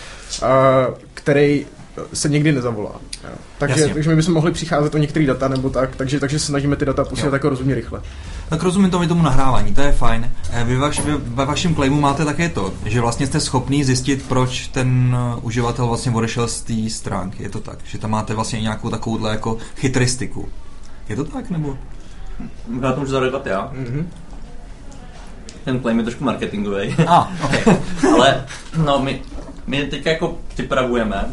uh, 0.42 0.48
který 1.14 1.66
se 2.12 2.28
nikdy 2.28 2.52
nezavolá. 2.52 2.92
Jo. 3.24 3.30
Takže, 3.58 3.80
Jasně. 3.80 3.94
takže 3.94 4.10
my 4.10 4.16
bychom 4.16 4.34
mohli 4.34 4.52
přicházet 4.52 4.94
o 4.94 4.98
některé 4.98 5.26
data 5.26 5.48
nebo 5.48 5.70
tak, 5.70 5.96
takže, 5.96 6.20
takže 6.20 6.38
se 6.38 6.46
snažíme 6.46 6.76
ty 6.76 6.84
data 6.84 7.04
posílat 7.04 7.32
jako 7.32 7.48
rozumně 7.48 7.74
rychle. 7.74 8.00
Tak 8.48 8.62
rozumím 8.62 8.90
tomu, 8.90 9.06
tomu 9.08 9.22
nahrávání, 9.22 9.74
to 9.74 9.80
je 9.80 9.92
fajn. 9.92 10.30
Eh, 10.52 10.64
Vy, 10.64 10.76
vaš, 10.76 11.00
vy 11.00 11.12
ve 11.18 11.44
vašem 11.44 11.74
claimu 11.74 12.00
máte 12.00 12.24
také 12.24 12.48
to, 12.48 12.72
že 12.84 13.00
vlastně 13.00 13.26
jste 13.26 13.40
schopný 13.40 13.84
zjistit, 13.84 14.24
proč 14.28 14.68
ten 14.68 15.16
eh, 15.18 15.38
uživatel 15.42 15.86
vlastně 15.86 16.12
odešel 16.12 16.48
z 16.48 16.60
té 16.62 16.90
stránky. 16.90 17.42
Je 17.42 17.48
to 17.48 17.60
tak, 17.60 17.78
že 17.84 17.98
tam 17.98 18.10
máte 18.10 18.34
vlastně 18.34 18.60
nějakou 18.60 18.90
takovouhle 18.90 19.30
jako 19.30 19.56
chytristiku. 19.76 20.48
Je 21.08 21.16
to 21.16 21.24
tak, 21.24 21.50
nebo? 21.50 21.78
Možná 22.68 22.92
to 22.92 23.00
můžu 23.00 23.12
zareagovat 23.12 23.46
já. 23.46 23.72
Mm-hmm. 23.74 24.06
Ten 25.64 25.80
claim 25.80 25.98
je 25.98 26.04
trošku 26.04 26.24
marketingový. 26.24 26.94
Ah, 27.06 27.26
ok. 27.44 27.68
Ale 28.14 28.46
no, 28.76 28.98
my, 28.98 29.22
my 29.66 29.84
teď 29.84 30.06
jako 30.06 30.38
připravujeme 30.48 31.24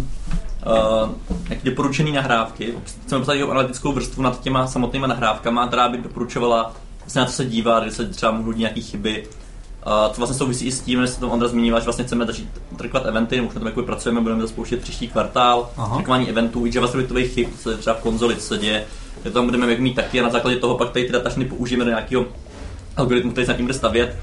uh, 0.66 1.10
nějaké 1.50 1.70
doporučené 1.70 2.12
nahrávky. 2.12 2.74
Chceme 2.84 3.20
postavit 3.20 3.44
analytickou 3.44 3.92
vrstvu 3.92 4.24
nad 4.24 4.42
těma 4.42 4.68
samotnými 4.68 5.08
nahrávkama, 5.08 5.68
která 5.68 5.90
by 5.90 5.98
doporučovala 5.98 6.74
vlastně 7.00 7.20
na 7.20 7.26
co 7.26 7.34
se 7.34 7.46
dívat, 7.46 7.84
kde 7.84 7.92
se 7.92 8.08
třeba 8.08 8.32
mohou 8.32 8.52
dít 8.52 8.60
nějaké 8.60 8.82
chyby. 8.82 9.28
Uh, 9.28 10.14
co 10.14 10.18
vlastně 10.18 10.38
souvisí 10.38 10.66
i 10.66 10.72
s 10.72 10.82
tím, 10.82 11.02
že 11.02 11.08
se 11.08 11.20
to 11.20 11.30
Ondra 11.30 11.48
zmínila, 11.48 11.80
že 11.80 11.84
vlastně 11.84 12.06
chceme 12.06 12.26
začít 12.26 12.50
trackovat 12.78 13.06
eventy, 13.06 13.42
už 13.42 13.54
na 13.54 13.60
tom 13.60 13.68
jako 13.68 13.84
pracujeme, 13.84 14.22
budeme 14.22 14.42
to 14.42 14.48
spouštět 14.48 14.82
příští 14.82 15.08
kvartál, 15.08 15.70
Aha. 15.78 15.96
trackování 15.96 16.30
eventů, 16.30 16.66
i 16.66 16.72
javascriptových 16.76 17.34
chyb, 17.34 17.48
co 17.60 17.72
je 17.72 17.78
třeba 17.78 17.96
v 17.96 18.02
konzoli, 18.02 18.36
co 18.36 18.42
se 18.42 18.58
děje, 18.58 18.86
že 19.26 19.32
tam 19.32 19.46
budeme 19.46 19.76
mít 19.76 19.96
taky 19.96 20.20
a 20.20 20.24
na 20.24 20.30
základě 20.30 20.58
toho 20.58 20.78
pak 20.78 20.90
tady 20.90 21.06
ty 21.06 21.12
data 21.12 21.30
všechny 21.30 21.46
použijeme 21.46 21.86
do 21.86 21.90
nějakého 21.90 22.26
algoritmu, 22.98 23.32
který 23.32 23.46
se 23.46 23.52
nad 23.52 23.58
tím 23.58 23.66
bude 23.66 23.74
stavět. 23.74 24.16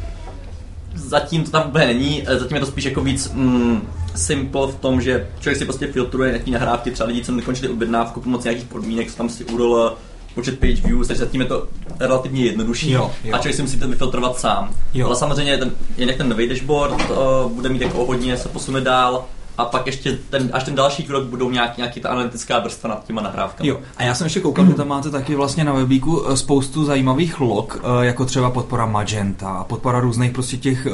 Zatím 0.94 1.44
to 1.44 1.50
tam 1.50 1.68
úplně 1.68 1.86
není, 1.86 2.22
eh, 2.26 2.38
zatím 2.38 2.54
je 2.54 2.60
to 2.60 2.66
spíš 2.66 2.84
jako 2.84 3.00
víc 3.00 3.32
mm, 3.32 3.88
simple 4.14 4.66
v 4.66 4.74
tom, 4.74 5.00
že 5.00 5.28
člověk 5.40 5.58
si 5.58 5.64
prostě 5.64 5.86
filtruje 5.86 6.30
nějaký 6.30 6.50
nahrávky, 6.50 6.90
třeba 6.90 7.06
lidi, 7.06 7.24
co 7.24 7.32
nekončili 7.32 7.68
objednávku 7.68 8.20
pomocí 8.20 8.44
nějakých 8.44 8.68
podmínek, 8.68 9.10
co 9.10 9.16
tam 9.16 9.28
si 9.28 9.44
URL, 9.44 9.96
počet 10.34 10.58
page 10.58 10.82
views, 10.84 11.08
takže 11.08 11.24
zatím 11.24 11.40
je 11.40 11.46
to 11.46 11.68
relativně 12.00 12.44
jednodušší 12.44 12.90
Jo, 12.90 13.12
jo. 13.24 13.34
a 13.34 13.38
člověk 13.38 13.56
si 13.56 13.62
musí 13.62 13.78
to 13.78 13.88
vyfiltrovat 13.88 14.38
sám. 14.38 14.74
Jo. 14.94 15.06
Ale 15.06 15.16
samozřejmě 15.16 15.58
ten, 15.58 15.70
jinak 15.96 16.16
ten 16.16 16.28
nový 16.28 16.48
dashboard 16.48 17.10
uh, 17.10 17.52
bude 17.52 17.68
mít 17.68 17.82
jako 17.82 18.04
hodně, 18.04 18.36
se 18.36 18.48
posune 18.48 18.80
dál 18.80 19.24
a 19.60 19.64
pak 19.64 19.86
ještě 19.86 20.18
ten, 20.30 20.50
až 20.52 20.64
ten 20.64 20.74
další 20.74 21.02
krok 21.02 21.24
budou 21.24 21.50
nějaký, 21.50 21.80
nějaký 21.80 22.00
ta 22.00 22.08
analytická 22.08 22.58
vrstva 22.58 22.90
nad 22.90 23.06
těma 23.06 23.22
nahrávkami. 23.22 23.68
Jo, 23.68 23.78
a 23.96 24.02
já 24.02 24.14
jsem 24.14 24.24
ještě 24.24 24.40
koukal, 24.40 24.66
že 24.66 24.74
tam 24.74 24.88
máte 24.88 25.10
taky 25.10 25.34
vlastně 25.34 25.64
na 25.64 25.72
webíku 25.72 26.26
eh, 26.28 26.36
spoustu 26.36 26.84
zajímavých 26.84 27.40
log, 27.40 27.78
eh, 27.82 28.06
jako 28.06 28.24
třeba 28.24 28.50
podpora 28.50 28.86
Magenta, 28.86 29.64
podpora 29.68 30.00
různých 30.00 30.32
prostě 30.32 30.56
těch 30.56 30.86
uh, 30.86 30.92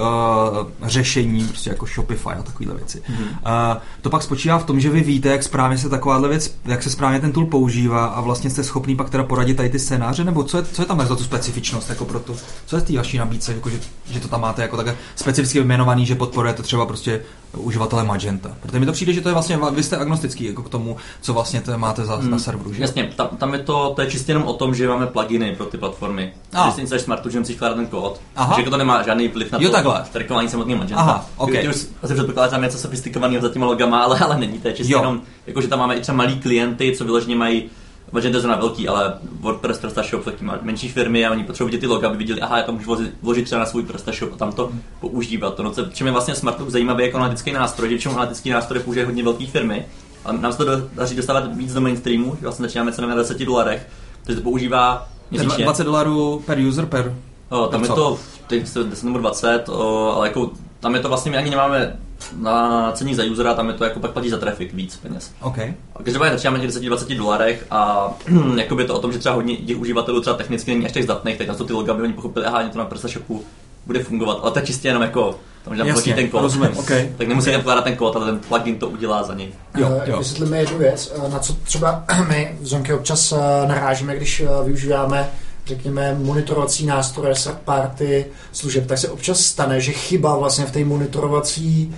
řešení, 0.83 1.49
prostě 1.49 1.71
jako 1.71 1.87
Shopify 1.87 2.29
a 2.29 2.43
takovéhle 2.43 2.75
věci. 2.75 3.03
Mm-hmm. 3.11 3.75
Uh, 3.75 3.83
to 4.03 4.11
pak 4.11 4.23
spočívá 4.23 4.59
v 4.59 4.65
tom, 4.65 4.81
že 4.81 4.91
vy 4.91 5.01
víte, 5.01 5.29
jak 5.29 5.43
správně 5.43 5.79
se 5.79 5.89
takováhle 5.89 6.29
věc, 6.29 6.55
jak 6.65 6.83
se 6.83 6.91
správně 6.91 7.21
ten 7.21 7.33
tool 7.33 7.47
používá 7.47 8.07
a 8.07 8.21
vlastně 8.21 8.51
jste 8.51 8.65
schopný 8.65 8.97
pak 8.97 9.11
teda 9.11 9.25
poradit 9.25 9.55
tady 9.55 9.69
ty 9.69 9.79
scénáře, 9.79 10.25
nebo 10.25 10.45
co 10.45 10.57
je, 10.57 10.65
co 10.65 10.83
je 10.83 10.87
tam 10.87 11.07
za 11.07 11.17
tu 11.17 11.25
specifičnost, 11.25 11.91
jako 11.91 12.05
pro 12.05 12.21
tu, 12.21 12.37
co 12.67 12.77
je 12.77 12.83
té 12.83 12.97
vaší 12.97 13.19
nabídce, 13.19 13.55
jako 13.55 13.71
že, 13.71 13.81
že, 14.11 14.21
to 14.21 14.29
tam 14.29 14.41
máte 14.41 14.63
jako 14.63 14.77
takhle 14.77 14.95
specificky 15.17 15.59
vyjmenovaný, 15.59 16.07
že 16.07 16.15
podporujete 16.15 16.63
třeba 16.63 16.87
prostě 16.87 17.21
uživatele 17.57 18.05
Magenta. 18.05 18.56
Protože 18.63 18.81
mi 18.81 18.87
to 18.87 18.93
přijde, 18.93 19.13
že 19.13 19.21
to 19.21 19.29
je 19.29 19.33
vlastně, 19.33 19.59
vy 19.73 19.83
jste 19.83 19.97
agnostický 19.97 20.45
jako 20.45 20.63
k 20.63 20.69
tomu, 20.69 20.97
co 21.21 21.33
vlastně 21.35 21.61
to 21.61 21.79
máte 21.79 22.05
za, 22.05 22.17
Hmm. 22.17 22.31
na 22.31 22.39
serveru, 22.39 22.73
že? 22.73 22.83
Jasně, 22.83 23.11
tam, 23.17 23.29
tam 23.39 23.53
je 23.53 23.59
to, 23.59 23.93
to 23.97 24.03
je 24.03 24.11
čistě 24.11 24.31
jenom 24.33 24.43
o 24.45 24.53
tom, 24.53 24.75
že 24.75 24.89
máme 24.89 25.07
pluginy 25.07 25.55
pro 25.57 25.67
ty 25.67 25.79
platformy. 25.79 26.33
A. 26.53 26.63
Když 26.63 26.75
si 26.75 26.81
installuješ 26.81 27.05
Smartu, 27.05 27.31
že 27.31 27.39
musíš 27.39 27.57
ten 27.57 27.87
kód. 27.87 28.21
Aha. 28.37 28.47
Takže 28.49 28.61
jako 28.61 28.71
to 28.71 28.77
nemá 28.77 29.03
žádný 29.03 29.29
vliv 29.29 29.53
na 29.53 29.59
Jo, 29.63 29.69
to 29.69 29.73
takhle. 29.75 30.05
trackování 30.13 30.49
samotného 30.49 30.79
Magenta. 30.79 31.01
Aha, 31.03 31.27
ok. 31.37 31.51
Ty, 31.51 31.69
už 31.69 31.87
asi 32.03 32.15
předpokládá 32.15 32.49
tam 32.51 32.63
něco 32.63 32.79
sofistikovaného 32.79 33.43
za 33.43 33.49
těma 33.49 33.67
logama, 33.67 34.03
ale, 34.03 34.19
ale 34.19 34.39
není. 34.39 34.59
To 34.59 34.69
je 34.69 34.75
čistě 34.75 34.93
Jo. 34.93 34.99
jenom, 34.99 35.21
jako 35.47 35.61
že 35.61 35.69
tam 35.69 35.79
máme 35.79 35.95
i 35.97 36.01
třeba 36.01 36.17
malý 36.17 36.41
klienty, 36.41 36.95
co 36.99 37.05
vyloženě 37.05 37.37
mají 37.37 37.65
Magenta 38.13 38.37
je 38.37 38.41
zrovna 38.41 38.59
velký, 38.59 38.89
ale 38.89 39.15
WordPress 39.41 39.79
PrestaShop 39.79 40.25
taky 40.25 40.45
má 40.45 40.59
menší 40.63 40.89
firmy 40.89 41.27
a 41.27 41.31
oni 41.31 41.45
potřebují 41.45 41.71
vidět 41.71 41.81
ty 41.81 41.87
loga, 41.87 42.09
aby 42.09 42.19
viděli, 42.19 42.41
aha, 42.41 42.59
já 42.59 42.65
to 42.65 42.73
můžu 42.73 42.85
vložit, 42.87 43.15
vložit 43.23 43.45
třeba 43.45 43.59
na 43.59 43.67
svůj 43.67 43.83
PrestaShop 43.83 44.33
a 44.33 44.37
tam 44.37 44.53
to 44.53 44.71
používat. 45.01 45.55
To, 45.55 45.63
no, 45.63 45.71
co, 45.71 45.85
čím 45.85 46.07
je 46.07 46.13
vlastně 46.13 46.35
Smartlook 46.35 46.71
zajímavý 46.71 47.05
jako 47.05 47.17
analytický 47.17 47.53
nástroj, 47.53 47.89
že 47.89 47.95
většinou 47.95 48.15
analytický 48.15 48.51
nástroj 48.51 48.81
použije 48.81 49.07
hodně 49.07 49.23
velké 49.23 49.47
firmy, 49.47 49.87
ale 50.25 50.39
nám 50.39 50.53
se 50.53 50.59
to 50.59 50.65
daří 50.95 51.17
dostávat 51.17 51.57
víc 51.57 51.73
do 51.73 51.81
mainstreamu, 51.81 52.37
že 52.37 52.43
vlastně 52.43 52.67
začínáme 52.67 52.93
cenou 52.93 53.09
na 53.09 53.15
10 53.15 53.39
dolarech, 53.39 53.87
takže 54.23 54.41
to 54.41 54.43
používá 54.43 54.97
To 54.97 55.07
měsíčně. 55.31 55.65
20 55.65 55.85
dolarů 55.85 56.43
per 56.47 56.59
user 56.59 56.87
per... 56.87 57.15
O, 57.49 57.67
tam 57.67 57.83
je 57.83 57.89
co? 57.89 57.95
to, 57.95 58.19
teď 58.47 58.69
se 58.69 58.85
10 58.85 59.07
nebo 59.07 59.19
20, 59.19 59.69
o, 59.69 60.13
ale 60.17 60.29
jako 60.29 60.51
tam 60.81 60.95
je 60.95 61.01
to 61.01 61.09
vlastně, 61.09 61.31
my 61.31 61.37
ani 61.37 61.51
nemáme 61.51 61.97
na 62.39 62.93
cení 62.93 63.15
za 63.15 63.23
usera, 63.33 63.55
tam 63.55 63.69
je 63.69 63.75
to 63.75 63.85
jako 63.85 64.01
pak 64.01 64.11
platí 64.11 64.31
za 64.31 64.39
traffic 64.39 64.71
víc 64.75 64.97
peněz. 64.97 65.31
OK. 65.43 65.59
A 65.59 66.03
každopádně 66.05 66.37
začínáme 66.37 66.59
na 66.59 66.65
těch 66.65 66.71
10-20 66.83 67.17
dolarech 67.17 67.67
a 67.71 68.11
jakoby 68.57 68.83
je 68.83 68.87
to 68.87 68.95
o 68.95 68.99
tom, 69.01 69.13
že 69.13 69.19
třeba 69.19 69.35
hodně 69.35 69.57
těch 69.57 69.79
uživatelů 69.79 70.21
třeba 70.21 70.37
technicky 70.37 70.71
není 70.71 70.87
až 70.87 70.93
tak 70.93 71.03
zdatných, 71.03 71.39
tak 71.39 71.49
na 71.49 71.55
to 71.55 71.65
ty 71.65 71.73
loga, 71.73 71.93
aby 71.93 72.03
oni 72.03 72.13
pochopili, 72.13 72.47
aha, 72.47 72.69
to 72.69 72.79
na 72.79 72.85
PrestaShopu 72.85 73.45
bude 73.87 74.05
fungovat, 74.05 74.39
ale 74.43 74.51
to 74.51 74.59
je 74.59 74.67
čistě 74.67 74.89
jenom 74.89 75.03
jako, 75.03 75.39
tam, 75.65 75.75
že 75.75 75.79
tam 75.79 75.89
Jasně, 75.89 76.15
ten 76.15 76.29
kód. 76.29 76.43
rozumím, 76.43 76.71
ok. 76.79 76.91
tak 77.19 77.29
nemusí 77.29 77.51
tam 77.53 77.61
vkládat 77.61 77.85
ten 77.85 77.97
kód, 77.97 78.17
ale 78.17 78.27
ten 78.27 78.39
plugin 78.39 78.79
to 78.79 78.89
udělá 78.89 79.23
za 79.23 79.35
něj. 79.35 79.49
Jo, 79.77 79.89
Eh, 80.05 80.11
jo. 80.11 80.19
Vysvětlíme 80.19 80.59
jednu 80.59 80.79
věc, 80.79 81.13
eh, 81.17 81.29
na 81.29 81.39
co 81.39 81.53
třeba 81.53 82.05
my 82.29 82.57
v 82.61 82.67
Zonky 82.67 82.93
občas 82.95 83.33
eh, 83.33 83.69
narážíme, 83.69 84.17
když 84.17 84.43
využíváme 84.65 85.31
řekněme, 85.67 86.15
monitorovací 86.19 86.87
nástroje, 86.87 87.35
third 87.35 87.59
party 87.65 88.27
služeb, 88.53 88.87
tak 88.87 88.99
se 88.99 89.09
občas 89.09 89.41
stane, 89.41 89.81
že 89.81 89.93
chyba 89.93 90.37
vlastně 90.37 90.67
v 90.67 90.71
té 90.71 90.85
monitorovací 90.85 91.95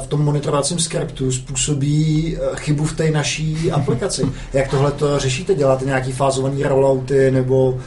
v 0.00 0.06
tom 0.06 0.24
monitorovacím 0.24 0.78
skriptu 0.78 1.32
způsobí 1.32 2.36
eh, 2.36 2.56
chybu 2.56 2.84
v 2.84 2.96
té 2.96 3.10
naší 3.10 3.72
aplikaci. 3.72 4.26
Jak 4.52 4.70
tohle 4.70 4.92
to 4.92 5.18
řešíte? 5.18 5.54
Děláte 5.54 5.84
nějaký 5.84 6.12
fázovaný 6.12 6.62
rollouty 6.62 7.30
nebo 7.30 7.80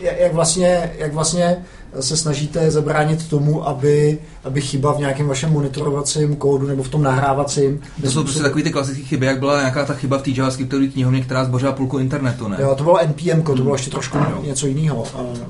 jak 0.00 0.32
vlastně, 0.32 0.92
jak 0.98 1.12
vlastně 1.12 1.64
se 2.00 2.16
snažíte 2.16 2.70
zabránit 2.70 3.28
tomu, 3.28 3.68
aby, 3.68 4.18
aby 4.44 4.60
chyba 4.60 4.92
v 4.92 4.98
nějakém 4.98 5.28
vašem 5.28 5.52
monitorovacím 5.52 6.36
kódu 6.36 6.66
nebo 6.66 6.82
v 6.82 6.88
tom 6.88 7.02
nahrávacím 7.02 7.80
To 8.02 8.10
jsou 8.10 8.22
prostě 8.22 8.42
takový 8.42 8.62
ty 8.62 8.70
klasické 8.70 9.02
chyby, 9.02 9.26
jak 9.26 9.38
byla 9.38 9.58
nějaká 9.58 9.84
ta 9.84 9.94
chyba 9.94 10.18
v 10.18 10.22
té 10.22 10.30
JavaScriptové 10.30 10.86
knihovně, 10.86 11.20
která 11.20 11.44
zbořila 11.44 11.72
půlku 11.72 11.98
internetu, 11.98 12.48
ne? 12.48 12.56
Jo, 12.60 12.74
to 12.74 12.84
bylo 12.84 12.98
NPM, 13.06 13.42
to 13.42 13.54
bylo 13.54 13.74
ještě 13.74 13.90
trošku 13.90 14.18
něco 14.42 14.66
jiného. 14.66 15.04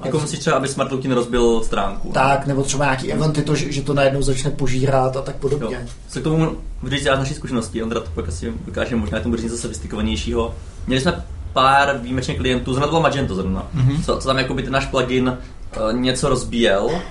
Jako 0.04 0.18
musíš 0.20 0.38
třeba, 0.38 0.56
aby 0.56 0.68
Smartlook 0.68 1.02
ti 1.02 1.08
nerozbil 1.08 1.62
stránku. 1.64 2.10
Tak, 2.12 2.46
nebo 2.46 2.62
třeba 2.62 2.84
nějaký 2.84 3.12
eventy, 3.12 3.42
to, 3.42 3.54
že, 3.54 3.72
že 3.72 3.82
to 3.82 3.94
najednou 3.94 4.22
začne 4.22 4.50
požírat 4.50 5.16
a 5.16 5.22
tak 5.22 5.34
Jo. 5.34 5.40
podobně. 5.40 5.86
Se 6.08 6.20
k 6.20 6.24
tomu 6.24 6.50
vždyť 6.82 7.02
z 7.02 7.06
naší 7.06 7.34
zkušenosti, 7.34 7.82
Ondra 7.82 8.00
to 8.00 8.10
pak 8.14 8.28
asi 8.28 8.52
ukáže 8.68 8.96
možná 8.96 9.20
k 9.20 9.22
tomu 9.22 9.36
něco 9.36 9.58
sofistikovanějšího. 9.58 10.54
Měli 10.86 11.00
jsme 11.02 11.24
pár 11.52 11.98
výjimečně 12.02 12.34
klientů, 12.34 12.72
zrovna 12.72 12.86
to 12.86 12.90
bylo 12.90 13.00
Magento 13.02 13.34
zrovna, 13.34 13.66
Mhm. 13.74 14.02
co, 14.02 14.16
co 14.16 14.28
tam 14.28 14.38
jakoby 14.38 14.62
ten 14.62 14.72
náš 14.72 14.86
plugin 14.86 15.38
něco 15.92 16.28
rozbíjel, 16.28 17.02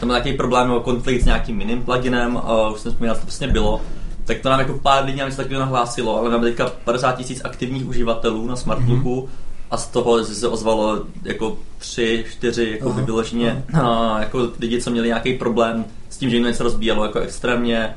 tam 0.00 0.08
byl 0.08 0.16
nějaký 0.16 0.32
problém 0.32 0.68
nebo 0.68 0.80
konflikt 0.80 1.22
s 1.22 1.24
nějakým 1.24 1.60
jiným 1.60 1.82
pluginem, 1.82 2.36
uh, 2.36 2.74
už 2.74 2.80
jsem 2.80 2.92
vzpomínal, 2.92 3.16
to 3.16 3.26
přesně 3.26 3.48
bylo, 3.48 3.80
tak 4.24 4.38
to 4.38 4.48
nám 4.48 4.60
jako 4.60 4.78
pár 4.82 5.04
lidí 5.04 5.18
nám 5.18 5.28
něco 5.28 5.36
takového 5.36 5.60
nahlásilo, 5.60 6.18
ale 6.18 6.30
máme 6.30 6.44
teďka 6.44 6.72
50 6.84 7.12
tisíc 7.12 7.40
aktivních 7.44 7.88
uživatelů 7.88 8.46
na 8.46 8.56
Smartlooku 8.56 9.28
a 9.70 9.76
z 9.76 9.86
toho 9.86 10.24
se 10.24 10.48
ozvalo 10.48 11.04
jako 11.22 11.56
tři, 11.78 12.24
čtyři 12.30 12.70
jako 12.70 12.92
by 12.92 13.02
vyloženě 13.02 13.64
a, 13.82 14.20
jako 14.20 14.50
lidi, 14.60 14.82
co 14.82 14.90
měli 14.90 15.08
nějaký 15.08 15.34
problém 15.34 15.84
s 16.08 16.16
tím, 16.16 16.30
že 16.30 16.36
jim 16.36 16.44
něco 16.44 16.62
rozbíjelo, 16.62 17.04
jako 17.04 17.18
extrémně, 17.18 17.94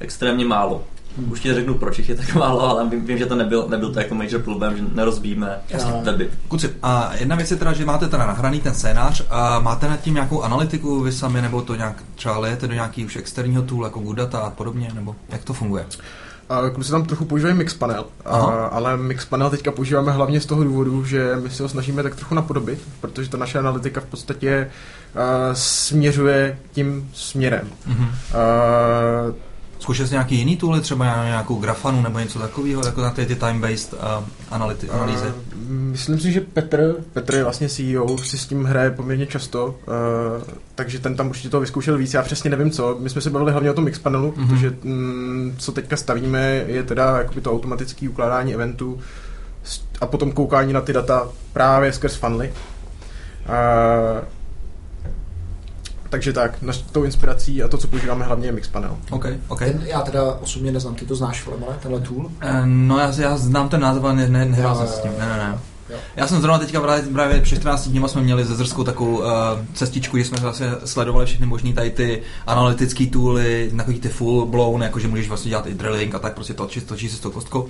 extrémně 0.00 0.44
málo. 0.44 0.82
Už 1.30 1.40
ti 1.40 1.54
řeknu, 1.54 1.74
proč 1.74 1.98
jich 1.98 2.08
je 2.08 2.14
tak 2.14 2.34
málo, 2.34 2.68
ale 2.68 2.88
vím, 2.88 3.06
vím 3.06 3.18
že 3.18 3.26
to 3.26 3.34
nebyl, 3.34 3.66
nebyl 3.68 3.92
to 3.92 4.00
jako 4.00 4.14
major 4.14 4.42
problém, 4.42 4.76
že 4.76 4.82
nerozbíme 4.94 5.58
Jasně. 5.68 5.92
weby. 6.02 6.30
Kuci, 6.48 6.70
a 6.82 7.12
jedna 7.14 7.36
věc 7.36 7.50
je 7.50 7.56
teda, 7.56 7.72
že 7.72 7.84
máte 7.84 8.08
teda 8.08 8.26
nahraný 8.26 8.60
ten 8.60 8.74
scénář 8.74 9.22
a 9.30 9.58
máte 9.58 9.88
nad 9.88 10.00
tím 10.00 10.14
nějakou 10.14 10.42
analytiku 10.42 11.00
vy 11.00 11.12
sami, 11.12 11.42
nebo 11.42 11.62
to 11.62 11.74
nějak 11.74 11.96
třeba 12.14 12.38
lejete 12.38 12.68
do 12.68 12.74
nějaký 12.74 13.04
už 13.04 13.16
externího 13.16 13.62
tool, 13.62 13.84
jako 13.84 14.00
Goodata 14.00 14.38
a 14.38 14.50
podobně, 14.50 14.90
nebo 14.94 15.16
jak 15.28 15.44
to 15.44 15.52
funguje? 15.52 15.86
A 16.48 16.70
kluci 16.70 16.90
tam 16.90 17.04
trochu 17.04 17.24
používají 17.24 17.56
Mixpanel, 17.56 18.04
a, 18.24 18.36
ale 18.66 18.96
Mixpanel 18.96 19.50
teďka 19.50 19.72
používáme 19.72 20.12
hlavně 20.12 20.40
z 20.40 20.46
toho 20.46 20.64
důvodu, 20.64 21.04
že 21.04 21.36
my 21.42 21.50
se 21.50 21.62
ho 21.62 21.68
snažíme 21.68 22.02
tak 22.02 22.14
trochu 22.14 22.34
napodobit, 22.34 22.78
protože 23.00 23.30
ta 23.30 23.38
naše 23.38 23.58
analytika 23.58 24.00
v 24.00 24.04
podstatě 24.04 24.70
uh, 25.14 25.22
směřuje 25.52 26.58
tím 26.72 27.10
směrem. 27.14 27.68
Mhm. 27.86 28.04
Uh, 28.04 29.34
Zkoušeli 29.78 30.06
jste 30.06 30.14
nějaký 30.14 30.36
jiný 30.38 30.56
tool, 30.56 30.80
třeba 30.80 31.24
nějakou 31.24 31.54
grafanu 31.54 32.02
nebo 32.02 32.18
něco 32.18 32.38
takového, 32.38 32.86
jako 32.86 33.00
na 33.02 33.10
ty, 33.10 33.26
ty 33.26 33.34
time-based 33.34 33.92
uh, 33.92 34.24
analýzy? 34.50 35.26
Uh, 35.26 35.32
myslím 35.68 36.20
si, 36.20 36.32
že 36.32 36.40
Petr, 36.40 36.94
Petr 37.12 37.34
je 37.34 37.42
vlastně 37.44 37.68
CEO, 37.68 38.18
si 38.18 38.38
s 38.38 38.46
tím 38.46 38.64
hraje 38.64 38.90
poměrně 38.90 39.26
často, 39.26 39.66
uh, 39.66 39.74
takže 40.74 40.98
ten 40.98 41.16
tam 41.16 41.28
určitě 41.28 41.48
to 41.48 41.60
vyzkoušel 41.60 41.98
víc, 41.98 42.14
já 42.14 42.22
přesně 42.22 42.50
nevím 42.50 42.70
co. 42.70 42.96
My 43.00 43.10
jsme 43.10 43.20
se 43.20 43.30
bavili 43.30 43.52
hlavně 43.52 43.70
o 43.70 43.74
tom 43.74 43.84
Mixpanelu, 43.84 44.34
Mhm. 44.36 44.44
mm-hmm. 44.46 44.48
protože 44.54 44.70
mm, 44.82 45.54
co 45.58 45.72
teďka 45.72 45.96
stavíme 45.96 46.40
je 46.66 46.82
teda 46.82 47.18
jakoby 47.18 47.40
to 47.40 47.52
automatické 47.52 48.08
ukládání 48.08 48.54
eventů 48.54 49.00
a 50.00 50.06
potom 50.06 50.32
koukání 50.32 50.72
na 50.72 50.80
ty 50.80 50.92
data 50.92 51.28
právě 51.52 51.92
skrz 51.92 52.16
funnely. 52.16 52.52
Uh, 53.48 54.24
takže 56.10 56.32
tak, 56.32 56.62
naš, 56.62 56.78
tou 56.92 57.04
inspirací 57.04 57.62
a 57.62 57.68
to, 57.68 57.78
co 57.78 57.88
používáme 57.88 58.24
hlavně 58.24 58.48
je 58.48 58.52
Mixpanel. 58.52 58.96
OK, 59.10 59.26
OK. 59.48 59.58
Ten, 59.58 59.82
já 59.84 60.00
teda 60.00 60.22
osobně 60.22 60.72
neznám, 60.72 60.94
ty 60.94 61.06
to 61.06 61.14
znáš, 61.14 61.42
Filemone, 61.42 61.76
tenhle 61.82 62.00
tool? 62.00 62.30
Eh, 62.40 62.62
No 62.66 62.98
já, 62.98 63.12
já 63.18 63.36
znám 63.36 63.68
ten 63.68 63.80
název, 63.80 64.04
ale 64.04 64.14
ne, 64.14 64.28
ne, 64.28 64.44
nehrál 64.44 64.76
jsem 64.76 64.86
s 64.86 64.98
tím, 64.98 65.12
ne, 65.18 65.28
ne, 65.28 65.36
ne. 65.36 65.58
Jo. 65.90 65.96
Já 66.16 66.26
jsem 66.26 66.40
zrovna 66.40 66.58
teďka 66.58 66.80
právě, 66.80 67.12
právě 67.12 67.40
před 67.40 67.56
14 67.56 67.88
dní 67.88 68.08
jsme 68.08 68.22
měli 68.22 68.44
ze 68.44 68.54
Zrskou 68.54 68.84
takovou 68.84 69.18
uh, 69.18 69.24
cestičku, 69.74 70.16
kde 70.16 70.24
jsme 70.24 70.38
vlastně 70.40 70.66
sledovali 70.84 71.26
všechny 71.26 71.46
možný 71.46 71.72
tady 71.72 71.90
ty 71.90 72.22
analytické 72.46 73.06
tooly, 73.06 73.72
takový 73.76 74.00
ty 74.00 74.08
full 74.08 74.46
blown, 74.46 74.82
jakože 74.82 75.08
můžeš 75.08 75.28
vlastně 75.28 75.48
dělat 75.48 75.66
i 75.66 75.74
drilling 75.74 76.14
a 76.14 76.18
tak 76.18 76.34
prostě 76.34 76.54
točí, 76.54 76.80
točí 76.80 77.08
se 77.08 77.16
s 77.16 77.20
tou 77.20 77.30
kostkou. 77.30 77.68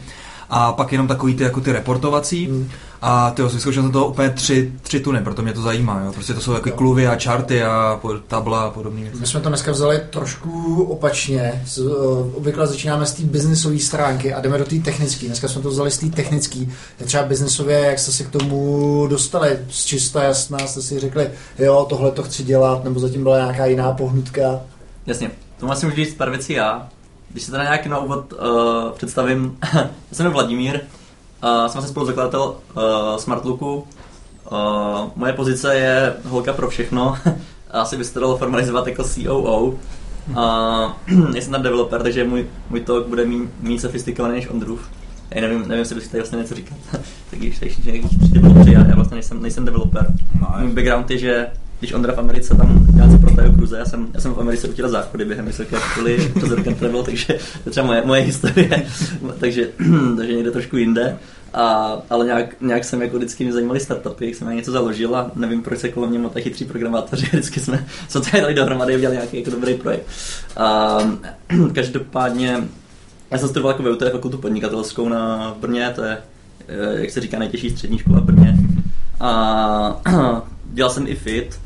A 0.50 0.72
pak 0.72 0.92
jenom 0.92 1.06
takový 1.06 1.34
ty, 1.34 1.44
jako 1.44 1.60
ty 1.60 1.72
reportovací. 1.72 2.46
Hmm. 2.46 2.68
A 3.02 3.30
ty 3.30 3.42
vyzkoušel 3.42 3.82
jsem 3.82 3.92
toho 3.92 4.08
úplně 4.08 4.30
tři, 4.30 4.72
tři 4.82 5.00
tuny, 5.00 5.20
proto 5.20 5.42
mě 5.42 5.52
to 5.52 5.62
zajímá. 5.62 6.02
Jo. 6.04 6.12
Prostě 6.12 6.34
to 6.34 6.40
jsou 6.40 6.52
jako 6.52 6.70
kluvy 6.70 7.06
a 7.06 7.18
charty 7.22 7.62
a 7.62 8.00
tabla 8.28 8.62
a 8.62 8.70
podobné 8.70 9.00
věci. 9.00 9.16
My 9.20 9.26
jsme 9.26 9.40
to 9.40 9.48
dneska 9.48 9.72
vzali 9.72 10.00
trošku 10.10 10.82
opačně. 10.84 11.62
Z, 11.66 11.78
uh, 11.78 12.36
obvykle 12.36 12.66
začínáme 12.66 13.06
z 13.06 13.12
té 13.12 13.22
biznisové 13.22 13.78
stránky 13.78 14.34
a 14.34 14.40
jdeme 14.40 14.58
do 14.58 14.64
té 14.64 14.76
technické. 14.76 15.26
Dneska 15.26 15.48
jsme 15.48 15.62
to 15.62 15.70
vzali 15.70 15.90
z 15.90 15.98
té 15.98 16.06
technické. 16.06 16.58
Je 17.00 17.06
třeba 17.06 17.22
biznisově, 17.22 17.78
jak 17.78 17.98
jste 17.98 18.12
se 18.12 18.24
k 18.24 18.30
tomu 18.30 19.06
dostali 19.10 19.58
z 19.70 19.84
čista 19.84 20.22
jasná, 20.22 20.58
jste 20.58 20.82
si 20.82 21.00
řekli, 21.00 21.30
jo, 21.58 21.86
tohle 21.88 22.10
to 22.10 22.22
chci 22.22 22.42
dělat, 22.42 22.84
nebo 22.84 23.00
zatím 23.00 23.22
byla 23.22 23.36
nějaká 23.36 23.66
jiná 23.66 23.92
pohnutka. 23.92 24.60
Jasně, 25.06 25.30
to 25.60 25.70
asi 25.70 25.86
můžu 25.86 25.96
říct 25.96 26.14
pár 26.14 26.30
věcí 26.30 26.52
já. 26.52 26.88
Když 27.28 27.42
se 27.42 27.50
teda 27.50 27.62
nějak 27.62 27.86
na 27.86 27.98
úvod 27.98 28.32
uh, 28.32 28.92
představím, 28.92 29.58
já 29.74 29.88
jsem 30.12 30.30
Vladimír, 30.30 30.74
uh, 30.74 31.50
jsem 31.50 31.60
vlastně 31.60 31.88
spoluzakladatel 31.88 32.42
uh, 32.42 33.16
Smartlooku. 33.16 33.86
Uh, 34.52 35.10
moje 35.16 35.32
pozice 35.32 35.74
je 35.74 36.14
holka 36.24 36.52
pro 36.52 36.68
všechno, 36.68 37.18
asi 37.70 37.96
by 37.96 38.04
se 38.04 38.14
to 38.14 38.20
dalo 38.20 38.36
formalizovat 38.36 38.86
jako 38.86 39.04
COO. 39.04 39.64
Uh, 39.64 39.74
jsem 41.40 41.52
tam 41.52 41.62
developer, 41.62 42.02
takže 42.02 42.24
můj, 42.24 42.46
můj 42.70 42.80
talk 42.80 43.06
bude 43.06 43.24
méně 43.24 43.48
méně 43.60 43.80
sofistikovaný 43.80 44.34
než 44.34 44.48
Ondrův. 44.48 44.88
Já 45.30 45.40
nevím, 45.40 45.60
nevím, 45.60 45.78
jestli 45.78 45.94
bych 45.94 46.08
tady 46.08 46.20
vlastně 46.20 46.38
něco 46.38 46.54
říkat. 46.54 46.78
tak 47.30 47.38
když 47.38 47.58
tady 47.58 47.74
nějakých 47.84 48.32
developři, 48.32 48.72
já, 48.72 48.86
já 48.86 48.94
vlastně 48.94 49.14
nejsem, 49.14 49.42
nejsem 49.42 49.64
developer. 49.64 50.06
Můj 50.58 50.72
background 50.72 51.10
je, 51.10 51.18
že 51.18 51.46
když 51.86 51.94
Ondra 51.94 52.14
v 52.14 52.18
Americe 52.18 52.54
tam 52.54 52.86
dělal 52.94 53.10
něco 53.10 53.26
pro 53.26 53.52
Cruze, 53.54 53.78
já 53.78 53.84
jsem, 53.84 54.08
já 54.14 54.20
jsem 54.20 54.34
v 54.34 54.40
Americe 54.40 54.68
utíral 54.68 54.90
záchody 54.90 55.24
během 55.24 55.46
vysoké 55.46 55.76
školy 55.76 56.32
přes 56.36 56.50
rokem 56.50 56.74
travel, 56.74 57.02
takže 57.02 57.26
to 57.26 57.32
je 57.66 57.70
třeba 57.70 57.86
moje, 57.86 58.02
moje 58.04 58.20
historie, 58.22 58.86
takže, 59.38 59.68
takže 60.16 60.32
někde 60.34 60.50
trošku 60.50 60.76
jinde. 60.76 61.18
A, 61.54 61.96
ale 62.10 62.24
nějak, 62.24 62.60
nějak 62.60 62.84
jsem 62.84 63.02
jako 63.02 63.16
vždycky 63.16 63.44
mě 63.44 63.52
zajímaly 63.52 63.80
startupy, 63.80 64.26
jak 64.26 64.34
jsem 64.34 64.56
něco 64.56 64.72
založil 64.72 65.16
a 65.16 65.30
nevím, 65.34 65.62
proč 65.62 65.78
se 65.78 65.88
kolem 65.88 66.10
mě 66.10 66.18
motají 66.18 66.42
chytří 66.42 66.64
programátoři, 66.64 67.26
vždycky 67.32 67.60
jsme 67.60 67.86
se 68.08 68.20
tady 68.20 68.40
dali 68.40 68.54
dohromady 68.54 68.94
a 68.94 68.96
udělali 68.96 69.16
nějaký 69.16 69.36
jako 69.36 69.50
dobrý 69.50 69.74
projekt. 69.74 70.06
A, 70.56 70.98
každopádně 71.72 72.64
já 73.30 73.38
jsem 73.38 73.48
studoval 73.48 73.72
jako 73.72 73.82
VUT 73.82 74.12
fakultu 74.12 74.38
podnikatelskou 74.38 75.08
na 75.08 75.54
Brně, 75.60 75.92
to 75.94 76.02
je, 76.02 76.18
eh, 76.68 77.00
jak 77.00 77.10
se 77.10 77.20
říká, 77.20 77.38
nejtěžší 77.38 77.70
střední 77.70 77.98
škola 77.98 78.20
v 78.20 78.24
Brně. 78.24 78.56
A 79.20 80.00
dělal 80.72 80.90
jsem 80.90 81.06
i 81.06 81.14
fit. 81.14 81.65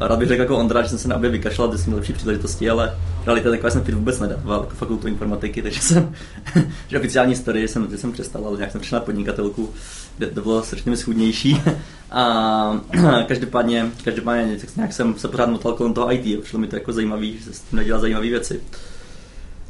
Rád 0.00 0.18
bych 0.18 0.28
řekl 0.28 0.40
jako 0.40 0.56
Ondra, 0.56 0.82
že 0.82 0.88
jsem 0.88 0.98
se 0.98 1.08
na 1.08 1.16
obě 1.16 1.30
vykašlal, 1.30 1.72
že 1.72 1.78
jsem 1.78 1.86
měl 1.86 1.96
lepší 1.96 2.12
příležitosti, 2.12 2.70
ale 2.70 2.98
realita 3.26 3.50
taková 3.50 3.70
jsem 3.70 3.84
fit 3.84 3.94
vůbec 3.94 4.20
nedával, 4.20 4.60
jako 4.60 4.74
fakultu 4.74 5.08
informatiky, 5.08 5.62
takže 5.62 5.80
jsem, 5.80 6.14
že 6.88 6.98
oficiální 6.98 7.34
story 7.34 7.68
jsem, 7.68 7.90
že 7.90 7.98
jsem 7.98 8.12
přestal, 8.12 8.46
ale 8.46 8.56
nějak 8.56 8.72
jsem 8.72 8.80
přišel 8.80 8.98
na 8.98 9.04
podnikatelku, 9.04 9.74
kde 10.18 10.26
to 10.26 10.40
bylo 10.40 10.62
strašně 10.62 10.96
schudnější. 10.96 11.62
A 12.10 12.80
každopádně, 13.28 13.90
každopádně 14.04 14.58
nějak 14.76 14.92
jsem 14.92 15.18
se 15.18 15.28
pořád 15.28 15.48
motal 15.48 15.72
kolem 15.72 15.94
toho 15.94 16.12
IT, 16.12 16.40
přišlo 16.40 16.58
mi 16.58 16.66
to 16.66 16.76
jako 16.76 16.92
zajímavý, 16.92 17.38
že 17.38 17.50
tím 17.50 17.78
nedělá 17.78 17.98
zajímavé 17.98 18.26
věci. 18.26 18.60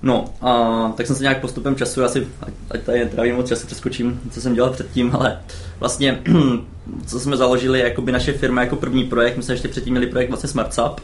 No, 0.03 0.25
a 0.41 0.93
tak 0.97 1.07
jsem 1.07 1.17
se 1.17 1.23
nějak 1.23 1.41
postupem 1.41 1.77
času, 1.77 2.05
asi, 2.05 2.29
ať, 2.71 2.81
tady 2.81 2.99
netrávím 2.99 3.37
moc 3.37 3.49
času, 3.49 3.67
přeskočím, 3.67 4.21
co 4.31 4.41
jsem 4.41 4.55
dělal 4.55 4.71
předtím, 4.71 5.11
ale 5.15 5.39
vlastně, 5.81 6.23
co 7.07 7.21
jsme 7.21 7.37
založili, 7.37 7.81
jakoby 7.81 8.13
naše 8.13 8.33
firma 8.33 8.61
jako 8.61 8.77
první 8.77 9.05
projekt, 9.05 9.37
my 9.37 9.43
jsme 9.43 9.55
ještě 9.55 9.69
předtím 9.69 9.91
měli 9.91 10.07
projekt 10.07 10.29
vlastně 10.29 10.49
SmartSap, 10.49 11.01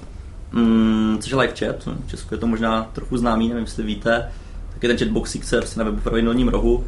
mm, 0.52 1.18
což 1.20 1.30
je 1.30 1.38
live 1.38 1.52
chat, 1.58 1.88
v 2.06 2.10
Česku 2.10 2.34
je 2.34 2.38
to 2.38 2.46
možná 2.46 2.90
trochu 2.92 3.16
známý, 3.16 3.48
nevím, 3.48 3.64
jestli 3.64 3.82
víte, 3.82 4.30
tak 4.72 4.82
je 4.82 4.88
ten 4.88 4.98
chatbox 4.98 5.36
XR 5.36 5.64
na 5.76 5.84
webu 5.84 6.00
v 6.04 6.48
rohu, 6.48 6.84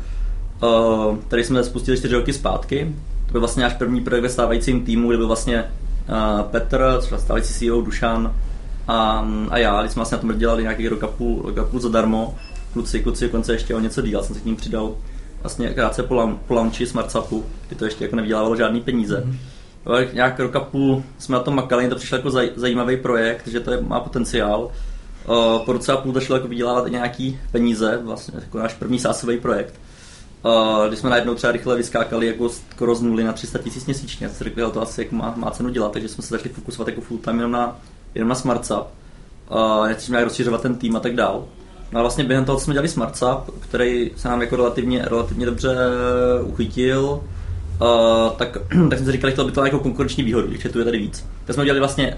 který 1.29 1.45
jsme 1.45 1.65
spustili 1.65 1.97
4 1.97 2.15
roky 2.15 2.33
zpátky, 2.33 2.95
to 3.27 3.33
byl 3.33 3.41
vlastně 3.41 3.63
náš 3.63 3.75
první 3.75 4.01
projekt 4.01 4.23
ve 4.23 4.29
stávajícím 4.29 4.85
týmu, 4.85 5.09
kde 5.09 5.17
byl 5.17 5.27
vlastně 5.27 5.65
uh, 5.65 6.43
Petr, 6.43 6.99
což 7.01 7.21
stávající 7.21 7.55
CEO 7.55 7.81
Dušan, 7.81 8.35
a, 8.89 9.29
a 9.51 9.59
já, 9.59 9.81
když 9.81 9.93
jsme 9.93 10.01
vlastně 10.01 10.17
na 10.17 10.21
tom 10.21 10.39
dělali 10.39 10.63
nějaký 10.63 10.89
rok 10.89 11.03
a 11.03 11.07
půl, 11.07 11.43
rok 11.43 11.59
a 11.59 11.65
půl 11.65 11.81
zadarmo, 11.81 12.35
kluci, 12.73 13.01
kluci 13.01 13.25
dokonce 13.25 13.53
ještě 13.53 13.75
o 13.75 13.81
něco 13.81 14.03
díl, 14.03 14.23
jsem 14.23 14.35
se 14.35 14.41
k 14.41 14.45
ním 14.45 14.57
přidal 14.57 14.97
vlastně 15.43 15.69
krátce 15.69 16.03
po, 16.03 16.15
lam, 16.15 16.41
po 16.47 16.55
launchi 16.55 16.87
SmartSapu, 16.87 17.45
kdy 17.67 17.77
to 17.77 17.85
ještě 17.85 18.05
jako 18.05 18.17
nevydělávalo 18.17 18.57
žádný 18.57 18.81
peníze. 18.81 19.25
Mm-hmm. 19.27 20.15
Nějak 20.15 20.41
rok 20.41 20.57
a 20.57 20.61
půl 20.61 21.03
jsme 21.19 21.37
na 21.37 21.43
tom 21.43 21.55
makali, 21.55 21.89
to 21.89 21.97
přišlo 21.97 22.17
jako 22.17 22.31
zaj, 22.31 22.51
zajímavý 22.57 22.97
projekt, 22.97 23.47
že 23.47 23.61
to 23.61 23.71
je, 23.71 23.81
má 23.81 24.01
potenciál. 24.01 24.71
Uh, 25.29 25.65
po 25.65 25.73
roce 25.73 25.93
a 25.93 25.97
půl 25.97 26.13
to 26.13 26.21
šlo 26.21 26.37
jako 26.37 26.49
vydělávat 26.49 26.87
i 26.87 26.91
nějaký 26.91 27.41
peníze, 27.53 28.01
vlastně 28.03 28.41
jako 28.41 28.59
náš 28.59 28.75
první 28.75 28.99
sásový 28.99 29.39
projekt. 29.39 29.75
Uh, 30.45 30.89
když 30.89 30.99
jsme 30.99 31.11
najednou 31.11 31.35
třeba 31.35 31.53
rychle 31.53 31.77
vyskákali 31.77 32.27
jako 32.27 32.49
skoro 32.49 32.95
z 32.95 33.03
nuly 33.03 33.25
na 33.25 33.33
300 33.33 33.59
tisíc 33.59 33.87
měsíčně, 33.87 34.29
tak 34.29 34.37
jsme 34.37 34.45
řekli, 34.45 34.63
to 34.73 34.83
asi 34.83 35.01
jako 35.01 35.15
má, 35.15 35.35
má 35.37 35.51
cenu 35.51 35.69
dělat, 35.69 35.93
takže 35.93 36.09
jsme 36.09 36.23
se 36.23 36.29
začali 36.29 36.55
fokusovat 36.55 36.89
jako 36.89 37.01
full 37.01 37.21
time 37.21 37.37
jenom 37.37 37.53
na 37.53 37.81
jenom 38.15 38.29
na 38.29 38.35
SmartSap. 38.35 38.87
Uh, 39.51 39.87
nechceme 39.87 40.17
nějak 40.17 40.25
rozšiřovat 40.25 40.63
ten 40.63 40.75
tým 40.75 40.97
a 40.97 41.01
tak 41.01 41.15
dál. 41.15 41.45
No 41.93 41.99
a 41.99 42.03
vlastně 42.03 42.25
během 42.25 42.45
toho, 42.45 42.59
co 42.59 42.65
jsme 42.65 42.75
dělali 42.75 42.89
SmartSap, 42.89 43.51
který 43.61 44.11
se 44.17 44.29
nám 44.29 44.41
jako 44.41 44.57
relativně, 44.57 45.05
relativně 45.05 45.47
dobře 45.47 45.77
uchytil, 46.43 47.21
uh, 47.81 48.31
tak, 48.37 48.59
tak 48.91 48.99
jsme 48.99 49.07
si 49.07 49.13
říkali, 49.13 49.35
že 49.37 49.45
by 49.45 49.53
to 49.53 49.65
jako 49.65 49.79
konkurenční 49.79 50.25
výhodu, 50.25 50.47
když 50.47 50.67
tu 50.73 50.79
je 50.79 50.85
tady 50.85 50.99
víc. 50.99 51.27
Tak 51.45 51.55
jsme 51.55 51.65
dělali 51.65 51.81
vlastně 51.81 52.17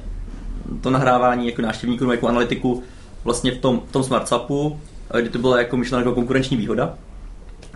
to 0.80 0.90
nahrávání 0.90 1.46
jako 1.46 1.62
návštěvníků, 1.62 2.10
jako 2.10 2.28
analytiku 2.28 2.82
vlastně 3.24 3.52
v 3.52 3.58
tom, 3.58 3.82
v 3.88 3.92
tom 3.92 4.02
SmartSapu, 4.02 4.80
kdy 5.20 5.28
to 5.28 5.38
byla 5.38 5.58
jako 5.58 5.76
myšlena 5.76 6.00
jako 6.00 6.14
konkurenční 6.14 6.56
výhoda. 6.56 6.94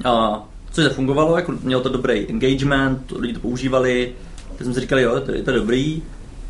Uh, 0.05 0.37
což 0.71 0.85
zafungovalo, 0.85 1.37
jako 1.37 1.53
mělo 1.62 1.83
to 1.83 1.89
dobrý 1.89 2.29
engagement, 2.29 3.12
lidi 3.18 3.35
to 3.35 3.41
používali, 3.41 4.12
tak 4.57 4.64
jsme 4.64 4.75
si 4.75 4.81
říkali, 4.81 5.03
jo, 5.03 5.21
to 5.21 5.33
je, 5.33 5.43
to 5.43 5.51
je 5.51 5.57
dobrý, 5.57 6.03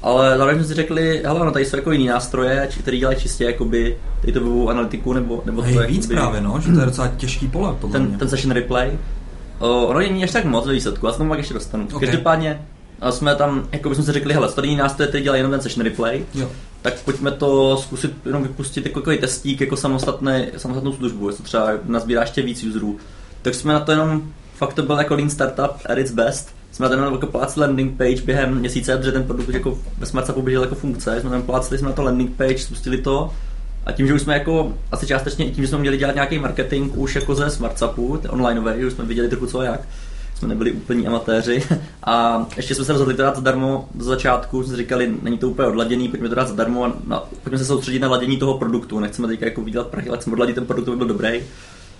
ale 0.02 0.38
zároveň 0.38 0.58
jsme 0.58 0.68
si 0.68 0.74
řekli, 0.74 1.22
hele, 1.24 1.44
no 1.44 1.52
tady 1.52 1.64
jsou 1.64 1.76
jako 1.76 1.92
jiný 1.92 2.06
nástroje, 2.06 2.68
který 2.80 2.98
dělají 2.98 3.18
čistě 3.18 3.44
jakoby 3.44 3.96
tady 4.20 4.32
to 4.32 4.40
webovou 4.40 4.70
analytiku 4.70 5.12
nebo, 5.12 5.42
nebo 5.46 5.62
to 5.62 5.68
je 5.68 5.86
víc 5.86 6.04
jakoby, 6.04 6.14
právě, 6.14 6.40
no, 6.40 6.60
že 6.60 6.72
to 6.72 6.80
je 6.80 6.86
docela 6.86 7.08
těžký 7.08 7.48
pole, 7.48 7.74
podle 7.80 7.92
ten, 7.92 8.08
mě. 8.08 8.18
ten 8.18 8.28
session 8.28 8.54
replay. 8.54 8.98
O, 9.58 9.86
ono 9.86 9.98
není 9.98 10.24
až 10.24 10.30
tak 10.30 10.44
moc 10.44 10.66
ve 10.66 10.72
výsledku, 10.72 11.06
já 11.06 11.12
se 11.12 11.18
tomu 11.18 11.30
pak 11.30 11.38
ještě 11.38 11.54
dostanu. 11.54 11.84
Ok. 11.84 11.92
Okay. 11.92 12.08
Každopádně 12.08 12.66
jsme 13.10 13.36
tam, 13.36 13.68
jako 13.72 13.88
bychom 13.88 14.04
si 14.04 14.12
řekli, 14.12 14.34
hele, 14.34 14.52
tady 14.52 14.68
jiný 14.68 14.78
nástroj, 14.78 15.08
který 15.08 15.22
dělá 15.24 15.36
jenom 15.36 15.52
ten 15.52 15.60
session 15.60 15.84
replay, 15.84 16.24
Jo. 16.34 16.48
tak 16.82 17.00
pojďme 17.00 17.30
to 17.30 17.76
zkusit 17.76 18.12
jenom 18.26 18.42
vypustit 18.42 18.86
jako 18.86 19.00
takový 19.00 19.18
testík, 19.18 19.60
jako 19.60 19.76
samostatný, 19.76 20.46
samostatnou 20.56 20.92
službu, 20.92 21.28
jestli 21.28 21.44
třeba 21.44 21.68
nazbírá 21.84 22.20
ještě 22.20 22.42
víc 22.42 22.64
userů. 22.64 22.98
Tak 23.42 23.54
jsme 23.54 23.72
na 23.72 23.80
to 23.80 23.92
jenom, 23.92 24.22
fakt 24.54 24.74
to 24.74 24.82
byl 24.82 24.98
jako 24.98 25.14
lean 25.14 25.30
startup 25.30 25.70
at 25.86 25.98
its 25.98 26.10
best, 26.12 26.54
jsme 26.72 26.86
jenom 26.90 27.14
jako 27.14 27.26
plácli 27.26 27.60
landing 27.60 27.98
page 27.98 28.22
během 28.24 28.54
měsíce, 28.54 28.96
protože 28.96 29.12
ten 29.12 29.24
produkt 29.24 29.48
jako 29.48 29.78
ve 29.98 30.06
SmartSapu 30.06 30.42
běžel 30.42 30.62
jako 30.62 30.74
funkce, 30.74 31.20
jsme 31.20 31.30
tam 31.30 31.42
plácli 31.42 31.78
jsme 31.78 31.88
na 31.88 31.94
to 31.94 32.02
landing 32.02 32.36
page, 32.36 32.58
spustili 32.58 32.98
to. 32.98 33.32
A 33.86 33.92
tím, 33.92 34.06
že 34.06 34.14
už 34.14 34.22
jsme 34.22 34.34
jako 34.34 34.72
asi 34.92 35.06
částečně 35.06 35.46
i 35.46 35.50
tím, 35.50 35.64
že 35.64 35.68
jsme 35.68 35.78
měli 35.78 35.98
dělat 35.98 36.14
nějaký 36.14 36.38
marketing 36.38 36.98
už 36.98 37.14
jako 37.14 37.34
ze 37.34 37.50
SmartSapu, 37.50 38.20
onlineový, 38.28 38.84
už 38.84 38.92
jsme 38.92 39.04
viděli 39.04 39.28
trochu 39.28 39.46
co 39.46 39.58
a 39.58 39.64
jak, 39.64 39.80
jsme 40.34 40.48
nebyli 40.48 40.72
úplní 40.72 41.06
amatéři. 41.06 41.62
A 42.04 42.46
ještě 42.56 42.74
jsme 42.74 42.84
se 42.84 42.92
rozhodli 42.92 43.14
to 43.14 43.22
dát 43.22 43.36
zadarmo 43.36 43.88
do 43.94 44.04
začátku, 44.04 44.62
jsme 44.62 44.76
říkali, 44.76 45.14
není 45.22 45.38
to 45.38 45.48
úplně 45.48 45.68
odladěný, 45.68 46.08
pojďme 46.08 46.28
to 46.28 46.34
dát 46.34 46.48
zadarmo 46.48 46.84
a 46.84 46.92
na, 47.06 47.22
pojďme 47.42 47.58
se 47.58 47.64
soustředit 47.64 47.98
na 47.98 48.08
ladění 48.08 48.36
toho 48.36 48.58
produktu, 48.58 49.00
nechceme 49.00 49.28
teďka 49.28 49.46
jako 49.46 49.62
vydělat 49.62 49.86
prachy, 49.86 50.08
ale 50.08 50.18
chceme 50.18 50.34
odladit 50.34 50.54
ten 50.54 50.66
produkt, 50.66 50.88
aby 50.88 50.96
byl 50.96 51.06
dobrý. 51.06 51.40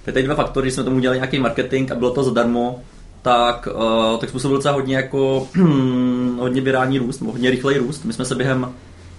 Tady 0.04 0.22
dva 0.22 0.34
faktory, 0.34 0.70
jsme 0.70 0.84
tomu 0.84 0.96
udělali 0.96 1.18
nějaký 1.18 1.38
marketing 1.38 1.92
a 1.92 1.94
bylo 1.94 2.10
to 2.10 2.24
zadarmo, 2.24 2.82
tak, 3.22 3.68
uh, 3.74 4.20
tak 4.20 4.28
způsobil 4.28 4.56
docela 4.56 4.74
hodně 4.74 4.96
jako 4.96 5.48
hodně 6.38 6.60
virální 6.60 6.98
růst, 6.98 7.20
nebo 7.20 7.32
hodně 7.32 7.50
rychlej 7.50 7.78
růst. 7.78 8.04
My 8.04 8.12
jsme 8.12 8.24
se 8.24 8.34
během 8.34 8.72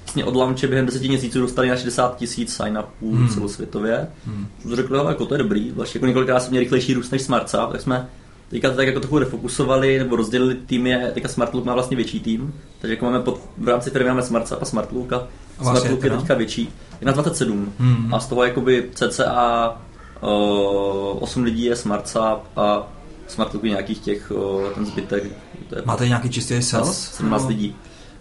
vlastně 0.06 0.26
od 0.26 0.36
launche 0.36 0.68
během 0.68 0.86
10 0.86 1.02
měsíců 1.02 1.40
dostali 1.40 1.70
na 1.70 1.76
60 1.76 2.18
tisíc 2.18 2.58
sign-upů 2.60 3.16
hmm. 3.16 3.30
celosvětově. 3.30 4.08
Hmm. 4.26 4.48
Jsme 4.62 4.76
řekli, 4.76 5.00
ale 5.00 5.12
jako 5.12 5.26
to 5.26 5.34
je 5.34 5.38
dobrý, 5.38 5.72
vlastně 5.72 5.98
jako 5.98 6.06
několikrát 6.06 6.40
jsme 6.40 6.50
měli 6.50 6.64
rychlejší 6.64 6.94
růst 6.94 7.12
než 7.12 7.22
SmartSap, 7.22 7.72
tak 7.72 7.82
jsme 7.82 8.10
teďka 8.50 8.70
to 8.70 8.76
tak 8.76 8.88
jako 8.88 9.00
trochu 9.00 9.20
refokusovali 9.20 10.00
nebo 10.00 10.16
rozdělili 10.16 10.56
týmy, 10.56 10.98
teďka 11.14 11.30
SmartLook 11.30 11.66
má 11.66 11.74
vlastně 11.74 11.98
větší 11.98 12.20
tým, 12.20 12.54
takže 12.82 12.94
jako 12.94 13.06
máme 13.06 13.20
pod, 13.20 13.42
v 13.58 13.68
rámci 13.68 13.90
firmy 13.90 14.10
máme 14.10 14.22
SmartSap 14.22 14.62
a 14.62 14.66
SmartLook 14.66 15.14
a 15.14 15.16
je 15.18 15.28
SmartLook 15.62 16.04
je 16.04 16.10
teda? 16.10 16.18
teďka 16.18 16.34
větší. 16.34 16.70
Je 17.02 17.06
na 17.08 17.12
27 17.12 17.74
Hmm. 17.80 18.14
a 18.14 18.20
z 18.20 18.28
toho 18.28 18.44
jakoby 18.44 18.90
cca 18.94 19.78
uh, 20.22 21.24
8 21.24 21.44
lidí 21.44 21.64
je 21.64 21.76
SmartSap 21.76 22.44
a 22.56 22.88
SmartLook 23.32 23.64
je 23.64 23.70
nějakých 23.70 24.00
těch, 24.00 24.32
uh, 24.32 24.70
ten 24.76 24.86
zbytek, 24.86 25.24
to 25.70 25.76
je 25.76 25.82
Máte 25.86 26.08
nějaký 26.08 26.30
čistý 26.30 26.62
sales? 26.62 27.12
17 27.16 27.48
lidí. 27.48 27.76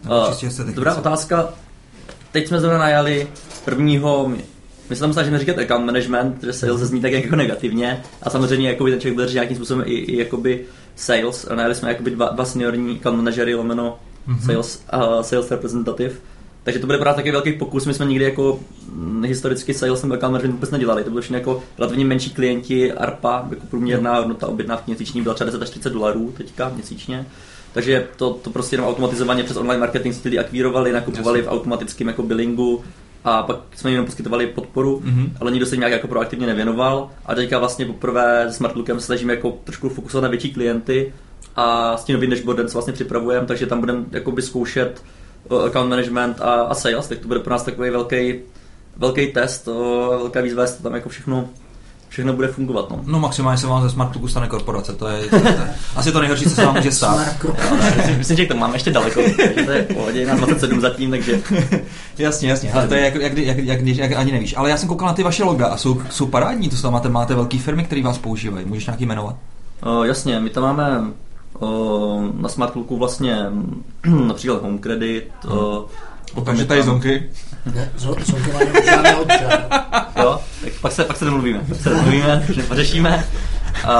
Nebo 0.04 0.14
Uh, 0.16 0.74
dobrá 0.74 0.94
otázka. 0.94 1.48
Teď 2.32 2.48
jsme 2.48 2.61
zrovna 2.61 2.78
najali 2.78 3.28
prvního, 3.64 4.28
my 4.88 4.96
se 4.96 5.00
tam 5.00 5.12
snažíme 5.12 5.38
říkat 5.38 5.58
account 5.58 5.86
management, 5.86 6.44
že 6.44 6.52
sales 6.52 6.80
zní 6.80 7.00
tak 7.00 7.12
jako 7.12 7.36
negativně 7.36 8.02
a 8.22 8.30
samozřejmě 8.30 8.68
jakoby 8.68 8.90
ten 8.90 9.00
člověk 9.00 9.14
bude 9.14 9.32
nějakým 9.32 9.56
způsobem 9.56 9.84
i, 9.86 9.92
i 9.94 10.18
jakoby 10.18 10.64
sales. 10.96 11.46
A 11.50 11.54
najali 11.54 11.74
jsme 11.74 11.88
jakoby 11.88 12.11
dva, 12.11 12.28
dva 12.28 12.44
seniorní 12.44 12.96
account 12.98 13.16
manažery 13.16 13.54
lomeno 13.54 13.98
Mhm. 14.26 14.40
sales, 14.40 14.82
uh, 14.94 15.20
sales 15.20 15.50
representative. 15.50 16.14
Takže 16.64 16.78
to 16.80 16.86
bude 16.86 16.98
právě 16.98 17.16
taky 17.16 17.32
velký 17.32 17.52
pokus. 17.52 17.86
My 17.86 17.94
jsme 17.94 18.06
nikdy 18.06 18.24
jako 18.24 18.61
mm, 18.92 19.24
historicky 19.24 19.74
sales 19.74 20.02
nebo 20.02 20.14
account 20.14 20.32
management 20.32 20.54
vůbec 20.54 20.70
nedělali. 20.70 21.04
To 21.04 21.11
byly 21.11 21.22
všechny 21.22 21.38
jako 21.38 21.62
relativně 21.78 22.04
menší 22.04 22.30
klienti 22.30 22.92
ARPA, 22.92 23.46
jako 23.50 23.66
průměrná 23.66 24.18
hodnota 24.18 24.46
objednávky 24.48 24.90
měsíční 24.90 25.22
byla 25.22 25.34
třeba 25.34 25.46
10 25.50 25.62
až 25.62 25.70
30 25.70 25.92
dolarů 25.92 26.34
teďka 26.36 26.68
měsíčně. 26.68 27.26
Takže 27.72 28.06
to, 28.16 28.30
to 28.30 28.50
prostě 28.50 28.74
jenom 28.76 28.88
automatizovaně 28.88 29.42
přes 29.44 29.56
online 29.56 29.80
marketing 29.80 30.14
si 30.14 30.20
lidi 30.28 30.38
akvírovali, 30.38 30.92
nakupovali 30.92 31.42
v 31.42 31.48
automatickém 31.48 32.08
jako 32.08 32.22
billingu 32.22 32.84
a 33.24 33.42
pak 33.42 33.56
jsme 33.76 33.90
jim 33.90 33.94
jenom 33.94 34.06
poskytovali 34.06 34.46
podporu, 34.46 35.00
Mhm. 35.04 35.32
ale 35.40 35.50
nikdo 35.50 35.66
se 35.66 35.74
jim 35.74 35.80
nějak 35.80 35.92
jako 35.92 36.08
proaktivně 36.08 36.46
nevěnoval. 36.46 37.11
A 37.26 37.34
teďka 37.34 37.58
vlastně 37.58 37.84
poprvé 37.86 38.46
s 38.48 38.56
Smartlookem 38.56 39.00
se 39.00 39.06
snažíme 39.06 39.32
jako 39.34 39.58
trošku 39.64 39.88
fokusovat 39.88 40.22
na 40.22 40.28
větší 40.28 40.52
klienty 40.54 41.12
a 41.56 41.96
s 41.96 42.04
tím 42.04 42.14
novým 42.14 42.30
dashboardem 42.30 42.68
se 42.68 42.72
vlastně 42.72 42.92
připravujeme, 42.92 43.46
takže 43.46 43.66
tam 43.66 43.80
budeme 43.80 44.04
jakoby 44.12 44.42
zkoušet 44.42 45.02
account 45.66 45.91
management 45.91 46.41
a, 46.41 46.53
a 46.53 46.74
sales, 46.74 47.09
tak 47.09 47.18
to 47.18 47.28
bude 47.28 47.41
pro 47.41 47.53
nás 47.53 47.62
takový 47.62 47.91
velký, 47.91 48.34
velký 48.97 49.26
test, 49.26 49.68
uh, 49.68 49.74
velká 50.09 50.41
výzva, 50.41 50.62
jestli 50.62 50.76
to 50.76 50.82
tam 50.82 50.95
jako 50.95 51.09
všechno, 51.09 51.49
všechno 52.09 52.32
bude 52.32 52.49
fungovat. 52.49 52.91
No. 52.91 53.01
No 53.07 53.18
maximálně 53.18 53.59
se 53.59 53.66
vám 53.66 53.82
ze 53.82 53.91
SmartLooku 53.91 54.28
stane 54.28 54.49
korporace, 54.49 54.93
to 54.93 55.09
je, 55.09 55.28
to 55.28 55.36
je 55.36 55.74
asi 55.97 56.12
to 56.12 56.20
nejhorší, 56.20 56.45
co 56.45 56.51
se 56.51 56.64
vám 56.64 56.74
může 56.74 56.93
stát. 56.93 57.26
Myslím, 58.18 58.36
že 58.36 58.47
to 58.47 58.57
máme 58.57 58.74
ještě 58.74 58.91
daleko, 58.91 59.22
takže 59.22 59.62
to 59.64 59.70
je 59.70 59.82
pohodě, 59.82 60.26
na 60.26 60.34
27 60.34 60.80
zatím, 60.80 61.11
takže 61.11 61.41
Jasně, 62.18 62.51
jasně, 62.51 62.72
ale 62.72 62.88
to 62.88 62.95
je 62.95 63.01
jak, 63.01 63.14
jak, 63.14 63.38
jak, 63.38 63.59
jak, 63.59 63.82
když 63.82 63.97
jak 63.99 64.12
ani 64.12 64.32
nevíš. 64.32 64.57
Ale 64.57 64.70
já 64.70 64.76
jsem 64.76 64.88
koukal 64.88 65.09
na 65.09 65.14
ty 65.14 65.22
vaše 65.22 65.45
loga 65.45 65.66
a 65.66 65.76
jsou, 65.76 66.03
jsou 66.11 66.26
parádní, 66.26 66.68
to 66.68 66.82
tam 66.82 66.93
máte, 66.93 67.09
máte 67.09 67.34
velké 67.34 67.59
firmy, 67.59 67.84
které 67.84 68.03
vás 68.03 68.18
používají. 68.18 68.66
Můžeš 68.66 68.86
nějaký 68.86 69.07
jmenovat? 69.07 69.36
uh, 69.86 70.07
jasně, 70.07 70.41
my 70.41 70.51
tam 70.51 70.62
máme 70.62 71.12
uh, 71.61 72.24
na 72.40 72.48
Smartlooku 72.48 72.96
vlastně 72.98 73.36
například 74.26 74.62
Home 74.62 74.78
Credit, 74.78 75.30
uh, 75.46 75.78
potom 76.34 76.56
je 76.56 76.64
tam- 76.64 76.82
zonky. 76.82 77.30
Ne, 77.74 77.90
žádné 78.84 79.16
občan. 79.16 79.50
Jo, 80.22 80.40
tak 80.64 80.72
pak 80.80 80.92
se, 80.92 81.04
pak 81.04 81.16
se 81.16 81.24
domluvíme, 81.24 81.61
pak 81.68 81.76
se 81.80 81.90
domluvíme, 81.90 82.46
že 82.52 82.62
pořešíme. 82.62 83.24
Uh, 83.84 83.90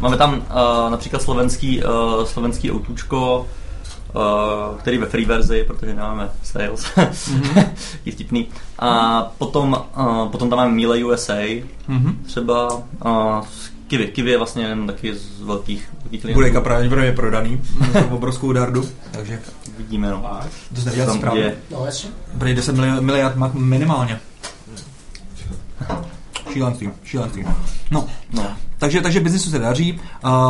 máme 0.00 0.16
tam 0.16 0.34
uh, 0.34 0.90
například 0.90 1.22
slovenský, 1.22 1.82
uh, 1.84 2.24
slovenský 2.24 2.72
autůčko, 2.72 3.46
uh, 4.14 4.78
který 4.78 4.98
ve 4.98 5.06
free 5.06 5.24
verzi, 5.24 5.64
protože 5.66 5.94
nemáme 5.94 6.30
sales, 6.42 6.84
je 8.04 8.12
vtipný. 8.12 8.48
A 8.78 9.22
potom, 9.38 9.84
uh, 9.98 10.28
potom 10.28 10.50
tam 10.50 10.56
máme 10.56 10.72
Miele 10.72 11.04
USA, 11.04 11.62
Mhm. 11.88 12.18
třeba 12.26 12.68
uh, 13.06 13.44
Kivy. 13.88 14.06
Kivy 14.06 14.30
je 14.30 14.38
vlastně 14.38 14.62
jeden 14.62 14.86
taky 14.86 15.14
z 15.14 15.40
velkých, 15.42 15.88
velkých 16.02 16.20
klientů. 16.20 16.40
Bude 16.42 16.60
pravděpodobně 16.60 17.12
prodaný 17.12 17.60
za 17.92 18.06
obrovskou 18.10 18.52
dardu, 18.52 18.88
takže 19.10 19.40
Vidíme, 19.78 20.10
no. 20.10 20.40
to 20.74 20.80
jsi 20.80 20.86
neviděl 20.86 21.06
Tam 21.06 21.16
správně. 21.18 21.40
je, 21.40 21.54
No 21.70 21.86
jasně. 21.86 22.10
Prý 22.38 22.54
10 22.54 22.76
mili- 22.76 23.00
miliard 23.00 23.36
má 23.36 23.50
minimálně. 23.54 24.20
Šílenství, 26.52 26.90
šílenství. 27.04 27.44
No, 27.90 28.06
no. 28.32 28.46
Takže, 28.78 29.00
takže 29.00 29.20
biznisu 29.20 29.50
se 29.50 29.58
daří. 29.58 30.00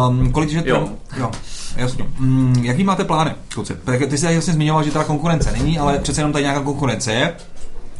Um, 0.08 0.32
kolik, 0.32 0.50
že 0.50 0.62
Jo. 0.66 0.88
jo. 1.16 1.30
Jasně. 1.76 2.04
Mm, 2.18 2.54
jaký 2.64 2.84
máte 2.84 3.04
plány, 3.04 3.34
kluci? 3.54 3.76
Tak 3.84 4.00
Ty 4.10 4.18
jsi 4.18 4.26
jasně 4.26 4.52
zmiňoval, 4.52 4.82
že 4.84 4.90
teda 4.90 5.04
konkurence 5.04 5.52
není, 5.52 5.78
ale 5.78 5.98
přece 5.98 6.20
jenom 6.20 6.32
tady 6.32 6.44
nějaká 6.44 6.60
konkurence 6.60 7.12
je. 7.12 7.34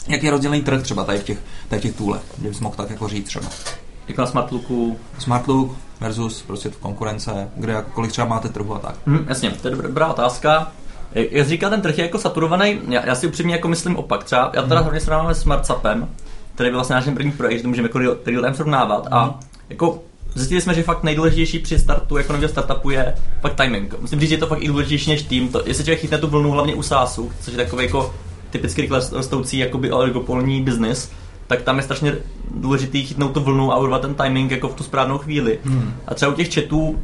Jak 0.08 0.22
je 0.22 0.30
rozdělený 0.30 0.62
trh 0.62 0.82
třeba 0.82 1.04
tady 1.04 1.18
v 1.18 1.22
těch, 1.24 1.38
tady 1.68 1.80
v 1.80 1.82
těch 1.82 1.94
tůlech? 1.96 2.22
Kdybys 2.38 2.60
mohl 2.60 2.74
tak 2.76 2.90
jako 2.90 3.08
říct 3.08 3.26
třeba. 3.26 3.46
Jako 4.08 4.20
na 4.20 4.26
Smartlooku. 4.26 4.98
Smartlook 5.18 5.76
versus 6.00 6.42
prostě 6.42 6.70
konkurence, 6.80 7.48
kde 7.56 7.72
jako 7.72 7.90
kolik 7.90 8.10
třeba 8.10 8.26
máte 8.26 8.48
trhu 8.48 8.74
a 8.74 8.78
tak. 8.78 8.94
Hm, 9.06 9.24
jasně, 9.28 9.50
to 9.50 9.68
je 9.68 9.76
dobrá, 9.76 10.06
otázka. 10.06 10.72
Jak 11.14 11.48
říkal, 11.48 11.70
ten 11.70 11.80
trh 11.80 11.98
je 11.98 12.04
jako 12.04 12.18
saturovaný, 12.18 12.80
já, 12.88 13.06
já 13.06 13.14
si 13.14 13.26
upřímně 13.26 13.54
jako 13.54 13.68
myslím 13.68 13.96
opak. 13.96 14.24
Třeba 14.24 14.50
já 14.54 14.62
teda 14.62 14.80
hlavně 14.80 15.00
srovnávám 15.00 15.34
s 15.34 15.40
SmartSapem, 15.40 16.08
který 16.54 16.70
byl 16.70 16.78
vlastně 16.78 16.94
náš 16.94 17.04
první 17.04 17.32
projekt, 17.32 17.56
že 17.56 17.62
to 17.62 17.68
můžeme 17.68 17.88
jako 17.88 17.98
real, 17.98 18.16
real 18.26 18.54
srovnávat. 18.54 19.08
A 19.10 19.38
jako 19.68 20.02
zjistili 20.34 20.60
jsme, 20.60 20.74
že 20.74 20.82
fakt 20.82 21.02
nejdůležitější 21.02 21.58
při 21.58 21.78
startu 21.78 22.16
jako 22.16 22.32
nového 22.32 22.48
startupu 22.48 22.90
je 22.90 23.14
fakt 23.40 23.54
timing. 23.54 23.94
Musím 24.00 24.20
říct, 24.20 24.28
že 24.28 24.34
je 24.34 24.38
to 24.38 24.46
fakt 24.46 24.62
i 24.62 24.68
důležitější 24.68 25.10
než 25.10 25.22
tým. 25.22 25.48
To, 25.48 25.62
jestli 25.66 25.84
člověk 25.84 26.00
chytne 26.00 26.18
tu 26.18 26.26
vlnu 26.26 26.50
hlavně 26.50 26.74
u 26.74 26.82
SaaSu, 26.82 27.32
což 27.40 27.54
je 27.54 27.64
takový 27.64 27.84
jako 27.84 28.14
typicky 28.50 28.88
rostoucí 29.12 29.58
jakoby 29.58 29.92
oligopolní 29.92 30.62
business, 30.62 31.10
tak 31.48 31.62
tam 31.62 31.76
je 31.76 31.82
strašně 31.82 32.16
důležitý 32.54 33.06
chytnout 33.06 33.34
tu 33.34 33.40
vlnu 33.40 33.72
a 33.72 33.76
urvat 33.76 34.00
ten 34.00 34.14
timing 34.14 34.50
jako 34.50 34.68
v 34.68 34.74
tu 34.74 34.84
správnou 34.84 35.18
chvíli. 35.18 35.58
Hmm. 35.64 35.94
A 36.06 36.14
třeba 36.14 36.32
u 36.32 36.34
těch 36.34 36.54
chatů, 36.54 36.98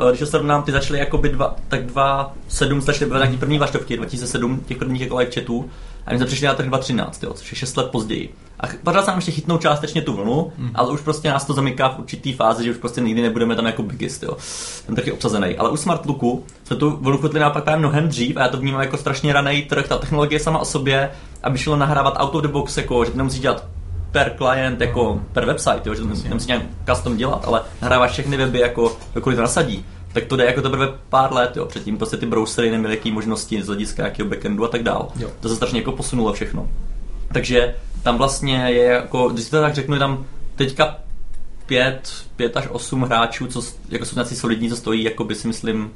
eh, 0.00 0.08
když 0.08 0.20
to 0.20 0.26
srovnám, 0.26 0.62
ty 0.62 0.72
začaly 0.72 0.98
jakoby 0.98 1.28
dva, 1.28 1.56
tak 1.68 1.86
2007 1.86 2.80
začaly 2.80 3.10
být 3.10 3.16
nějaký 3.16 3.36
první 3.36 3.58
vlaštovky, 3.58 3.96
2007 3.96 4.60
těch 4.66 4.76
prvních 4.76 5.02
jako 5.02 5.16
live 5.16 5.30
chatů 5.30 5.70
a 6.06 6.12
my 6.12 6.18
jsme 6.18 6.26
přišli 6.26 6.46
na 6.46 6.54
trh 6.54 6.66
2013, 6.66 7.22
jo, 7.22 7.32
což 7.32 7.52
je 7.52 7.58
6 7.58 7.76
let 7.76 7.90
později. 7.90 8.34
A 8.60 8.66
pořád 8.84 9.04
se 9.04 9.10
nám 9.10 9.18
ještě 9.18 9.32
chytnou 9.32 9.58
částečně 9.58 10.02
tu 10.02 10.12
vlnu, 10.12 10.52
mm. 10.58 10.70
ale 10.74 10.90
už 10.90 11.00
prostě 11.00 11.28
nás 11.28 11.44
to 11.44 11.52
zamyká 11.52 11.88
v 11.88 11.98
určitý 11.98 12.32
fázi, 12.32 12.64
že 12.64 12.70
už 12.70 12.76
prostě 12.76 13.00
nikdy 13.00 13.22
nebudeme 13.22 13.56
tam 13.56 13.66
jako 13.66 13.82
biggest, 13.82 14.22
jo. 14.22 14.36
Ten 14.86 14.94
trh 14.94 15.06
je 15.06 15.12
obsazený. 15.12 15.56
Ale 15.56 15.70
u 15.70 15.76
Smartlooku 15.76 16.44
jsme 16.64 16.76
tu 16.76 16.90
vlnu 16.90 17.18
chytli 17.18 17.40
naopak 17.40 17.64
právě 17.64 17.78
mnohem 17.78 18.08
dřív 18.08 18.36
a 18.36 18.40
já 18.40 18.48
to 18.48 18.56
vnímám 18.56 18.80
jako 18.80 18.96
strašně 18.96 19.32
raný 19.32 19.62
trh. 19.62 19.88
Ta 19.88 19.98
technologie 19.98 20.40
sama 20.40 20.58
o 20.58 20.64
sobě, 20.64 21.10
aby 21.42 21.58
šlo 21.58 21.76
nahrávat 21.76 22.14
out 22.16 22.34
of 22.34 22.42
the 22.42 22.48
box, 22.48 22.76
jako, 22.76 23.04
že 23.04 23.10
nemusí 23.14 23.38
dělat 23.38 23.64
per 24.12 24.34
client, 24.36 24.80
jako 24.80 25.20
per 25.32 25.44
website, 25.44 25.86
jo, 25.86 25.94
že 25.94 26.00
to 26.00 26.08
nemusí 26.28 26.46
nějak 26.46 26.62
custom 26.90 27.16
dělat, 27.16 27.44
ale 27.46 27.62
nahráváš 27.82 28.10
všechny 28.10 28.36
weby, 28.36 28.58
jako 28.58 28.96
kdokoliv 29.12 29.36
to 29.36 29.42
nasadí 29.42 29.84
tak 30.12 30.24
to 30.24 30.36
jde 30.36 30.44
jako 30.44 30.62
teprve 30.62 30.88
pár 31.08 31.32
let, 31.32 31.56
jo. 31.56 31.66
Předtím 31.66 31.98
prostě 31.98 32.16
ty 32.16 32.26
browsery 32.26 32.70
neměly 32.70 32.94
jaký 32.94 33.12
možnosti 33.12 33.62
z 33.62 33.66
hlediska 33.66 34.04
jakého 34.04 34.28
backendu 34.28 34.64
a 34.64 34.68
tak 34.68 34.82
dál. 34.82 35.08
Jo. 35.16 35.30
To 35.40 35.48
se 35.48 35.56
strašně 35.56 35.78
jako 35.78 35.92
posunulo 35.92 36.32
všechno. 36.32 36.68
Takže 37.32 37.74
tam 38.02 38.18
vlastně 38.18 38.56
je 38.56 38.84
jako, 38.84 39.28
když 39.28 39.44
si 39.44 39.50
to 39.50 39.60
tak 39.60 39.74
řeknu, 39.74 39.98
tam 39.98 40.24
teďka 40.56 40.96
pět, 41.66 42.12
pět 42.36 42.56
až 42.56 42.68
osm 42.70 43.02
hráčů, 43.02 43.46
co 43.46 43.62
jako 43.88 44.04
jsou 44.04 44.16
nějací 44.16 44.36
solidní, 44.36 44.68
co 44.68 44.76
stojí, 44.76 45.04
jako 45.04 45.24
by 45.24 45.34
si 45.34 45.48
myslím, 45.48 45.90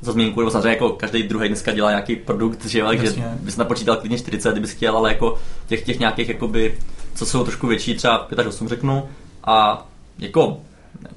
za 0.00 0.12
zmínku, 0.12 0.40
nebo 0.40 0.50
samozřejmě 0.50 0.68
jako 0.68 0.90
každý 0.90 1.22
druhý 1.22 1.48
dneska 1.48 1.72
dělá 1.72 1.90
nějaký 1.90 2.16
produkt, 2.16 2.66
že 2.66 2.78
jo, 2.78 2.86
takže 2.86 3.14
bys 3.40 3.56
napočítal 3.56 3.96
klidně 3.96 4.18
40, 4.18 4.52
kdybys 4.52 4.70
chtěl, 4.70 4.96
ale 4.96 5.12
jako 5.12 5.38
těch, 5.66 5.84
těch 5.84 5.98
nějakých, 5.98 6.28
jakoby, 6.28 6.78
co 7.14 7.26
jsou 7.26 7.44
trošku 7.44 7.66
větší, 7.66 7.94
třeba 7.94 8.18
5 8.18 8.38
až 8.38 8.46
8 8.46 8.68
řeknu, 8.68 9.08
a 9.44 9.86
jako 10.18 10.60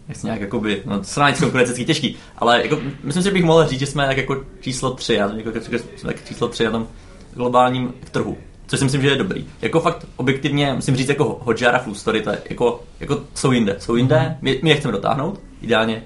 nechci 0.08 0.28
nějak 0.28 0.42
jakoby, 0.42 0.82
no 0.86 1.04
srovnání 1.04 1.36
s 1.36 1.40
konkurencecký 1.40 1.86
těžký, 1.86 2.16
ale 2.38 2.62
jako, 2.64 2.80
myslím 3.04 3.24
si, 3.24 3.30
že 3.30 3.34
bych 3.34 3.44
mohl 3.44 3.68
říct, 3.68 3.80
že 3.80 3.86
jsme 3.86 4.08
tak 4.08 4.18
jako 4.18 4.44
číslo 4.62 4.92
3, 4.92 5.14
já 5.14 5.32
jako, 5.36 5.50
jako, 5.50 5.78
jsme 5.96 6.14
tak 6.14 6.28
číslo 6.28 6.48
3 6.48 6.66
na 6.66 6.72
tom 6.72 6.88
globálním 7.34 7.94
trhu. 8.12 8.38
Což 8.68 8.80
si 8.80 8.86
myslím, 8.86 9.02
že 9.02 9.08
je 9.08 9.16
dobrý. 9.16 9.46
Jako 9.62 9.80
fakt 9.80 10.06
objektivně, 10.16 10.74
musím 10.74 10.96
říct, 10.96 11.10
jako 11.10 11.40
Hodjar 11.44 11.76
a 11.76 11.80
Full 11.80 11.96
Story, 11.96 12.22
to 12.22 12.30
je 12.30 12.42
jako, 12.50 12.84
jako 13.00 13.22
jsou 13.34 13.52
jinde. 13.52 13.76
Jsou 13.80 13.96
jinde, 13.96 14.38
my, 14.42 14.60
my 14.64 14.70
je 14.70 14.76
chceme 14.76 14.92
dotáhnout, 14.92 15.40
ideálně 15.62 16.04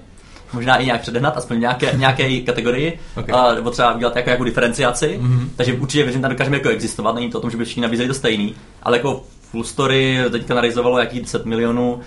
možná 0.52 0.76
i 0.76 0.84
nějak 0.84 1.00
předehnat, 1.00 1.36
aspoň 1.36 1.60
nějaké, 1.60 1.92
nějaké 1.96 2.40
kategorii, 2.40 2.98
Okay. 3.16 3.34
a, 3.40 3.54
nebo 3.54 3.70
třeba 3.70 3.94
udělat 3.94 4.16
jako, 4.16 4.30
jako 4.30 4.44
diferenciaci, 4.44 5.20
mm-hmm. 5.22 5.48
takže 5.56 5.72
určitě 5.72 6.02
věřím, 6.02 6.18
že 6.18 6.22
tam 6.22 6.30
dokážeme 6.30 6.56
jako 6.56 6.68
existovat, 6.68 7.14
není 7.14 7.30
to 7.30 7.38
o 7.38 7.40
tom, 7.40 7.50
že 7.50 7.56
by 7.56 7.64
všichni 7.64 7.82
nabízeli 7.82 8.08
to 8.08 8.14
stejný, 8.14 8.54
ale 8.82 8.96
jako 8.96 9.24
Full 9.50 9.64
Story 9.64 10.18
teďka 10.30 10.54
narizovalo 10.54 10.98
jakých 10.98 11.20
10 11.20 11.44
milionů 11.44 12.00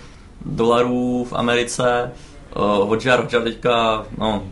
dolarů 0.46 1.26
v 1.30 1.32
Americe, 1.32 2.12
uh, 2.56 2.88
Hodjar, 2.88 3.20
Hodjar 3.20 3.42
teďka, 3.42 4.04
no, 4.18 4.44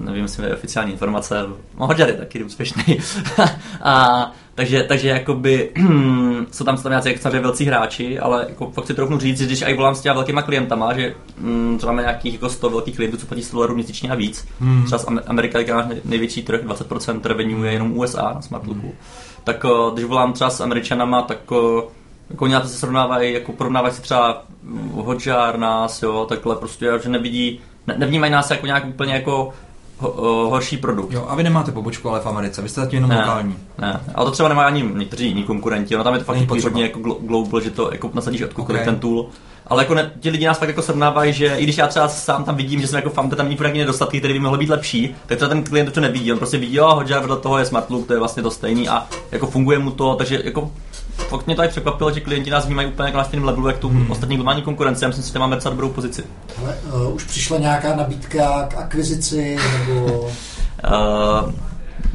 nevím, 0.00 0.22
jestli 0.22 0.46
je 0.46 0.54
oficiální 0.54 0.92
informace, 0.92 1.46
no 1.78 1.86
Hodjar 1.86 2.08
je 2.08 2.14
taky 2.14 2.44
úspěšný. 2.44 2.98
a, 3.82 4.32
takže, 4.54 4.82
takže 4.82 5.08
jakoby, 5.08 5.70
jsou 6.50 6.64
tam, 6.64 6.76
tam 6.76 6.92
jak 6.92 7.18
samozřejmě 7.18 7.40
velcí 7.40 7.64
hráči, 7.64 8.18
ale 8.18 8.46
jako 8.48 8.70
fakt 8.70 8.86
si 8.86 8.94
trochu 8.94 9.18
říct, 9.18 9.38
že 9.38 9.46
když 9.46 9.62
i 9.62 9.74
volám 9.74 9.94
s 9.94 10.00
těma 10.00 10.14
velkýma 10.14 10.42
klientama, 10.42 10.94
že 10.94 11.14
mm, 11.38 11.74
třeba 11.78 11.92
máme 11.92 12.02
nějakých 12.02 12.32
jako 12.32 12.48
100 12.48 12.70
velkých 12.70 12.96
klientů, 12.96 13.16
co 13.16 13.26
platí 13.26 13.42
100 13.42 13.56
dolarů 13.56 13.74
měsíčně 13.74 14.10
a 14.10 14.14
víc. 14.14 14.48
Hmm. 14.60 14.84
Třeba 14.84 14.98
z 14.98 15.04
Am- 15.06 15.20
Amerika, 15.26 15.58
je 15.58 15.74
náš 15.74 15.86
nej- 15.86 16.00
největší 16.04 16.42
trh, 16.42 16.64
20% 16.64 17.20
revenue 17.24 17.66
je 17.66 17.72
jenom 17.72 17.98
USA 17.98 18.32
na 18.34 18.42
Smartlooku. 18.42 18.80
Hmm. 18.80 19.27
Tak 19.48 19.64
o, 19.64 19.90
když 19.90 20.04
volám 20.04 20.32
třeba 20.32 20.50
s 20.50 20.60
Američanama, 20.60 21.22
tak 21.22 21.52
o, 21.52 21.88
jako 22.30 22.44
oni 22.44 22.52
na 22.54 22.60
to 22.60 22.68
se 22.68 22.78
srovnávají, 22.78 23.32
jako 23.32 23.52
porovnávají 23.52 23.94
si 23.94 24.02
třeba 24.02 24.44
Hodžár 24.92 25.58
nás, 25.58 26.02
jo, 26.02 26.26
takhle 26.28 26.56
prostě, 26.56 26.90
že 27.02 27.08
nevidí, 27.08 27.60
ne, 27.86 27.94
nevnímají 27.98 28.32
nás 28.32 28.50
jako 28.50 28.66
nějak 28.66 28.86
úplně 28.86 29.14
jako 29.14 29.52
ho, 29.98 30.08
o, 30.10 30.48
horší 30.50 30.76
produkt. 30.76 31.12
Jo, 31.12 31.26
a 31.28 31.34
vy 31.34 31.42
nemáte 31.42 31.72
pobočku, 31.72 32.08
ale 32.10 32.20
v 32.20 32.26
Americe, 32.26 32.62
vy 32.62 32.68
jste 32.68 32.80
zatím 32.80 32.96
jenom 32.96 33.10
lokální. 33.10 33.56
Ne, 33.78 34.00
ale 34.14 34.26
to 34.26 34.32
třeba 34.32 34.48
nemají 34.48 34.66
ani 34.66 34.90
někteří 34.94 35.26
jiní 35.26 35.42
konkurenti, 35.44 35.94
ono 35.94 36.04
tam 36.04 36.12
je 36.14 36.18
to 36.18 36.24
fakt 36.24 36.46
potřeba. 36.46 36.70
hodně 36.70 36.82
jako 36.82 36.98
glo- 36.98 37.18
global, 37.20 37.60
že 37.60 37.70
to 37.70 37.92
jako 37.92 38.10
nasadíš 38.14 38.42
odkudkoliv 38.42 38.80
Ok. 38.80 38.82
okay. 38.82 38.94
ten 38.94 39.00
tool. 39.00 39.26
Ale 39.66 39.82
jako 39.82 39.94
ne, 39.94 40.12
ti 40.20 40.30
lidi 40.30 40.46
nás 40.46 40.58
fakt 40.58 40.68
jako 40.68 40.82
srovnávají, 40.82 41.32
že 41.32 41.56
i 41.56 41.62
když 41.62 41.78
já 41.78 41.86
třeba 41.86 42.08
sám 42.08 42.44
tam 42.44 42.56
vidím, 42.56 42.80
že 42.80 42.86
jsem 42.86 42.96
jako 42.96 43.10
founder, 43.10 43.36
tam 43.36 43.46
není 43.46 43.58
nějaké 43.60 43.78
nedostatky, 43.78 44.18
které 44.18 44.34
by 44.34 44.40
mohly 44.40 44.58
být 44.58 44.70
lepší, 44.70 45.14
tak 45.26 45.36
třeba 45.36 45.48
ten 45.48 45.62
klient 45.62 45.92
to 45.92 46.00
nevidí. 46.00 46.32
On 46.32 46.38
prostě 46.38 46.58
vidí, 46.58 46.74
jo, 46.76 46.94
Hodger 46.94 47.20
vedle 47.20 47.36
toho 47.36 47.58
je 47.58 47.64
Smartlook, 47.64 48.06
to 48.06 48.12
je 48.12 48.18
vlastně 48.18 48.42
to 48.42 48.50
stejný 48.50 48.88
a 48.88 49.06
jako 49.32 49.46
funguje 49.46 49.78
mu 49.78 49.90
to, 49.90 50.14
takže 50.14 50.40
jako 50.44 50.70
fakt 51.18 51.46
mě 51.46 51.56
to 51.56 51.64
i 51.64 51.68
překvapilo, 51.68 52.12
že 52.12 52.20
klienti 52.20 52.50
nás 52.50 52.66
vnímají 52.66 52.88
úplně 52.88 53.06
jako 53.06 53.18
na 53.18 53.24
stejném 53.24 53.46
levelu, 53.46 53.68
jak 53.68 53.78
tu 53.78 53.88
hmm. 53.88 54.10
ostatní 54.10 54.36
globální 54.36 54.62
konkurence. 54.62 55.04
Já 55.04 55.08
myslím, 55.08 55.32
že 55.32 55.38
máme 55.38 55.56
docela 55.56 55.74
dobrou 55.74 55.88
pozici. 55.88 56.24
Ale 56.62 56.76
uh, 56.92 57.14
už 57.14 57.24
přišla 57.24 57.58
nějaká 57.58 57.96
nabídka 57.96 58.66
k 58.70 58.74
akvizici, 58.74 59.58
nebo... 59.78 60.04
Uh, 60.14 61.52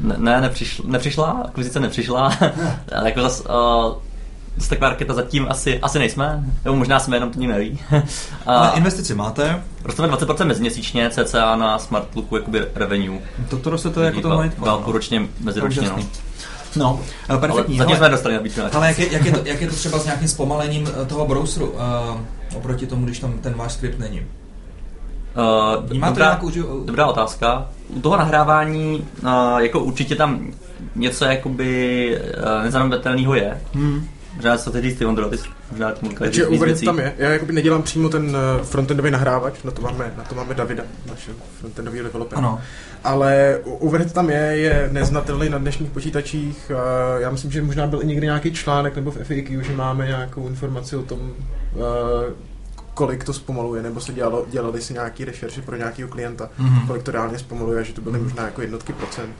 ne, 0.00 0.16
ne 0.18 0.40
nepřišla, 0.40 0.84
nepřišla, 0.88 1.42
akvizice 1.44 1.80
nepřišla, 1.80 2.32
ale 2.96 3.08
jako 3.08 3.20
zas, 3.20 3.40
uh, 3.40 3.94
zase 4.56 4.68
taková 4.68 4.88
raketa 4.88 5.14
zatím 5.14 5.46
asi, 5.50 5.80
asi 5.80 5.98
nejsme, 5.98 6.44
nebo 6.64 6.76
možná 6.76 7.00
jsme, 7.00 7.16
jenom 7.16 7.30
to 7.30 7.38
nikdo 7.38 7.54
neví. 7.54 7.80
Ale 8.46 8.70
A 8.70 8.70
investici 8.70 9.14
máte, 9.14 9.62
rosteme 9.84 10.08
20% 10.08 10.44
meziměsíčně, 10.44 11.10
cca 11.10 11.56
na 11.56 11.78
Smartlooku 11.78 12.36
jakoby 12.36 12.66
revenue. 12.74 13.18
to, 13.50 13.58
to 13.58 13.70
roste 13.70 13.90
to 13.90 14.02
jako 14.02 14.20
to 14.20 14.28
majetko. 14.28 14.64
Velkou 14.64 14.92
ročně, 14.92 15.28
meziročně, 15.40 15.88
no. 15.88 15.98
No, 16.76 17.00
eh, 17.02 17.12
Ale 17.28 17.38
perfektní. 17.40 17.78
zatím 17.78 17.88
hele. 17.88 17.98
jsme 17.98 18.08
dostali 18.08 18.34
nabídku 18.34 18.60
na 18.60 18.68
Ale 18.72 18.88
jak 18.88 18.98
je, 18.98 19.12
jak, 19.12 19.24
je 19.24 19.32
to, 19.32 19.40
jak 19.44 19.60
je 19.60 19.68
to 19.68 19.74
třeba 19.74 19.98
s 19.98 20.04
nějakým 20.04 20.28
zpomalením 20.28 20.88
eh, 21.02 21.06
toho 21.06 21.26
browseru 21.26 21.66
uh, 21.70 21.78
oproti 22.56 22.86
tomu, 22.86 23.04
když 23.04 23.18
tam 23.18 23.32
ten 23.32 23.54
váš 23.54 23.72
skript 23.72 23.98
není? 23.98 24.20
Uh, 24.20 25.84
Vnímáte 25.86 26.10
dobrá, 26.12 26.26
nějakou, 26.26 26.50
že- 26.50 26.62
dobrá 26.84 27.06
otázka. 27.06 27.68
U 27.88 28.00
toho 28.00 28.16
nahrávání 28.16 29.06
uh, 29.22 29.58
jako 29.58 29.80
určitě 29.80 30.16
tam 30.16 30.52
něco 30.94 31.24
jakoby 31.24 32.18
uh, 32.58 32.64
nezanedbatelného 32.64 33.34
je. 33.34 33.60
Hmm. 33.74 34.08
Možná 34.34 34.56
co 34.58 34.70
teď 34.70 34.98
ty 34.98 35.04
Ondro, 35.04 35.28
ty 35.30 35.36
možná 35.70 35.94
říkal 35.94 36.10
Takže 36.18 36.46
věcí. 36.46 36.84
tam 36.84 36.98
je. 36.98 37.14
Já 37.18 37.30
jakoby 37.30 37.52
nedělám 37.52 37.82
přímo 37.82 38.08
ten 38.08 38.36
eh, 38.60 38.64
frontendový 38.64 39.10
nahrávač, 39.10 39.62
na 39.62 39.70
to 39.70 39.82
máme, 39.82 40.12
na 40.16 40.24
to 40.24 40.34
máme 40.34 40.54
Davida, 40.54 40.82
našeho 41.10 41.36
frontendového 41.60 42.04
developera. 42.04 42.38
Ano. 42.38 42.60
Ale 43.04 43.58
Overhead 43.64 44.12
tam 44.12 44.30
je, 44.30 44.36
je 44.38 44.88
neznatelný 44.92 45.48
na 45.48 45.58
dnešních 45.58 45.90
počítačích. 45.90 46.70
Já 47.18 47.30
myslím, 47.30 47.50
že 47.50 47.62
možná 47.62 47.86
byl 47.86 48.02
i 48.02 48.06
někdy 48.06 48.26
nějaký 48.26 48.52
článek 48.52 48.96
nebo 48.96 49.10
v 49.10 49.16
FAQ, 49.16 49.62
že 49.64 49.72
máme 49.76 50.06
nějakou 50.06 50.46
informaci 50.48 50.96
o 50.96 51.02
tom, 51.02 51.32
eh, 51.72 52.32
kolik 52.94 53.24
to 53.24 53.32
zpomaluje, 53.32 53.82
nebo 53.82 54.00
se 54.00 54.12
dělalo, 54.12 54.46
dělali 54.50 54.82
si 54.82 54.92
nějaký 54.92 55.24
rešerši 55.24 55.62
pro 55.62 55.76
nějakého 55.76 56.08
klienta, 56.08 56.48
Mhm. 56.58 56.86
kolik 56.86 57.02
to 57.02 57.10
reálně 57.10 57.38
zpomaluje, 57.38 57.80
a 57.80 57.82
že 57.82 57.92
to 57.92 58.00
byly 58.00 58.18
možná 58.18 58.44
jako 58.44 58.60
jednotky 58.60 58.92
procent. 58.92 59.30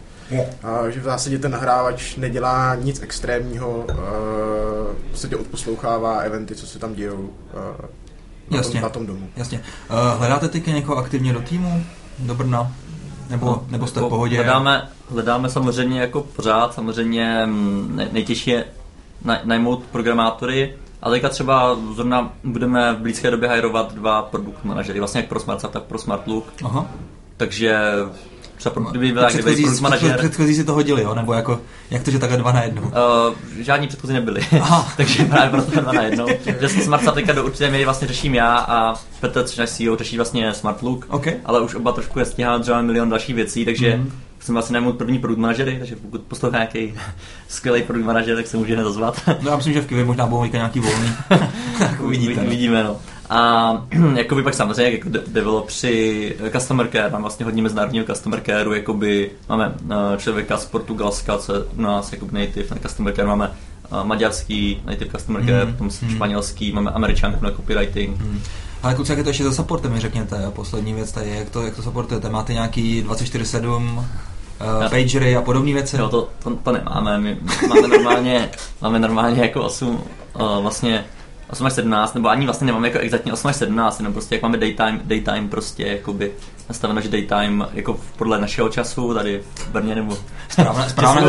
A 0.62 0.90
že 0.90 1.00
v 1.00 1.04
zásadě 1.04 1.38
ten 1.38 1.50
nahrávač 1.52 2.16
nedělá 2.16 2.74
nic 2.74 3.02
extrémního, 3.02 3.70
uh, 3.76 3.84
v 5.08 5.10
podstatě 5.10 5.36
odposlouchává 5.36 6.16
eventy, 6.18 6.54
co 6.54 6.66
se 6.66 6.78
tam 6.78 6.94
dějou 6.94 7.14
uh, 7.18 7.30
na, 8.50 8.56
Jasně. 8.56 8.72
tom, 8.72 8.82
na 8.82 8.88
tom 8.88 9.06
domu. 9.06 9.28
Jasně. 9.36 9.60
Uh, 9.90 10.18
hledáte 10.18 10.48
teďka 10.48 10.70
někoho 10.70 10.98
aktivně 10.98 11.32
do 11.32 11.40
týmu? 11.40 11.84
Do 12.18 12.34
Brna? 12.34 12.72
Nebo, 13.30 13.46
No, 13.46 13.64
nebo 13.70 13.86
jste 13.86 14.00
v 14.00 14.08
pohodě? 14.08 14.36
Hledáme, 14.36 14.88
hledáme 15.10 15.50
samozřejmě 15.50 16.00
jako 16.00 16.20
pořád, 16.20 16.74
samozřejmě 16.74 17.42
mm, 17.46 17.92
nej, 17.96 18.08
nejtěžší 18.12 18.50
je 18.50 18.64
naj- 19.26 19.40
najmout 19.44 19.82
programátory, 19.92 20.74
ale 21.02 21.14
teďka 21.16 21.28
třeba 21.28 21.76
zrovna 21.94 22.32
budeme 22.44 22.92
v 22.94 22.98
blízké 22.98 23.30
době 23.30 23.48
hajrovat 23.48 23.94
dva 23.94 24.22
produkt 24.22 24.64
manažery, 24.64 24.98
vlastně 24.98 25.20
jak 25.20 25.28
pro 25.28 25.40
SmartSap, 25.40 25.72
tak 25.72 25.82
pro 25.82 25.98
SmartLook, 25.98 26.44
Aha. 26.64 26.86
takže 27.36 27.78
Třeba 28.56 28.72
pro, 28.74 28.82
kdyby 28.84 29.06
Ty 29.06 29.12
byl 29.12 29.22
nějaký 29.22 29.38
předchozí, 29.38 29.62
produkt 29.62 29.80
manažer, 29.80 30.18
předchozí 30.18 30.54
si 30.54 30.64
to 30.64 30.72
hodili, 30.74 31.02
jo? 31.02 31.14
Nebo 31.14 31.32
jako, 31.32 31.60
jak 31.90 32.02
to, 32.02 32.10
že 32.10 32.18
takhle 32.18 32.38
dva 32.38 32.52
na 32.52 32.62
jednu? 32.62 32.82
Uh, 32.82 32.92
žádní 33.60 33.88
předchozí 33.88 34.12
nebyli, 34.14 34.40
Aha. 34.60 34.92
takže 34.96 35.24
právě 35.24 35.50
proto 35.50 35.80
dva 35.80 35.92
na 35.92 36.02
jednou. 36.02 36.26
Že 36.60 36.68
Smart 36.68 37.14
teďka 37.14 37.32
do 37.32 37.44
určité 37.44 37.70
míry 37.70 37.84
vlastně 37.84 38.08
řeším 38.08 38.34
já 38.34 38.56
a 38.58 38.94
Petr, 39.20 39.44
což 39.44 39.56
náš 39.58 39.70
CEO, 39.70 39.96
řeší 39.96 40.16
vlastně 40.16 40.54
Smart 40.54 40.82
Look, 40.82 41.06
OK. 41.08 41.26
ale 41.44 41.60
už 41.60 41.74
oba 41.74 41.92
trošku 41.92 42.18
nestíháme 42.18 42.62
třeba 42.62 42.82
milion 42.82 43.08
dalších 43.10 43.34
věcí, 43.34 43.64
takže 43.64 43.90
Mhm. 43.96 44.00
mm. 44.04 44.12
jsem 44.40 44.54
vlastně 44.54 44.72
najmout 44.72 44.98
první 44.98 45.18
produkt 45.18 45.38
manažery, 45.38 45.76
takže 45.78 45.96
pokud 45.96 46.20
poslouchá 46.20 46.56
nějaký 46.56 46.94
skvělý 47.48 47.82
produkt 47.82 48.04
manažer, 48.04 48.36
tak 48.36 48.46
se 48.46 48.56
může 48.56 48.76
nezazvat. 48.76 49.20
No 49.40 49.50
já 49.50 49.56
myslím, 49.56 49.72
že 49.74 49.80
v 49.80 49.86
Kivě 49.86 50.04
možná 50.04 50.26
budou 50.26 50.44
nějaký 50.44 50.80
volný. 50.80 51.08
Tak 51.78 52.00
uvidíte. 52.00 52.40
Uvidíme, 52.40 52.84
no. 52.84 52.96
A 53.30 53.72
jakoby 54.16 54.42
pak 54.42 54.54
samozřejmě 54.54 54.92
jako 54.92 55.08
de- 55.08 55.22
developři 55.26 56.36
eh, 56.46 56.50
customer 56.50 56.88
care, 56.92 57.10
mám 57.10 57.22
vlastně 57.22 57.44
hodně 57.44 57.62
mezinárodního 57.62 58.04
customer 58.04 58.40
careu, 58.46 58.72
jakoby 58.72 59.30
máme 59.48 59.74
eh, 59.90 59.94
člověka 60.18 60.56
z 60.56 60.66
Portugalska, 60.66 61.38
co 61.38 61.54
je 61.54 61.60
u 61.62 61.80
nás 61.82 62.12
jako 62.12 62.26
native 62.32 62.66
na 62.70 62.76
customer 62.88 63.14
care, 63.14 63.28
máme 63.28 63.50
eh, 63.84 64.04
maďarský 64.04 64.82
native 64.86 65.10
customer 65.10 65.44
care, 65.44 65.64
Mhm. 65.64 65.72
potom 65.72 65.86
Mhm. 66.02 66.10
španělský, 66.14 66.72
máme 66.72 66.90
američanku 66.90 67.44
na 67.44 67.50
copywriting. 67.50 68.20
Hmm. 68.20 68.40
Ale 68.82 68.94
kluci, 68.94 69.12
jak 69.12 69.18
je 69.18 69.24
to 69.24 69.30
ještě 69.30 69.44
za 69.44 69.52
supportem, 69.52 69.92
mi 69.92 70.00
řekněte, 70.00 70.50
poslední 70.52 70.94
věc 70.94 71.12
tady, 71.12 71.30
jak 71.30 71.50
to, 71.50 71.62
jak 71.62 71.76
to 71.76 71.82
supportujete, 71.82 72.28
máte 72.30 72.52
nějaký 72.52 73.04
24-7 73.04 73.66
uh, 73.96 74.04
pagery 74.90 75.36
a 75.36 75.42
podobné 75.42 75.72
věci? 75.72 75.96
Jo, 75.96 76.08
to, 76.08 76.28
to, 76.42 76.50
to 76.50 76.72
nemáme, 76.72 77.18
my 77.18 77.36
máme 77.68 77.88
normálně, 77.88 78.50
máme 78.82 78.98
normálně 78.98 79.42
jako 79.42 79.62
8, 79.62 79.88
uh, 79.88 80.62
vlastně 80.62 81.04
8 81.54 81.66
až 81.66 81.72
17, 81.72 82.14
nebo 82.14 82.28
ani 82.28 82.44
vlastně 82.46 82.66
nemáme 82.66 82.88
jako 82.88 82.98
exaktně 82.98 83.32
8 83.32 83.48
až 83.48 83.56
17, 83.56 83.98
jenom 83.98 84.12
prostě 84.12 84.34
jak 84.34 84.42
máme 84.42 84.58
daytime, 84.58 85.00
daytime 85.04 85.48
prostě 85.48 85.86
jakoby 85.86 86.32
nastaveno, 86.68 87.00
že 87.00 87.08
daytime 87.08 87.66
jako 87.74 88.00
podle 88.16 88.40
našeho 88.40 88.68
času 88.68 89.14
tady 89.14 89.42
v 89.54 89.68
Brně 89.68 89.94
nebo 89.94 90.18
Správné, 90.48 90.90
správné. 90.90 91.22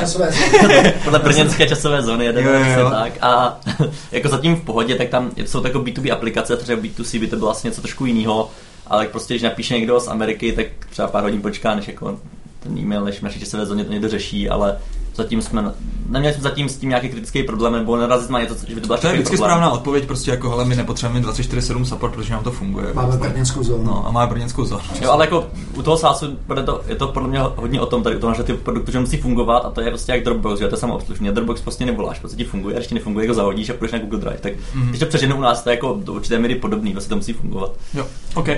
Časové 0.00 0.30
zóny. 0.62 0.94
podle 1.04 1.18
brněnské 1.18 1.66
časové 1.68 2.02
zóny 2.02 2.24
jeden 2.24 2.44
Jo, 2.44 2.52
jo, 2.52 2.80
jo. 2.80 2.90
tak 2.90 3.12
a 3.20 3.60
jako 4.12 4.28
zatím 4.28 4.56
v 4.56 4.64
pohodě, 4.64 4.94
tak 4.94 5.08
tam 5.08 5.30
jsou 5.36 5.60
to 5.60 5.66
jako 5.66 5.78
B2B 5.78 6.12
aplikace, 6.12 6.56
třeba 6.56 6.82
B2C 6.82 7.20
by 7.20 7.26
to 7.26 7.36
bylo 7.36 7.48
vlastně 7.48 7.68
něco 7.68 7.80
trošku 7.80 8.06
jiného, 8.06 8.50
ale 8.86 9.06
prostě 9.06 9.34
když 9.34 9.42
napíše 9.42 9.74
někdo 9.74 10.00
z 10.00 10.08
Ameriky, 10.08 10.52
tak 10.52 10.66
třeba 10.90 11.08
pár 11.08 11.22
hodin 11.22 11.42
počká, 11.42 11.74
než 11.74 11.88
jako 11.88 12.18
ten 12.60 12.78
e-mail, 12.78 13.04
než 13.04 13.18
v 13.18 13.22
naší 13.22 13.40
časové 13.40 13.66
zóně 13.66 13.84
to 13.84 13.92
někdo 13.92 14.08
řeší, 14.08 14.48
ale 14.48 14.78
zatím 15.14 15.42
jsme, 15.42 15.72
neměli 16.08 16.34
jsme 16.34 16.42
zatím 16.42 16.68
s 16.68 16.76
tím 16.76 16.88
nějaký 16.88 17.08
kritický 17.08 17.42
problém, 17.42 17.72
nebo 17.72 17.96
narazit 17.96 18.30
na 18.30 18.40
něco, 18.40 18.54
že 18.68 18.74
by 18.74 18.80
to 18.80 18.86
byla 18.86 18.98
to 18.98 19.06
je 19.06 19.12
vždycky 19.12 19.36
problém. 19.36 19.50
správná 19.50 19.70
odpověď, 19.70 20.06
prostě 20.06 20.30
jako, 20.30 20.50
hele, 20.50 20.64
my 20.64 20.76
nepotřebujeme 20.76 21.28
24-7 21.28 21.84
support, 21.84 22.14
protože 22.14 22.32
nám 22.32 22.44
to 22.44 22.50
funguje. 22.50 22.86
Máme 22.94 23.16
brněnskou 23.16 23.62
zónu. 23.62 23.84
No, 23.84 24.06
a 24.06 24.10
máme 24.10 24.26
brněnskou 24.30 24.64
zónu. 24.64 24.82
Jo, 25.00 25.10
ale 25.10 25.24
jako 25.24 25.46
u 25.74 25.82
toho 25.82 25.96
sásu 25.96 26.26
bude 26.46 26.62
to, 26.62 26.80
je 26.86 26.96
to 26.96 27.08
podle 27.08 27.28
mě 27.28 27.38
hodně 27.56 27.80
o 27.80 27.86
tom, 27.86 28.02
tady 28.02 28.16
u 28.16 28.18
toho, 28.18 28.34
že 28.34 28.42
ty 28.42 28.52
produkty 28.54 28.92
že 28.92 29.00
musí 29.00 29.16
fungovat 29.16 29.58
a 29.58 29.70
to 29.70 29.80
je 29.80 29.88
prostě 29.88 30.12
jak 30.12 30.24
Dropbox, 30.24 30.60
že 30.60 30.68
to 30.68 30.74
je 30.74 30.80
samoobslužný. 30.80 31.28
A 31.28 31.32
Dropbox 31.32 31.60
prostě 31.60 31.86
nevoláš, 31.86 32.18
prostě 32.18 32.36
ti 32.36 32.44
funguje, 32.44 32.74
a 32.74 32.78
když 32.78 32.88
ti 32.88 32.94
nefunguje, 32.94 33.24
jako 33.26 33.34
zahodíš 33.34 33.70
a 33.70 33.72
půjdeš 33.74 33.92
na 33.92 33.98
Google 33.98 34.18
Drive. 34.18 34.38
Tak 34.40 34.52
Mhm. 34.74 34.88
když 34.88 35.00
to 35.00 35.06
přeženu 35.06 35.36
u 35.36 35.40
nás, 35.40 35.62
to 35.62 35.70
je 35.70 35.74
jako 35.76 35.98
do 36.04 36.12
určité 36.12 36.38
míry 36.38 36.54
podobný, 36.54 36.92
prostě 36.92 37.08
to 37.08 37.16
musí 37.16 37.32
fungovat. 37.32 37.70
Jo, 37.94 38.06
OK. 38.34 38.48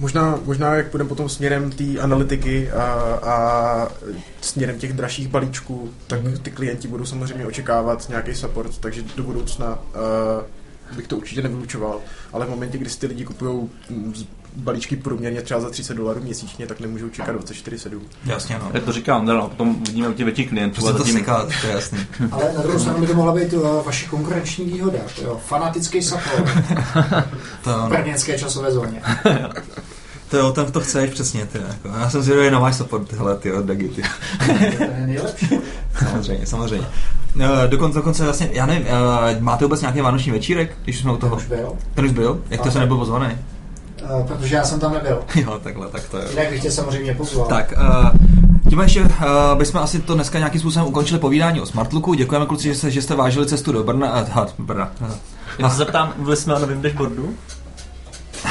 Možná, 0.00 0.38
možná 0.44 0.74
jak 0.74 0.90
půjdeme 0.90 1.08
potom 1.08 1.28
směrem 1.28 1.70
té 1.70 1.98
analytiky 2.00 2.70
a, 2.70 2.82
a 3.22 3.88
směrem 4.40 4.78
těch 4.78 4.92
dražších 4.92 5.28
balíčků, 5.28 5.90
tak 6.06 6.20
ty 6.42 6.50
klienti 6.50 6.88
budou 6.88 7.04
samozřejmě 7.04 7.46
očekávat 7.46 8.08
nějaký 8.08 8.34
support, 8.34 8.78
takže 8.78 9.02
do 9.16 9.22
budoucna 9.22 9.78
uh, 9.78 10.96
bych 10.96 11.06
to 11.06 11.16
určitě 11.16 11.42
nevylučoval, 11.42 12.00
ale 12.32 12.46
v 12.46 12.50
momentě, 12.50 12.78
kdy 12.78 12.90
si 12.90 12.98
ty 12.98 13.06
lidi 13.06 13.24
kupují 13.24 13.70
balíčky 14.56 14.96
průměrně 14.96 15.42
třeba 15.42 15.60
za 15.60 15.70
30 15.70 15.94
dolarů 15.94 16.20
měsíčně, 16.22 16.66
tak 16.66 16.80
nemůžou 16.80 17.08
čekat 17.08 17.36
24-7. 17.36 18.00
Jasně, 18.24 18.56
no. 18.58 18.70
Jak 18.74 18.84
to 18.84 18.92
říkám, 18.92 19.26
no, 19.26 19.48
potom 19.48 19.82
vidíme 19.82 20.08
u 20.08 20.12
těch 20.12 20.24
větších 20.24 20.48
klientů. 20.48 20.74
Prostě 20.74 20.90
a 20.90 20.92
to 20.92 20.98
zatím- 20.98 21.14
seká, 21.18 21.46
to 21.60 21.66
je 21.66 21.72
jasný. 21.72 21.98
Ale 22.30 22.52
na 22.56 22.62
druhou 22.62 22.78
stranu 22.78 23.00
by 23.00 23.06
to 23.06 23.14
mohla 23.14 23.32
být 23.34 23.52
uh, 23.52 23.84
vaše 23.86 24.06
konkurenční 24.06 24.64
výhoda. 24.64 24.98
To 25.16 25.22
jo, 25.24 25.40
fanatický 25.46 26.02
support 26.02 26.44
To, 27.64 27.70
v 27.70 27.76
no. 27.82 27.88
brněnské 27.88 28.38
časové 28.38 28.72
zóně. 28.72 29.02
to 30.30 30.36
jo, 30.36 30.52
ten 30.52 30.72
to 30.72 30.80
chceš 30.80 31.10
přesně, 31.10 31.46
ty. 31.46 31.58
Jako. 31.68 31.88
Já 31.98 32.10
jsem 32.10 32.22
zvědavý 32.22 32.50
na 32.50 32.58
váš 32.58 32.76
support, 32.76 33.08
tyhle, 33.08 33.36
ty 33.36 33.52
od 33.52 33.64
Dagi, 33.64 33.88
ty. 33.88 34.02
To 34.76 34.82
je 34.84 35.02
nejlepší. 35.06 35.48
Samozřejmě, 35.98 36.46
samozřejmě. 36.46 36.86
Eh, 37.40 37.68
Dokonce, 37.68 37.98
dokonce 37.98 38.24
vlastně, 38.24 38.50
já 38.52 38.66
nevím, 38.66 38.86
eh, 38.86 39.40
máte 39.40 39.64
vůbec 39.64 39.80
nějaký 39.80 40.00
vánoční 40.00 40.32
večírek, 40.32 40.76
když 40.84 40.98
jsme 40.98 41.12
u 41.12 41.16
To 41.16 41.20
toho? 41.20 41.36
už 41.36 41.46
byl, 41.46 41.72
Ten 41.94 42.04
už 42.04 42.10
byl? 42.12 42.42
Jak 42.50 42.60
to 42.60 42.70
se 42.70 42.78
nebyl 42.78 42.96
pozvaný? 42.96 43.38
Uh, 44.02 44.26
protože 44.26 44.56
já 44.56 44.64
jsem 44.64 44.80
tam 44.80 44.92
nebyl. 44.92 45.22
Jo, 45.34 45.60
takhle, 45.62 45.88
tak 45.88 46.08
to 46.08 46.18
je. 46.18 46.24
Jinak 46.30 46.50
bych 46.50 46.62
tě 46.62 46.70
samozřejmě 46.70 47.14
pozval. 47.14 47.46
Tak, 47.46 47.74
uh, 47.76 48.10
tím 48.68 48.80
ještě 48.80 49.00
uh, 49.00 49.08
bychom 49.58 49.80
asi 49.80 49.98
to 49.98 50.14
dneska 50.14 50.38
nějakým 50.38 50.60
způsobem 50.60 50.88
ukončili 50.88 51.20
povídání 51.20 51.60
o 51.60 51.66
Smartlooku. 51.66 52.14
Děkujeme 52.14 52.46
kluci, 52.46 52.68
že 52.68 52.74
jste, 52.74 52.90
že 52.90 53.02
jste 53.02 53.14
vážili 53.14 53.46
cestu 53.46 53.72
do 53.72 53.84
Brna. 53.84 54.26
Uh, 54.36 54.66
Brna. 54.66 54.92
Já 55.58 55.70
se 55.70 55.76
zeptám, 55.76 56.12
mluvili 56.16 56.36
jsme 56.36 56.54
o 56.54 56.58
novém 56.58 56.82
dashboardu? 56.82 57.34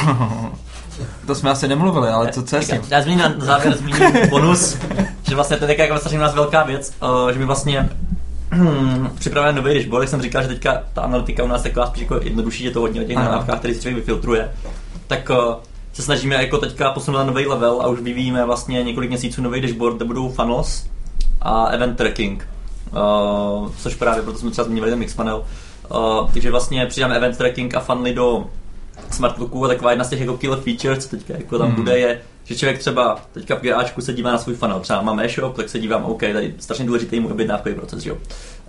to 1.26 1.36
jsme 1.36 1.50
asi 1.50 1.68
nemluvili, 1.68 2.10
ale 2.10 2.32
co, 2.32 2.44
co 2.44 2.56
je 2.56 2.62
s 2.62 2.68
tím? 2.68 2.82
Já 2.90 3.02
zmíním 3.02 3.20
na 3.20 3.34
závěr 3.38 3.78
zmíním 3.78 4.30
bonus, 4.30 4.78
že 5.30 5.36
vlastně 5.36 5.58
to 5.58 5.66
je 5.66 5.82
jako 5.82 5.98
strašně 5.98 6.18
u 6.18 6.22
nás 6.22 6.36
velká 6.36 6.64
věc, 6.64 6.94
uh, 7.02 7.30
že 7.30 7.40
my 7.40 7.46
vlastně 7.46 7.90
připravujeme 9.16 9.62
nový 9.62 9.74
dashboard, 9.76 10.02
jak 10.02 10.10
jsem 10.10 10.22
říkal, 10.22 10.42
že 10.42 10.48
teďka 10.48 10.84
ta 10.94 11.02
analytika 11.02 11.44
u 11.44 11.48
nás 11.48 11.66
je 11.66 11.72
taková 11.72 11.88
spíš 11.88 12.02
jako 12.02 12.20
jednodušší, 12.24 12.64
že 12.64 12.72
to 12.72 12.80
hodně 12.80 13.02
o 13.02 13.04
těch 13.04 13.16
nahrávkách, 13.16 13.60
který 13.60 13.74
si 13.74 13.82
člověk 13.82 13.96
vyfiltruje. 13.96 14.50
Tak 15.10 15.30
uh, 15.30 15.56
se 15.94 16.02
snažíme 16.02 16.36
jako 16.36 16.58
teďka 16.58 16.92
posunout 16.92 17.18
na 17.18 17.24
nový 17.24 17.48
level 17.48 17.82
a 17.82 17.88
už 17.88 18.00
vyvíjíme 18.00 18.46
vlastně 18.46 18.84
několik 18.84 19.10
měsíců 19.10 19.42
nový 19.42 19.62
dashboard, 19.62 19.96
kde 19.96 20.06
budou 20.06 20.30
funnels 20.30 20.86
a 21.42 21.66
event 21.66 21.98
tracking. 21.98 22.48
Uh, 22.92 23.72
což 23.78 23.96
právě 23.96 24.24
proto 24.24 24.40
jsme 24.40 24.52
třeba 24.52 24.66
zmínili 24.66 24.90
ten 24.90 25.00
Mixpanel. 25.00 25.46
Uh, 25.92 26.32
takže 26.34 26.52
vlastně 26.52 26.86
přidáme 26.86 27.16
event 27.16 27.38
tracking 27.38 27.76
a 27.76 27.80
funnely 27.80 28.14
do 28.14 28.46
Smartlooku 29.12 29.66
a 29.66 29.68
taková 29.68 29.90
jedna 29.92 30.06
z 30.06 30.10
těch 30.10 30.20
jako 30.20 30.38
killer 30.38 30.60
features, 30.60 31.04
co 31.06 31.10
teďka 31.10 31.34
jako 31.34 31.58
tam 31.58 31.68
Hmm. 31.68 31.76
bude, 31.76 32.00
je, 32.00 32.22
že 32.44 32.56
člověk 32.56 32.80
třeba 32.80 33.20
teďka 33.32 33.56
v 33.56 33.62
GAčku 33.62 34.02
se 34.02 34.14
dívá 34.14 34.32
na 34.32 34.38
svůj 34.38 34.56
funnel, 34.56 34.80
třeba 34.80 35.02
máme 35.02 35.26
e-shop, 35.26 35.56
tak 35.56 35.70
se 35.70 35.80
dívám, 35.80 36.06
OK, 36.06 36.20
tady 36.20 36.54
strašně 36.60 36.86
důležitý 36.86 37.20
můj 37.20 37.32
objednávkový 37.32 37.76
proces, 37.76 38.06
jo? 38.06 38.18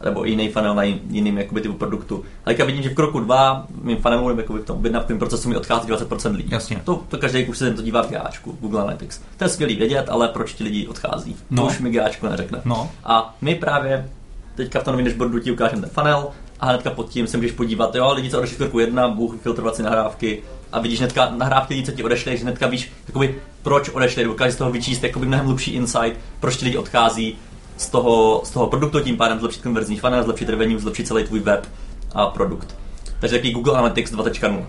nebo 0.05 0.25
jiný 0.25 0.49
funnel 0.49 0.75
na 0.75 0.83
jin- 0.83 0.99
jiným 1.11 1.39
jakoby, 1.39 1.61
typu 1.61 1.75
produktu. 1.75 2.25
A 2.45 2.49
teďka 2.51 2.65
vidím, 2.65 2.83
že 2.83 2.89
v 2.91 2.95
kroku 2.95 3.21
dva 3.21 3.67
mým 3.83 3.97
funnelu 3.97 4.29
nebo 4.29 4.41
jakoby 4.41 4.59
v 4.61 4.65
tom 4.65 4.77
objednávkovém 4.79 5.19
procesu 5.19 5.49
mi 5.49 5.57
odchází 5.57 5.89
20% 5.89 6.37
lidí. 6.37 6.49
Jasně. 6.53 6.81
To, 6.85 7.03
to 7.09 7.19
každý 7.19 7.45
už 7.47 7.59
se 7.59 7.71
to 7.75 7.83
dívá 7.83 8.03
v 8.03 8.11
GAčku, 8.11 8.57
Google 8.61 8.81
Analytics. 8.83 9.21
To 9.37 9.45
je 9.45 9.49
skvělý 9.49 9.77
vědět, 9.77 10.09
ale 10.09 10.29
proč 10.29 10.53
ti 10.55 10.65
lidi 10.65 10.87
odchází? 10.87 11.37
No. 11.51 11.63
To 11.63 11.69
už 11.69 11.79
mi 11.79 11.91
GAčku 11.91 12.27
neřekne. 12.27 12.61
No. 12.65 12.91
A 13.05 13.37
my 13.41 13.55
právě 13.55 14.09
teďka 14.55 14.81
v 14.81 14.85
tom 14.85 14.93
novém 14.93 15.05
dashboardu 15.05 15.39
ti 15.39 15.53
ukážeme 15.53 15.81
ten 15.83 15.91
funnel 15.91 16.29
a 16.61 16.67
hnedka 16.67 16.91
pod 16.91 17.09
tím 17.09 17.27
se 17.27 17.37
můžeš 17.37 17.53
podívat, 17.53 17.95
jo, 17.95 18.13
lidi, 18.13 18.31
co 18.31 18.39
odešli 18.39 18.57
kroku 18.57 18.79
jedna, 18.79 19.09
Bůh 19.09 19.35
filtrovat 19.43 19.77
si 19.77 19.83
nahrávky 19.83 20.43
a 20.73 20.81
vidíš 20.81 20.99
hnedka 20.99 21.31
nahrávky 21.37 21.75
lidí, 21.75 21.87
co 21.87 21.93
ti 21.93 22.03
odešli, 22.03 22.37
že 22.37 22.43
hnedka 22.43 22.67
víš, 22.67 22.93
jakoby, 23.09 23.39
proč 23.63 23.89
odešli, 23.89 24.25
dokážeš 24.25 24.55
z 24.55 24.59
toho 24.59 24.71
vyčíst 24.71 25.03
jakoby 25.03 25.27
mnohem 25.27 25.47
hlubší 25.47 25.71
insight, 25.71 26.17
proč 26.41 26.57
ti 26.57 26.65
lidi 26.65 26.77
odchází 26.77 27.37
z 27.77 27.89
toho, 27.89 28.43
z 28.45 28.51
toho 28.51 28.67
produktu, 28.67 29.01
tím 29.01 29.17
pádem 29.17 29.41
zlepšit 29.41 29.63
konverzní 29.63 29.97
funnel, 29.97 30.23
zlepšit 30.23 30.49
revenue, 30.49 30.79
zlepšit 30.79 31.07
celý 31.07 31.25
tvůj 31.25 31.41
web 31.41 31.69
a 32.13 32.27
produkt. 32.27 32.77
Takže 33.21 33.37
takový 33.37 33.53
Google 33.53 33.79
Analytics 33.79 34.13
2.0. 34.13 34.67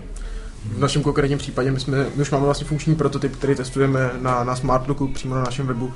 V 0.66 0.80
našem 0.80 1.02
konkrétním 1.02 1.38
případě 1.38 1.72
my, 1.72 1.80
jsme, 1.80 1.98
my 2.16 2.22
už 2.22 2.32
máme 2.32 2.46
vlastně 2.46 2.68
funkční 2.68 2.96
prototyp, 2.96 3.36
který 3.36 3.56
testujeme 3.56 4.10
na, 4.22 4.44
na 4.44 4.56
Smartlooku 4.56 5.08
přímo 5.08 5.36
na 5.36 5.44
našem 5.44 5.68
webu. 5.68 5.94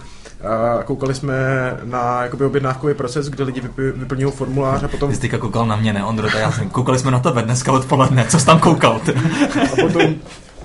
A 0.79 0.83
koukali 0.83 1.15
jsme 1.15 1.35
na 1.83 2.23
jakoby 2.23 2.45
objednávkový 2.45 2.93
proces, 2.93 3.29
kde 3.29 3.43
lidi 3.43 3.61
vyp, 3.61 3.77
vyplňují 3.77 4.31
formulář 4.31 4.83
a 4.83 4.87
potom, 4.87 5.13
jsi 5.13 5.21
teďka 5.21 5.37
koukal 5.37 5.65
na 5.65 5.75
mě, 5.75 5.93
ne, 5.93 6.05
Ondro, 6.05 6.27
tak 6.27 6.41
já 6.41 6.51
jsem, 6.51 6.69
koukali 6.69 6.99
jsme 6.99 7.11
na 7.11 7.19
tebe 7.19 7.41
dneska 7.41 7.71
odpoledne, 7.71 8.25
co 8.29 8.39
jsi 8.39 8.45
tam 8.45 8.59
koukal? 8.59 8.99
Ty? 8.99 9.13
a 9.73 9.75
potom 9.81 10.15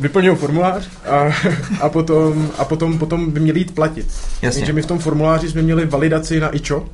vyplňují 0.00 0.36
formulář 0.36 0.88
a, 1.10 1.32
a, 1.80 1.88
potom, 1.88 2.50
a 2.58 2.64
potom, 2.64 2.98
potom 2.98 3.30
by 3.30 3.40
měli 3.40 3.58
jít 3.58 3.74
platit. 3.74 4.06
Jasně. 4.42 4.60
Takže 4.60 4.72
my 4.72 4.82
v 4.82 4.86
tom 4.86 4.98
formuláři 4.98 5.50
jsme 5.50 5.62
měli 5.62 5.86
validaci 5.86 6.40
na 6.40 6.56
ičo 6.56 6.86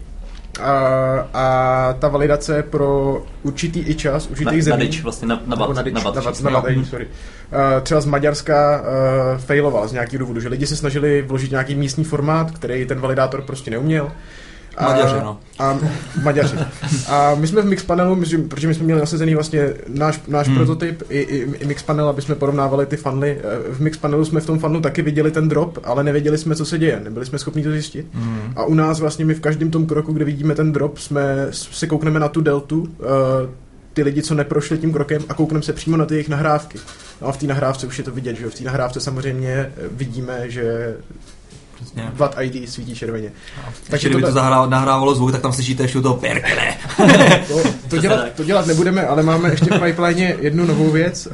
a, 0.61 1.29
a 1.35 1.93
ta 1.99 2.09
validace 2.09 2.63
pro 2.63 3.23
určitý 3.43 3.81
i 3.81 3.95
čas, 3.95 4.27
určitých 4.27 4.65
zemí. 4.65 4.79
Na 4.79 4.85
dič, 4.85 5.03
vlastně 5.03 5.29
na, 5.29 5.43
na, 5.47 5.57
bat, 5.57 5.69
na, 5.69 5.75
na, 5.75 5.83
bat, 5.83 6.15
na, 6.15 6.21
bat, 6.23 6.41
na, 6.41 6.51
no. 6.51 6.63
bat, 6.63 6.77
na 6.77 6.85
sorry. 6.85 7.07
Uh, 7.07 7.83
třeba 7.83 8.01
z 8.01 8.07
Maďarska 8.07 8.81
uh, 8.81 9.39
failoval 9.39 9.89
z 9.89 9.93
nějakého 9.93 10.19
důvodu, 10.19 10.41
že 10.41 10.49
lidi 10.49 10.67
se 10.67 10.77
snažili 10.77 11.23
vložit 11.23 11.51
nějaký 11.51 11.75
místní 11.75 12.05
formát, 12.05 12.51
který 12.51 12.87
ten 12.87 13.01
validátor 13.01 13.43
prostě 13.43 13.71
neuměl. 13.71 14.13
A, 14.77 14.85
Maďaři, 14.85 15.15
no. 15.25 15.39
A, 15.59 15.79
Maďaři. 16.23 16.57
A 17.09 17.35
my 17.35 17.47
jsme 17.47 17.63
v 17.63 17.67
Mixpanelu, 17.67 18.15
my, 18.15 18.27
protože 18.49 18.69
my 18.69 18.75
jsme 18.75 18.85
měli 18.85 19.01
nasazený 19.01 19.35
vlastně 19.35 19.75
náš, 19.89 20.21
náš 20.29 20.47
Hmm. 20.47 20.57
hmm. 20.57 20.67
prototyp 20.67 21.03
i, 21.09 21.19
i, 21.19 21.37
i 21.59 21.67
Mixpanel, 21.67 22.09
aby 22.09 22.23
jsme 22.23 22.35
porovnávali 22.35 22.87
ty 22.87 22.97
funly. 22.97 23.39
Eh, 23.39 23.73
V 23.73 23.81
Mixpanelu 23.81 24.25
jsme 24.25 24.41
v 24.41 24.47
tom 24.47 24.59
funlu 24.59 24.81
taky 24.81 25.03
viděli 25.03 25.31
ten 25.31 25.49
drop, 25.49 25.79
ale 25.85 26.05
nevěděli 26.05 26.39
jsme, 26.39 26.57
co 26.57 26.65
se 26.65 26.79
děje. 26.79 27.01
Nebyli 27.05 27.27
jsme 27.27 27.39
schopni 27.39 27.63
to 27.63 27.71
zjistit. 27.71 28.07
Mm. 28.15 28.53
A 28.57 28.65
u 28.65 28.75
nás 28.75 29.01
vlastně 29.01 29.25
my 29.25 29.35
v 29.35 29.41
každém 29.41 29.71
tom 29.71 29.87
kroku, 29.87 30.13
kde 30.13 30.25
vidíme 30.25 30.55
ten 30.55 30.73
drop, 30.73 30.99
jsme 30.99 31.47
se 31.51 31.87
koukneme 31.87 32.21
na 32.21 32.29
tu 32.29 32.41
deltu, 32.41 32.81
uh, 32.81 32.87
ty 33.93 34.03
lidi, 34.03 34.23
co 34.23 34.35
neprošli 34.35 34.79
tím 34.79 34.93
krokem 34.93 35.23
a 35.29 35.35
koukneme 35.35 35.63
se 35.63 35.73
přímo 35.73 35.97
na 35.97 36.07
ty 36.07 36.15
jejich 36.15 36.29
nahrávky. 36.29 36.79
No 37.23 37.29
a 37.29 37.33
v 37.33 37.37
té 37.37 37.47
nahrávce 37.47 37.87
už 37.87 37.99
je 37.99 38.05
to 38.05 38.11
vidět, 38.11 38.37
že 38.37 38.45
jo? 38.45 38.51
V 38.51 38.55
té 38.55 38.65
nahrávce 38.65 39.01
samozřejmě 39.01 39.73
vidíme, 39.91 40.51
že 40.51 40.97
Přesně. 41.77 42.11
VAT 42.15 42.37
ID 42.41 42.71
svítí 42.71 42.95
červeně. 42.95 43.33
Takže 43.91 44.09
kdyby 44.09 44.23
to 44.23 44.33
zahrál, 44.33 44.71
nahrávalo 44.71 45.15
zvuk, 45.15 45.33
tak 45.33 45.41
tam 45.41 45.53
slyšíte 45.53 45.83
ještě 45.83 46.01
toho 46.01 46.15
perkele. 46.17 46.75
To, 47.49 47.63
to, 47.89 47.97
dělat, 47.99 48.33
to 48.37 48.45
dělat 48.45 48.67
nebudeme, 48.67 49.07
ale 49.07 49.23
máme 49.23 49.51
ještě 49.51 49.65
v 49.65 49.81
pipeline 49.81 50.35
jednu 50.41 50.67
novou 50.67 50.91
věc 50.91 51.27
a, 51.27 51.31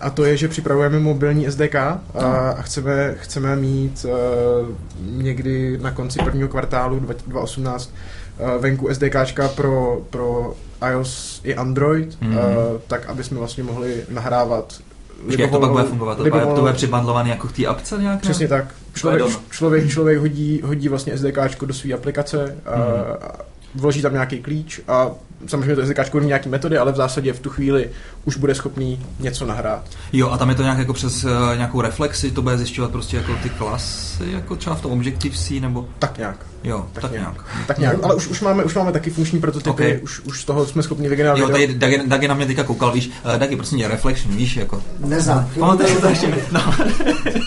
a 0.00 0.10
to 0.10 0.24
je, 0.24 0.36
že 0.36 0.48
připravujeme 0.48 0.98
mobilní 1.00 1.50
SDK 1.50 1.74
a, 1.74 1.98
a 2.58 2.62
chceme, 2.62 3.14
chceme 3.18 3.56
mít 3.56 4.06
uh, 4.08 4.68
někdy 5.22 5.78
na 5.82 5.90
konci 5.90 6.18
prvního 6.24 6.48
kvartálu 6.48 6.98
2018 7.00 7.90
uh, 8.38 8.62
venku 8.62 8.88
SDKčka 8.94 9.48
pro, 9.48 10.00
pro 10.10 10.54
iOS 10.90 11.40
i 11.44 11.54
Android, 11.54 12.20
Mhm. 12.20 12.30
mm. 12.30 12.36
uh, 12.36 12.42
tak 12.86 13.06
aby 13.06 13.24
jsme 13.24 13.38
vlastně 13.38 13.62
mohli 13.64 14.02
nahrávat 14.10 14.74
Počkej, 15.26 15.42
jak 15.42 15.50
to 15.50 15.60
pak 15.60 15.70
bude 15.70 15.82
libovolnou- 15.82 15.88
fungovat? 15.90 16.14
To 16.16 16.22
bude, 16.22 16.30
to 16.30 16.36
libovolnou- 16.36 16.60
bude 16.60 16.72
přibandlovaný 16.72 17.30
jako 17.30 17.48
k 17.48 17.52
té 17.52 17.66
apce 17.66 17.96
nějak? 17.98 18.14
ne? 18.14 18.20
Přesně 18.20 18.48
tak. 18.48 18.64
Člověk, 18.94 19.22
člověk, 19.50 19.88
člověk 19.90 20.18
hodí, 20.18 20.60
hodí 20.64 20.88
vlastně 20.88 21.12
SDKčko 21.18 21.66
do 21.66 21.74
své 21.74 21.92
aplikace 21.92 22.56
a, 22.66 22.76
Mhm. 22.78 22.86
a 23.22 23.28
vloží 23.74 24.02
tam 24.02 24.12
nějaký 24.12 24.38
klíč 24.42 24.80
a 24.88 25.10
samozřejmě 25.46 25.76
to 25.76 25.82
SDKčko 25.86 26.18
má 26.20 26.24
nějaký 26.26 26.48
metody, 26.48 26.78
ale 26.78 26.92
v 26.92 26.96
zásadě 26.96 27.32
v 27.32 27.40
tu 27.40 27.50
chvíli 27.50 27.90
už 28.24 28.36
bude 28.36 28.54
schopný 28.54 29.00
něco 29.20 29.46
nahrát. 29.46 29.82
Jo, 30.12 30.30
a 30.30 30.38
tam 30.38 30.48
je 30.48 30.54
to 30.54 30.62
nějak 30.62 30.78
jako 30.78 30.92
přes 30.92 31.24
uh, 31.24 31.30
nějakou 31.56 31.80
reflexi, 31.80 32.30
to 32.30 32.42
bude 32.42 32.58
zjišťovat 32.58 32.90
prostě 32.90 33.16
jako 33.16 33.32
ty 33.42 33.50
klasy, 33.50 34.24
jako 34.32 34.56
třeba 34.56 34.76
v 34.76 34.80
tom 34.80 34.92
Objective-C, 34.92 35.60
nebo... 35.60 35.88
Tak 35.98 36.18
nějak. 36.18 36.46
Jo, 36.64 36.86
tak, 36.92 37.02
Tak 37.02 37.12
nějak. 37.12 37.32
nějak. 37.34 37.66
Tak 37.66 37.78
nějak. 37.78 37.96
Ale 38.02 38.14
už, 38.14 38.26
už, 38.28 38.40
máme, 38.40 38.64
už 38.64 38.74
máme 38.74 38.92
taky 38.92 39.10
funkční 39.10 39.40
prototypy, 39.40 39.70
Okay. 39.70 39.98
už, 40.02 40.20
už 40.20 40.40
z 40.40 40.44
toho 40.44 40.66
jsme 40.66 40.82
schopni 40.82 41.08
vygenerovat 41.08 41.40
Jo, 41.40 41.48
tady 41.48 41.74
Dagi, 41.74 42.00
Dagi 42.06 42.28
na 42.28 42.34
mě 42.34 42.46
teďka 42.46 42.64
koukal, 42.64 42.92
víš, 42.92 43.10
uh, 43.24 43.38
Dagi, 43.38 43.56
prosím 43.56 43.78
tě, 43.78 43.88
reflection, 43.88 44.36
víš, 44.36 44.56
jako... 44.56 44.82
Neznám. 44.98 45.50
Pamatuješ 45.58 45.92
to 46.00 46.06
ještě? 46.08 46.34
No. 46.52 46.74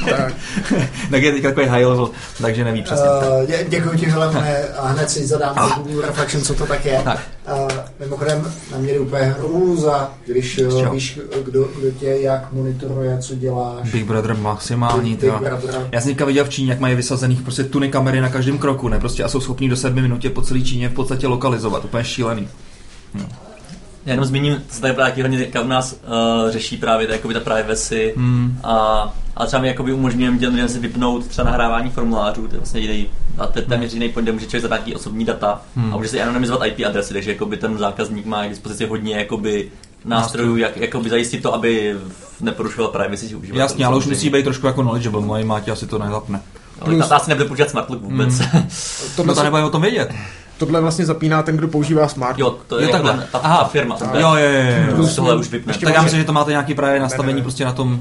Tak. 0.09 0.34
Dagi 1.09 1.26
je 1.26 1.32
teďka 1.32 1.49
takový 1.49 1.65
high 1.68 1.86
level, 1.86 2.09
takže 2.41 2.63
neví 2.63 2.84
přesně. 2.84 3.05
Uh, 3.39 3.45
dě, 3.47 3.65
děkuji 3.70 3.97
ti, 3.97 4.05
Helene, 4.05 4.63
a 4.63 4.88
hned 4.88 5.09
si 5.09 5.28
zadám 5.28 5.55
do 5.55 5.84
Google 5.84 6.07
Reflection, 6.07 6.43
co 6.43 6.53
to 6.53 6.65
tak 6.65 6.86
je. 6.86 7.01
Tak. 7.03 7.20
Uh, 7.61 7.68
mimochodem, 7.99 8.51
na 8.72 8.78
mě 8.78 8.93
jde 8.93 8.99
úplně 8.99 9.24
hrůza, 9.39 10.11
když 10.26 10.57
uh, 10.59 10.93
víš, 10.93 11.20
kdo, 11.45 11.63
kdo 11.80 11.91
tě 11.99 12.05
jak 12.07 12.51
monitoruje, 12.51 13.18
co 13.18 13.36
děláš. 13.36 13.91
Big 13.91 14.05
Brother 14.05 14.36
maximální, 14.36 15.09
Big 15.11 15.20
tyjo. 15.20 15.39
Brother. 15.39 15.88
Já 15.91 16.01
jsem 16.01 16.11
teďka 16.11 16.26
viděl 16.26 16.45
v 16.45 16.49
Číně, 16.49 16.72
jak 16.72 16.80
mají 16.80 16.95
vysazených 16.95 17.41
prostě 17.41 17.63
tuny 17.63 17.89
kamery 17.89 18.22
na 18.22 18.30
každém 18.30 18.57
kroku, 18.57 18.88
ne? 18.89 18.99
Prostě 19.08 19.24
a 19.24 19.28
jsou 19.28 19.39
schopní 19.41 19.70
do 19.70 19.76
sedmi 19.76 20.01
minutě 20.01 20.30
po 20.30 20.41
celé 20.41 20.62
Číně 20.62 20.89
v 20.89 20.93
podstatě 20.93 21.28
lokalizovat, 21.28 21.86
úplně 21.86 22.03
šílený. 22.03 22.47
Já 24.05 24.14
jenom 24.14 24.26
zmíním, 24.26 24.64
co 24.70 24.82
tady 24.82 24.93
právě 24.93 25.24
hodně 25.24 25.38
teďka 25.38 25.62
u 25.62 25.68
nás 25.68 25.93
uh, 25.93 26.51
řeší 26.51 26.78
právě 26.78 27.08
to, 27.08 27.14
jakoby 27.14 27.34
ta 27.34 27.39
privacy 27.39 28.14
Hmm. 28.18 28.60
a, 28.64 29.14
a 29.38 29.45
třeba 29.45 29.62
my 29.62 29.68
jakoby 29.68 29.93
umožňujeme 29.93 30.38
těm 30.38 30.53
lidem 30.53 30.70
si 30.70 30.80
vypnout 30.80 31.28
třeba 31.28 31.45
nahrávání 31.45 31.89
formulářů, 31.89 32.47
to 32.47 32.55
je 32.55 32.60
vlastně 32.60 32.82
jediný, 32.82 33.08
a 33.38 33.47
to 33.47 33.60
je 33.60 33.66
téměř 33.66 33.93
jediný 33.93 34.12
point, 34.14 34.26
kde 34.26 34.32
může 34.32 34.45
člověk 34.45 34.62
zadat 34.62 34.76
nějaký 34.78 34.95
osobní 34.95 35.26
data 35.26 35.62
Hmm. 35.76 35.93
a 35.93 35.97
může 35.97 36.10
si 36.10 36.22
anonymizovat 36.22 36.68
IP 36.68 36.86
adresy, 36.86 37.14
takže 37.14 37.32
jakoby 37.32 37.58
ten 37.58 37.78
zákazník 37.78 38.26
má 38.26 38.45
k 38.45 38.49
dispozici 38.49 38.86
hodně 38.86 39.16
jakoby 39.16 39.72
nástrojů, 40.05 40.58
jak 40.58 40.78
jakoby 40.78 41.10
zajistit 41.10 41.43
to, 41.43 41.53
aby 41.53 41.95
neporušoval 42.41 42.91
privacy 42.91 43.26
uživatelů. 43.26 43.60
Jasně, 43.60 43.86
ale 43.86 43.97
už 43.97 44.05
musí 44.08 44.30
být 44.30 44.43
trošku 44.43 44.68
jako 44.68 44.82
knowledgeable, 44.82 45.22
moje 45.22 45.45
máti 45.45 45.72
asi 45.72 45.88
to 45.88 45.99
nezapne. 45.99 46.41
Ale 46.82 46.95
ta, 46.97 47.07
ta 47.07 47.15
asi 47.15 47.30
nebude 47.30 47.45
používat 47.47 47.69
smart 47.69 47.89
look 47.89 48.01
vůbec. 48.01 48.39
Hmm. 48.39 48.67
Tohle, 49.15 49.28
No 49.28 49.34
to 49.34 49.39
se- 49.39 49.43
nebude 49.43 49.63
o 49.63 49.69
tom 49.69 49.82
vědět. 49.82 50.11
tohle 50.57 50.82
vlastně 50.82 51.05
zapíná 51.05 51.43
ten, 51.43 51.57
kdo 51.57 51.67
používá 51.67 52.07
smart. 52.07 52.39
jo, 52.39 52.55
to 52.67 52.78
je 52.80 52.84
Jo, 52.84 52.89
jako 52.89 53.03
takhle. 53.07 53.23
ten- 53.23 53.32
ta, 53.32 53.38
Aha. 53.43 53.57
ta 53.57 53.63
firma. 53.63 53.95
Tak. 53.95 54.11
to 54.11 54.17
je- 54.17 54.21
Jo, 54.23 54.36
jo, 54.36 54.49
jo, 54.51 54.86
jo. 54.89 54.95
Plus 54.95 55.15
tohle 55.15 55.36
už 55.36 55.49
vypne. 55.49 55.69
ještě 55.69 55.86
Tak 55.86 55.95
já 55.95 56.01
myslím, 56.01 56.19
že 56.21 56.25
to 56.25 56.34
máte 56.34 56.51
nějaký 56.51 56.73
právě 56.75 56.99
nastavení 56.99 57.36
ne. 57.38 57.41
prostě 57.41 57.65
na 57.65 57.71
tom, 57.71 57.99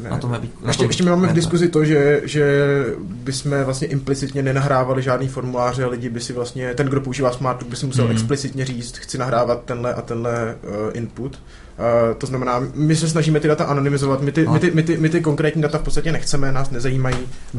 Ne. 0.00 0.10
na 0.10 0.18
tom 0.18 0.30
webí. 0.30 0.50
na 0.62 0.68
Ještě, 0.70 0.82
tom 0.82 0.90
ještě 0.90 1.04
my 1.04 1.10
máme 1.10 1.28
v 1.28 1.32
diskuzi 1.32 1.68
to, 1.68 1.84
že, 1.84 2.20
že 2.24 2.84
bychom 3.00 3.64
vlastně 3.64 3.86
implicitně 3.88 4.42
nenahrávali 4.42 5.02
žádný 5.02 5.28
formuláře 5.28 5.84
a 5.84 5.88
lidi 5.88 6.08
by 6.08 6.20
si 6.20 6.32
vlastně, 6.32 6.74
ten, 6.74 6.86
kdo 6.86 7.00
používá 7.00 7.32
Smart, 7.32 7.62
by 7.62 7.76
si 7.76 7.86
musel 7.86 8.04
Mhm. 8.04 8.12
explicitně 8.12 8.64
říct, 8.64 8.96
chci 8.98 9.18
nahrávat 9.18 9.62
tenhle 9.64 9.94
a 9.94 10.02
tenhle 10.02 10.54
uh, 10.62 10.74
input. 10.92 11.38
Uh, 11.78 12.14
to 12.18 12.26
znamená, 12.26 12.60
my 12.74 12.96
se 12.96 13.08
snažíme 13.08 13.40
ty 13.40 13.48
data 13.48 13.64
anonymizovat, 13.64 14.22
my 14.22 14.32
ty, 14.32 14.44
No. 14.44 14.52
my, 14.52 14.58
ty, 14.60 14.70
my, 14.74 14.82
ty, 14.82 14.96
my 14.96 15.08
ty 15.08 15.20
konkrétní 15.20 15.62
data 15.62 15.78
v 15.78 15.82
podstatě 15.82 16.12
nechceme, 16.12 16.52
nás 16.52 16.70
nezajímají. 16.70 17.16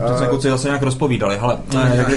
To 0.08 0.18
se 0.18 0.28
kluci 0.28 0.50
zase 0.50 0.68
nějak 0.68 0.82
rozpovídali. 0.82 1.40
Jak, 1.94 2.10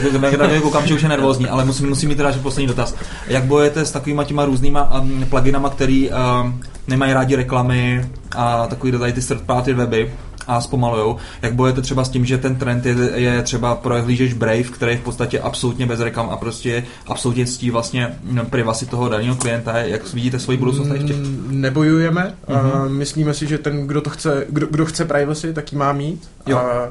jak 0.52 0.62
koukám, 0.62 0.86
že 0.86 0.94
už 0.94 1.02
je 1.02 1.08
nervózní, 1.08 1.48
ale 1.48 1.64
musím, 1.64 1.88
musím 1.88 2.08
mít 2.08 2.16
teda 2.16 2.30
že 2.30 2.38
poslední 2.40 2.66
dotaz. 2.66 2.94
Jak 3.26 3.44
bojujete 3.44 3.84
s 3.84 3.90
takovýma 3.90 4.24
těma 4.24 4.44
různýma 4.44 5.00
um, 5.00 5.24
pluginama, 5.30 5.70
který 5.70 6.10
um, 6.10 6.60
nemají 6.88 7.12
rádi 7.12 7.36
reklamy 7.36 8.10
a 8.36 8.66
takový 8.66 8.92
tady 8.92 9.12
ty 9.12 9.20
third 9.20 9.40
party 9.42 9.72
weby 9.74 10.12
a 10.46 10.60
zpomalujou. 10.60 11.16
Jak 11.42 11.54
bojujete 11.54 11.82
třeba 11.82 12.04
s 12.04 12.08
tím, 12.08 12.24
že 12.24 12.38
ten 12.38 12.56
trend 12.56 12.86
je, 12.86 12.94
je 13.14 13.42
třeba 13.42 13.74
prohlížeč 13.74 14.32
Brave, 14.32 14.62
který 14.62 14.92
je 14.92 14.98
v 14.98 15.02
podstatě 15.02 15.40
absolutně 15.40 15.86
bez 15.86 16.00
reklam 16.00 16.28
a 16.30 16.36
prostě 16.36 16.84
absolutně 17.06 17.46
ctí 17.46 17.70
vlastně 17.70 18.16
mm, 18.24 18.46
privacy 18.46 18.86
toho 18.86 19.08
daného 19.08 19.36
klienta. 19.36 19.78
Jak 19.78 20.12
vidíte 20.14 20.38
svoji 20.38 20.58
budoucnost? 20.58 20.88
Mm, 20.88 21.46
Nebojujeme, 21.50 22.34
Mhm. 22.48 22.70
uh, 22.82 22.88
myslíme 22.88 23.34
si, 23.34 23.46
že 23.46 23.58
ten, 23.58 23.86
kdo 23.86 24.00
to 24.00 24.10
chce, 24.10 24.46
kdo, 24.48 24.66
kdo 24.66 24.86
chce 24.86 25.04
privacy, 25.04 25.54
tak 25.54 25.72
ji 25.72 25.78
má 25.78 25.92
mít. 25.92 26.28
Jo. 26.46 26.58
A, 26.58 26.88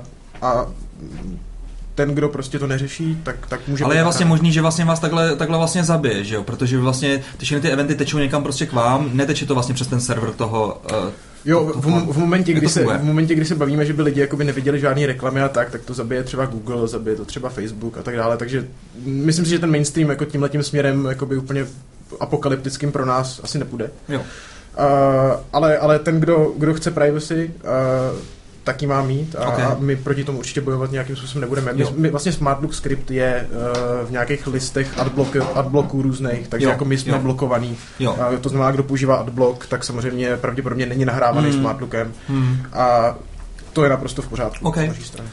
a 0.48 0.66
ten, 1.96 2.10
kdo 2.10 2.30
prostě 2.30 2.60
to 2.60 2.68
neřeší, 2.68 3.18
tak, 3.24 3.48
tak 3.48 3.68
může... 3.68 3.84
Ale 3.84 3.96
je 3.96 4.04
vlastně 4.04 4.26
nahrán. 4.26 4.38
možný, 4.38 4.52
že 4.52 4.62
vlastně 4.62 4.86
vás 4.86 5.00
takhle, 5.00 5.36
takhle 5.36 5.58
vlastně 5.58 5.84
zabije, 5.84 6.24
že 6.24 6.36
jo? 6.36 6.44
Protože 6.44 6.78
vlastně 6.78 7.24
ty 7.38 7.46
všechny 7.46 7.62
ty 7.62 7.70
eventy 7.70 7.96
tečou 7.96 8.18
někam 8.18 8.44
prostě 8.44 8.66
k 8.66 8.74
vám, 8.74 9.10
neteče 9.14 9.46
to 9.46 9.54
vlastně 9.54 9.76
přes 9.76 9.88
ten 9.88 10.02
server 10.02 10.32
toho... 10.32 10.82
Uh, 10.92 11.10
Jo, 11.46 11.66
v, 11.76 12.14
v, 12.14 12.18
momentě, 12.18 12.54
kdy 12.54 12.70
se, 12.70 12.86
v 12.86 13.04
momentě, 13.04 13.36
kdy 13.36 13.46
se 13.46 13.56
bavíme, 13.56 13.86
že 13.86 13.94
by 13.94 14.02
lidi 14.02 14.20
jakoby 14.20 14.44
neviděli 14.44 14.80
žádné 14.80 15.06
reklamy 15.06 15.42
a 15.42 15.50
tak, 15.50 15.70
tak 15.70 15.82
to 15.82 15.94
zabije 15.94 16.24
třeba 16.24 16.46
Google, 16.46 16.88
zabije 16.88 17.16
to 17.16 17.26
třeba 17.26 17.50
Facebook 17.50 17.98
a 17.98 18.04
tak 18.04 18.16
dále, 18.16 18.38
takže 18.38 18.68
myslím 19.06 19.46
si, 19.46 19.52
že 19.52 19.60
ten 19.60 19.72
mainstream 19.72 20.10
jako 20.10 20.26
tímhletím 20.26 20.64
směrem 20.64 21.06
jakoby 21.06 21.38
úplně 21.38 21.66
apokalyptickým 22.20 22.92
pro 22.92 23.06
nás 23.06 23.42
asi 23.44 23.60
nepůjde. 23.60 23.92
jo. 24.10 24.20
Uh, 24.20 25.40
ale, 25.54 25.78
ale 25.78 26.00
ten, 26.00 26.20
kdo, 26.20 26.54
kdo 26.58 26.74
chce 26.74 26.92
privacy, 26.92 27.54
uh, 27.64 28.20
taky 28.64 28.88
má 28.88 29.02
mít 29.04 29.36
a, 29.36 29.48
Okay. 29.48 29.64
a 29.64 29.76
my 29.80 29.96
proti 29.96 30.24
tomu 30.24 30.38
určitě 30.40 30.62
bojovat 30.62 30.92
nějakým 30.92 31.16
způsobem 31.16 31.42
nebudeme. 31.42 31.74
My, 31.74 31.86
my 31.98 32.10
vlastně 32.10 32.32
Smart 32.32 32.62
Look 32.62 32.74
script 32.74 33.12
je 33.12 33.48
uh, 34.02 34.08
v 34.08 34.12
nějakých 34.12 34.48
listech 34.48 35.00
adblock, 35.00 35.36
adblocků 35.56 36.02
různých, 36.02 36.48
takže 36.48 36.66
Jo, 36.66 36.72
jako 36.72 36.86
my 36.86 36.98
jsme 36.98 37.12
jo. 37.12 37.20
blokovaný. 37.20 37.78
Jo. 38.00 38.14
Uh, 38.32 38.36
to 38.40 38.50
znamená, 38.50 38.72
kdo 38.72 38.84
používá 38.84 39.16
adblock, 39.16 39.66
tak 39.68 39.84
samozřejmě 39.84 40.38
pravděpodobně 40.38 40.86
není 40.86 41.06
nahrávaný 41.06 41.50
Hmm. 41.52 41.60
Smart 41.60 41.82
Lookem 41.82 42.14
Hmm. 42.28 42.58
a 42.74 43.16
to 43.74 43.84
je 43.84 43.90
naprosto 43.90 44.22
v 44.22 44.28
pořádku 44.28 44.68
OK. 44.68 44.76
z 44.78 44.88
naší 44.88 45.04
strany. 45.04 45.30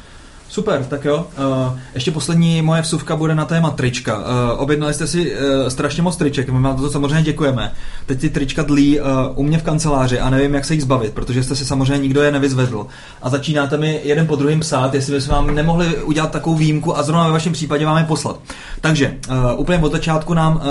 Super, 0.48 0.84
tak 0.84 1.04
jo. 1.04 1.26
Uh, 1.38 1.78
ještě 1.94 2.10
poslední 2.10 2.62
moje 2.62 2.82
vsuvka 2.82 3.16
bude 3.16 3.34
na 3.34 3.44
téma 3.44 3.70
trička. 3.70 4.18
Uh, 4.18 4.24
objednali 4.56 4.94
jste 4.94 5.06
si 5.06 5.32
uh, 5.32 5.68
strašně 5.68 6.02
moc 6.02 6.16
triček, 6.16 6.48
my 6.48 6.60
vám 6.60 6.76
to 6.76 6.90
samozřejmě 6.90 7.22
děkujeme. 7.22 7.72
Teď 8.06 8.20
ty 8.20 8.30
trička 8.30 8.62
dlí 8.62 9.00
uh, 9.00 9.06
u 9.34 9.42
mě 9.42 9.58
v 9.58 9.62
kanceláři 9.62 10.20
a 10.20 10.30
nevím, 10.30 10.54
jak 10.54 10.64
se 10.64 10.74
jich 10.74 10.82
zbavit, 10.82 11.12
protože 11.12 11.42
jste 11.42 11.56
si 11.56 11.64
samozřejmě 11.64 11.98
nikdo 12.02 12.22
je 12.22 12.32
nevyzvedl. 12.32 12.86
A 13.22 13.30
začínáte 13.30 13.76
mi 13.76 14.00
jeden 14.04 14.26
po 14.26 14.36
druhém 14.36 14.60
psát, 14.60 14.94
jestli 14.94 15.14
bychom 15.14 15.34
vám 15.34 15.54
nemohli 15.54 15.96
udělat 16.02 16.30
takovou 16.30 16.56
výjimku 16.56 16.98
a 16.98 17.02
zrovna 17.02 17.26
ve 17.26 17.32
vašem 17.32 17.52
případě 17.52 17.86
vám 17.86 17.98
je 17.98 18.04
poslat. 18.04 18.40
Takže 18.80 19.16
uh, 19.28 19.60
úplně 19.60 19.78
od 19.78 19.92
začátku 19.92 20.34
nám 20.34 20.56
uh, 20.56 20.62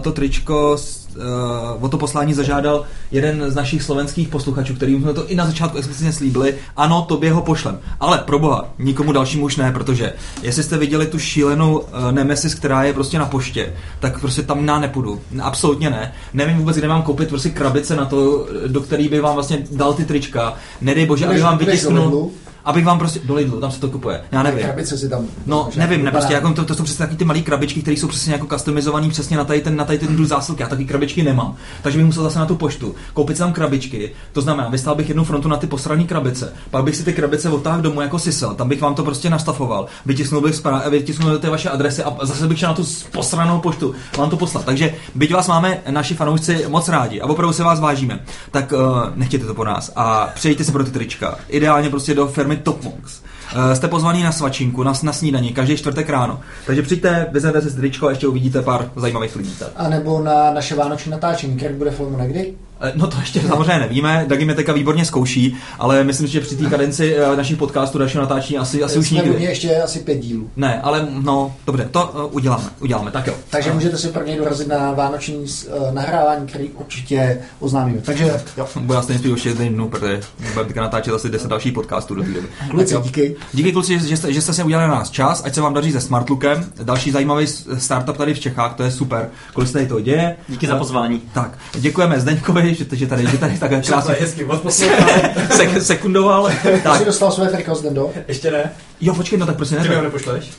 to 0.00 0.12
tričko 0.12 0.76
uh, 1.16 1.84
o 1.84 1.88
to 1.88 1.98
poslání 1.98 2.34
zažádal 2.34 2.84
jeden 3.10 3.50
z 3.50 3.54
našich 3.54 3.82
slovenských 3.82 4.28
posluchačů, 4.28 4.74
kterým 4.74 5.02
jsme 5.02 5.14
to 5.14 5.26
i 5.26 5.34
na 5.34 5.46
začátku 5.46 5.78
explicitně 5.78 6.12
slíbili. 6.12 6.54
Ano, 6.76 7.02
tobě 7.08 7.32
ho 7.32 7.42
pošlem. 7.42 7.78
Ale 8.00 8.18
pro 8.18 8.38
boha, 8.38 8.68
nikomu 8.78 9.12
dalšímu 9.12 9.44
už 9.44 9.56
ne, 9.56 9.72
protože 9.72 10.12
jestli 10.42 10.62
jste 10.62 10.78
viděli 10.78 11.06
tu 11.06 11.18
šílenou 11.18 11.78
uh, 11.78 12.12
Nemesis, 12.12 12.54
která 12.54 12.82
je 12.82 12.92
prostě 12.92 13.18
na 13.18 13.26
poště, 13.26 13.74
tak 14.00 14.20
prostě 14.20 14.42
tam 14.42 14.66
na 14.66 14.80
nepůjdu. 14.80 15.20
Absolutně 15.42 15.90
ne. 15.90 16.12
Nevím 16.34 16.58
vůbec, 16.58 16.76
kde 16.76 16.88
mám 16.88 17.02
koupit 17.02 17.28
prostě 17.28 17.50
krabice 17.50 17.96
na 17.96 18.04
to, 18.04 18.46
do 18.66 18.80
který 18.80 19.08
by 19.08 19.20
vám 19.20 19.34
vlastně 19.34 19.58
dal 19.70 19.94
ty 19.94 20.04
trička. 20.04 20.54
Nedej 20.80 21.06
bože, 21.06 21.26
aby 21.26 21.40
vám 21.40 21.58
vytisknul. 21.58 22.30
Abych 22.64 22.84
vám 22.84 22.98
prostě 22.98 23.20
do 23.24 23.34
Lidlu, 23.34 23.60
tam 23.60 23.70
se 23.70 23.80
to 23.80 23.88
kupuje. 23.88 24.20
Já 24.32 24.42
nevím. 24.42 24.64
Krabice 24.64 24.98
si 24.98 25.08
tam... 25.08 25.24
No, 25.46 25.68
nevím, 25.76 26.04
ne, 26.04 26.10
prostě 26.10 26.34
jako 26.34 26.52
to, 26.52 26.64
to 26.64 26.74
jsou 26.74 26.82
přesně 26.82 27.06
taky 27.06 27.16
ty 27.16 27.24
malé 27.24 27.40
krabičky, 27.40 27.82
které 27.82 27.96
jsou 27.96 28.08
přesně 28.08 28.32
jako 28.32 28.46
customizované 28.46 29.08
přesně 29.08 29.36
na 29.36 29.44
tady 29.44 29.60
ten, 29.60 29.76
na 29.76 29.84
tady 29.84 29.98
ten 29.98 30.16
druh 30.16 30.28
zásilky. 30.28 30.62
Já 30.62 30.68
taky 30.68 30.84
krabičky 30.84 31.22
nemám. 31.22 31.56
Takže 31.82 31.98
bych 31.98 32.06
musel 32.06 32.22
zase 32.22 32.38
na 32.38 32.46
tu 32.46 32.56
poštu 32.56 32.94
koupit 33.14 33.36
si 33.36 33.38
tam 33.38 33.52
krabičky. 33.52 34.12
To 34.32 34.40
znamená, 34.40 34.68
vystál 34.68 34.94
bych 34.94 35.08
jednu 35.08 35.24
frontu 35.24 35.48
na 35.48 35.56
ty 35.56 35.66
posrané 35.66 36.04
krabice. 36.04 36.52
Pak 36.70 36.84
bych 36.84 36.96
si 36.96 37.04
ty 37.04 37.12
krabice 37.12 37.48
otáhl 37.48 37.82
domů 37.82 38.00
jako 38.00 38.18
sisel. 38.18 38.54
Tam 38.54 38.68
bych 38.68 38.80
vám 38.80 38.94
to 38.94 39.04
prostě 39.04 39.30
nastafoval. 39.30 39.86
Vytisknul 40.06 40.40
bych 40.40 40.54
zpráv, 40.54 40.86
vytisknul 40.86 41.38
ty 41.38 41.46
vaše 41.50 41.70
adresy 41.70 42.02
a 42.02 42.16
zase 42.22 42.48
bych 42.48 42.58
šel 42.58 42.68
na 42.68 42.74
tu 42.74 42.86
posranou 43.12 43.60
poštu 43.60 43.94
vám 44.18 44.30
to 44.30 44.36
poslat. 44.36 44.64
Takže 44.64 44.94
byť 45.14 45.32
vás 45.32 45.48
máme 45.48 45.78
naši 45.90 46.14
fanoušci 46.14 46.64
moc 46.68 46.88
rádi 46.88 47.20
a 47.20 47.26
opravdu 47.26 47.52
se 47.52 47.64
vás 47.64 47.80
vážíme, 47.80 48.20
tak 48.50 48.72
uh, 48.72 48.78
nechtějte 49.14 49.46
to 49.46 49.54
po 49.54 49.64
nás 49.64 49.92
a 49.96 50.28
přejďte 50.34 50.64
si 50.64 50.72
pro 50.72 50.84
ty 50.84 50.90
trička. 50.90 51.38
Ideálně 51.48 51.90
prostě 51.90 52.14
do 52.14 52.26
firmy 52.26 52.49
Top 52.56 52.84
Monks. 52.84 53.20
Uh, 53.56 53.72
jste 53.72 53.88
pozvaný 53.88 54.22
na 54.22 54.32
svačinku, 54.32 54.82
na, 54.82 54.92
na 55.02 55.12
snídani, 55.12 55.52
každý 55.52 55.76
čtvrtek 55.76 56.10
ráno. 56.10 56.40
Takže 56.66 56.82
přijďte, 56.82 57.26
vezmete 57.32 57.60
si 57.60 57.76
tričko 57.76 58.06
a 58.06 58.10
ještě 58.10 58.26
uvidíte 58.26 58.62
pár 58.62 58.90
zajímavých 58.96 59.36
lidí. 59.36 59.54
A 59.76 59.88
nebo 59.88 60.22
na 60.22 60.52
naše 60.52 60.74
vánoční 60.74 61.10
natáčení, 61.10 61.56
který 61.56 61.74
bude 61.74 61.90
filmu 61.90 62.18
někdy? 62.18 62.54
Eh, 62.80 62.92
No 62.94 63.06
to 63.06 63.16
ještě 63.20 63.40
samozřejmě 63.40 63.78
nevíme, 63.78 64.24
Dagi 64.28 64.44
mě 64.44 64.54
teďka 64.54 64.72
výborně 64.72 65.04
zkouší, 65.04 65.56
ale 65.78 66.04
myslím, 66.04 66.26
že 66.28 66.40
při 66.40 66.56
té 66.56 66.70
kadenci 66.70 67.16
eh, 67.16 67.36
našich 67.36 67.56
podcastů, 67.56 67.98
dalšího 67.98 68.22
natáčení 68.22 68.58
asi, 68.58 68.82
asi 68.82 68.98
už 68.98 69.08
Jsme 69.08 69.16
nikdy. 69.16 69.30
měli 69.30 69.44
ještě 69.44 69.76
asi 69.76 69.98
pět 69.98 70.18
dílů. 70.18 70.50
Ne, 70.56 70.80
ale 70.82 71.08
no, 71.22 71.54
dobře, 71.66 71.88
to 71.90 72.06
uh, 72.06 72.34
uděláme, 72.36 72.64
uděláme, 72.80 73.10
tak 73.10 73.26
jo. 73.26 73.34
Takže 73.50 73.72
můžete 73.72 73.98
si 73.98 74.08
prvně 74.08 74.36
dorazit 74.36 74.68
na 74.68 74.92
vánoční 74.92 75.44
nahrávání, 75.90 76.46
který 76.46 76.68
určitě 76.68 77.38
oznámíme. 77.60 78.00
Takže 78.00 78.40
jo. 78.56 78.66
Bude 78.80 78.98
asi 78.98 79.08
nejspíš 79.12 79.32
už 79.32 79.46
jeden 79.46 79.68
dnů, 79.68 79.88
protože 79.88 80.20
budeme 80.38 80.64
teďka 80.64 80.80
natáčet 80.80 81.14
asi 81.14 81.28
10 81.28 81.48
dalších 81.48 81.72
podcastů 81.72 82.14
do 82.14 82.22
té 82.22 82.28
doby. 82.28 82.46
Kluci, 82.70 82.94
díky. 83.02 83.36
Díky 83.52 83.72
kluci, 83.72 83.98
že, 83.98 84.08
že, 84.08 84.16
jste, 84.16 84.32
že 84.32 84.42
jste 84.42 84.52
si 84.52 84.62
udělali 84.62 84.88
na 84.88 84.94
nás 84.94 85.10
čas, 85.10 85.42
ať 85.44 85.54
se 85.54 85.60
vám 85.60 85.74
daří 85.74 85.92
se 85.92 86.00
Smartlookem. 86.00 86.64
Další 86.82 87.10
zajímavý 87.10 87.46
startup 87.78 88.16
tady 88.16 88.34
v 88.34 88.40
Čechách, 88.40 88.74
to 88.74 88.82
je 88.82 88.90
super. 88.90 89.30
Kolik 89.52 89.66
se 89.68 89.72
tady 89.72 89.86
to 89.86 90.00
děje? 90.00 90.36
Díky 90.48 90.66
za 90.66 90.76
pozvání. 90.76 91.22
Tak, 91.32 91.58
děkujeme 91.74 92.20
Zdeňkovi, 92.20 92.69
že, 92.74 92.84
že 92.92 93.06
tady, 93.06 93.26
že 93.26 93.38
tady 93.38 93.58
takhle 93.58 93.80
krásně 93.86 94.14
hezky 94.20 94.46
sek, 95.50 95.82
sekundoval. 95.82 96.50
Tak. 96.62 96.82
Tak, 96.82 96.98
Jsi 96.98 97.04
dostal 97.04 97.32
své 97.32 97.48
triko 97.48 97.74
z 97.74 97.82
Dendo? 97.82 98.10
Ještě 98.28 98.50
ne. 98.50 98.72
jo, 99.00 99.14
počkej, 99.14 99.38
no 99.38 99.46
tak 99.46 99.56
prostě 99.56 99.76
Ty 99.76 99.88
mi 99.88 99.94
ho 99.94 100.02
nepošleš? 100.02 100.50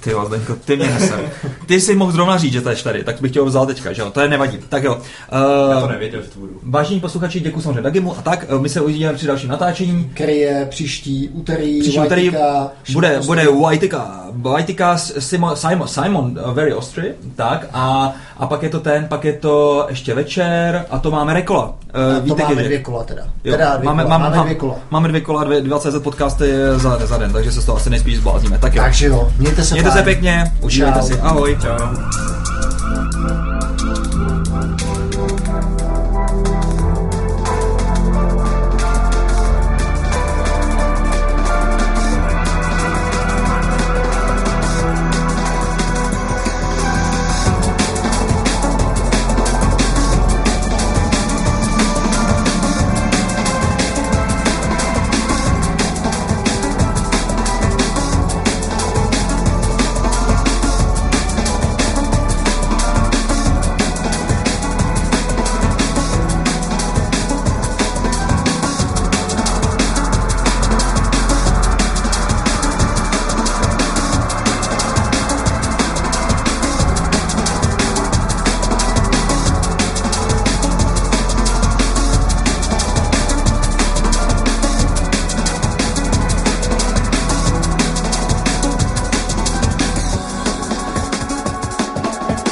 Ty 0.00 0.10
jo, 0.10 0.24
Zdeňko, 0.26 0.56
ty 0.64 0.76
mě 0.76 0.86
neser. 0.86 1.30
Ty 1.66 1.80
si 1.80 1.94
mohl 1.94 2.12
zrovna 2.12 2.38
říct, 2.38 2.52
že 2.52 2.60
to 2.60 2.70
je 2.70 2.76
tady, 2.76 3.04
tak 3.04 3.20
bych 3.20 3.32
tě 3.32 3.40
ho 3.40 3.46
vzal 3.46 3.66
teďka, 3.66 3.92
že 3.92 4.02
jo, 4.02 4.10
to 4.10 4.20
je 4.20 4.28
nevadí. 4.28 4.58
Tak 4.68 4.82
jo. 4.84 4.98
Já 5.32 5.74
Uh, 5.76 5.80
to 5.82 5.88
nevěděl, 5.88 6.22
že 6.22 6.28
to 6.28 6.40
budu. 6.40 6.52
vážení 6.62 7.00
posluchači, 7.00 7.40
děkuji 7.40 7.60
samozřejmě 7.60 7.82
Dagimu 7.82 8.18
a 8.18 8.22
tak, 8.22 8.44
eh, 8.48 8.58
my 8.58 8.68
se 8.68 8.80
uvidíme 8.80 9.12
při 9.12 9.26
dalším 9.26 9.48
natáčení. 9.50 10.10
Který 10.14 10.38
je 10.38 10.66
příští 10.70 11.28
úterý. 11.28 11.80
Příští 11.80 12.00
úterý 12.00 12.22
Whiteyka, 12.30 12.68
bude, 12.92 13.20
bude 13.26 13.46
Whiteka, 13.68 14.24
Whiteka 14.32 14.98
Simon, 14.98 15.56
Simon, 15.56 15.88
Simon 15.88 16.38
uh, 16.44 16.52
Very 16.54 16.74
Ostry, 16.74 17.14
tak, 17.36 17.66
a, 17.72 18.12
a 18.38 18.46
pak 18.46 18.62
je 18.62 18.68
to 18.68 18.80
ten, 18.80 19.04
pak 19.08 19.24
je 19.24 19.32
to 19.32 19.86
ještě 19.88 20.14
večer 20.14 20.86
a 20.90 20.98
to 20.98 21.10
máme 21.10 21.34
Rekola. 21.34 21.74
Uh, 22.24 22.32
A 22.32 22.36
to 22.36 22.36
máme 22.36 22.62
dvě 22.62 22.78
kola 22.78 23.04
teda. 23.04 23.22
Jo, 23.44 23.52
teda 23.52 23.76
dvě 23.76 23.86
máme, 23.86 24.02
kola. 24.02 24.18
máme, 24.18 24.30
máme 24.36 24.44
dvě 24.44 24.54
kola. 24.54 24.74
Máme 24.90 25.08
dvě 25.08 25.20
kola, 25.20 25.44
dvě, 25.44 25.60
20 25.60 26.02
podcasty 26.02 26.52
za, 26.76 27.06
za 27.06 27.18
den, 27.18 27.32
takže 27.32 27.52
se 27.52 27.60
z 27.60 27.64
toho 27.64 27.76
asi 27.78 27.90
nejspíš 27.90 28.16
zblázníme. 28.16 28.58
Tak 28.58 28.74
jo. 28.74 28.82
Takže 28.82 29.06
jo, 29.06 29.28
mějte 29.38 29.64
se 29.64 29.74
Mějte 29.74 29.89
Mějte 29.90 29.98
se 29.98 30.04
pěkně, 30.04 30.52
užijte 30.60 31.02
si, 31.02 31.20
ahoj, 31.20 31.58
čau. 31.62 31.96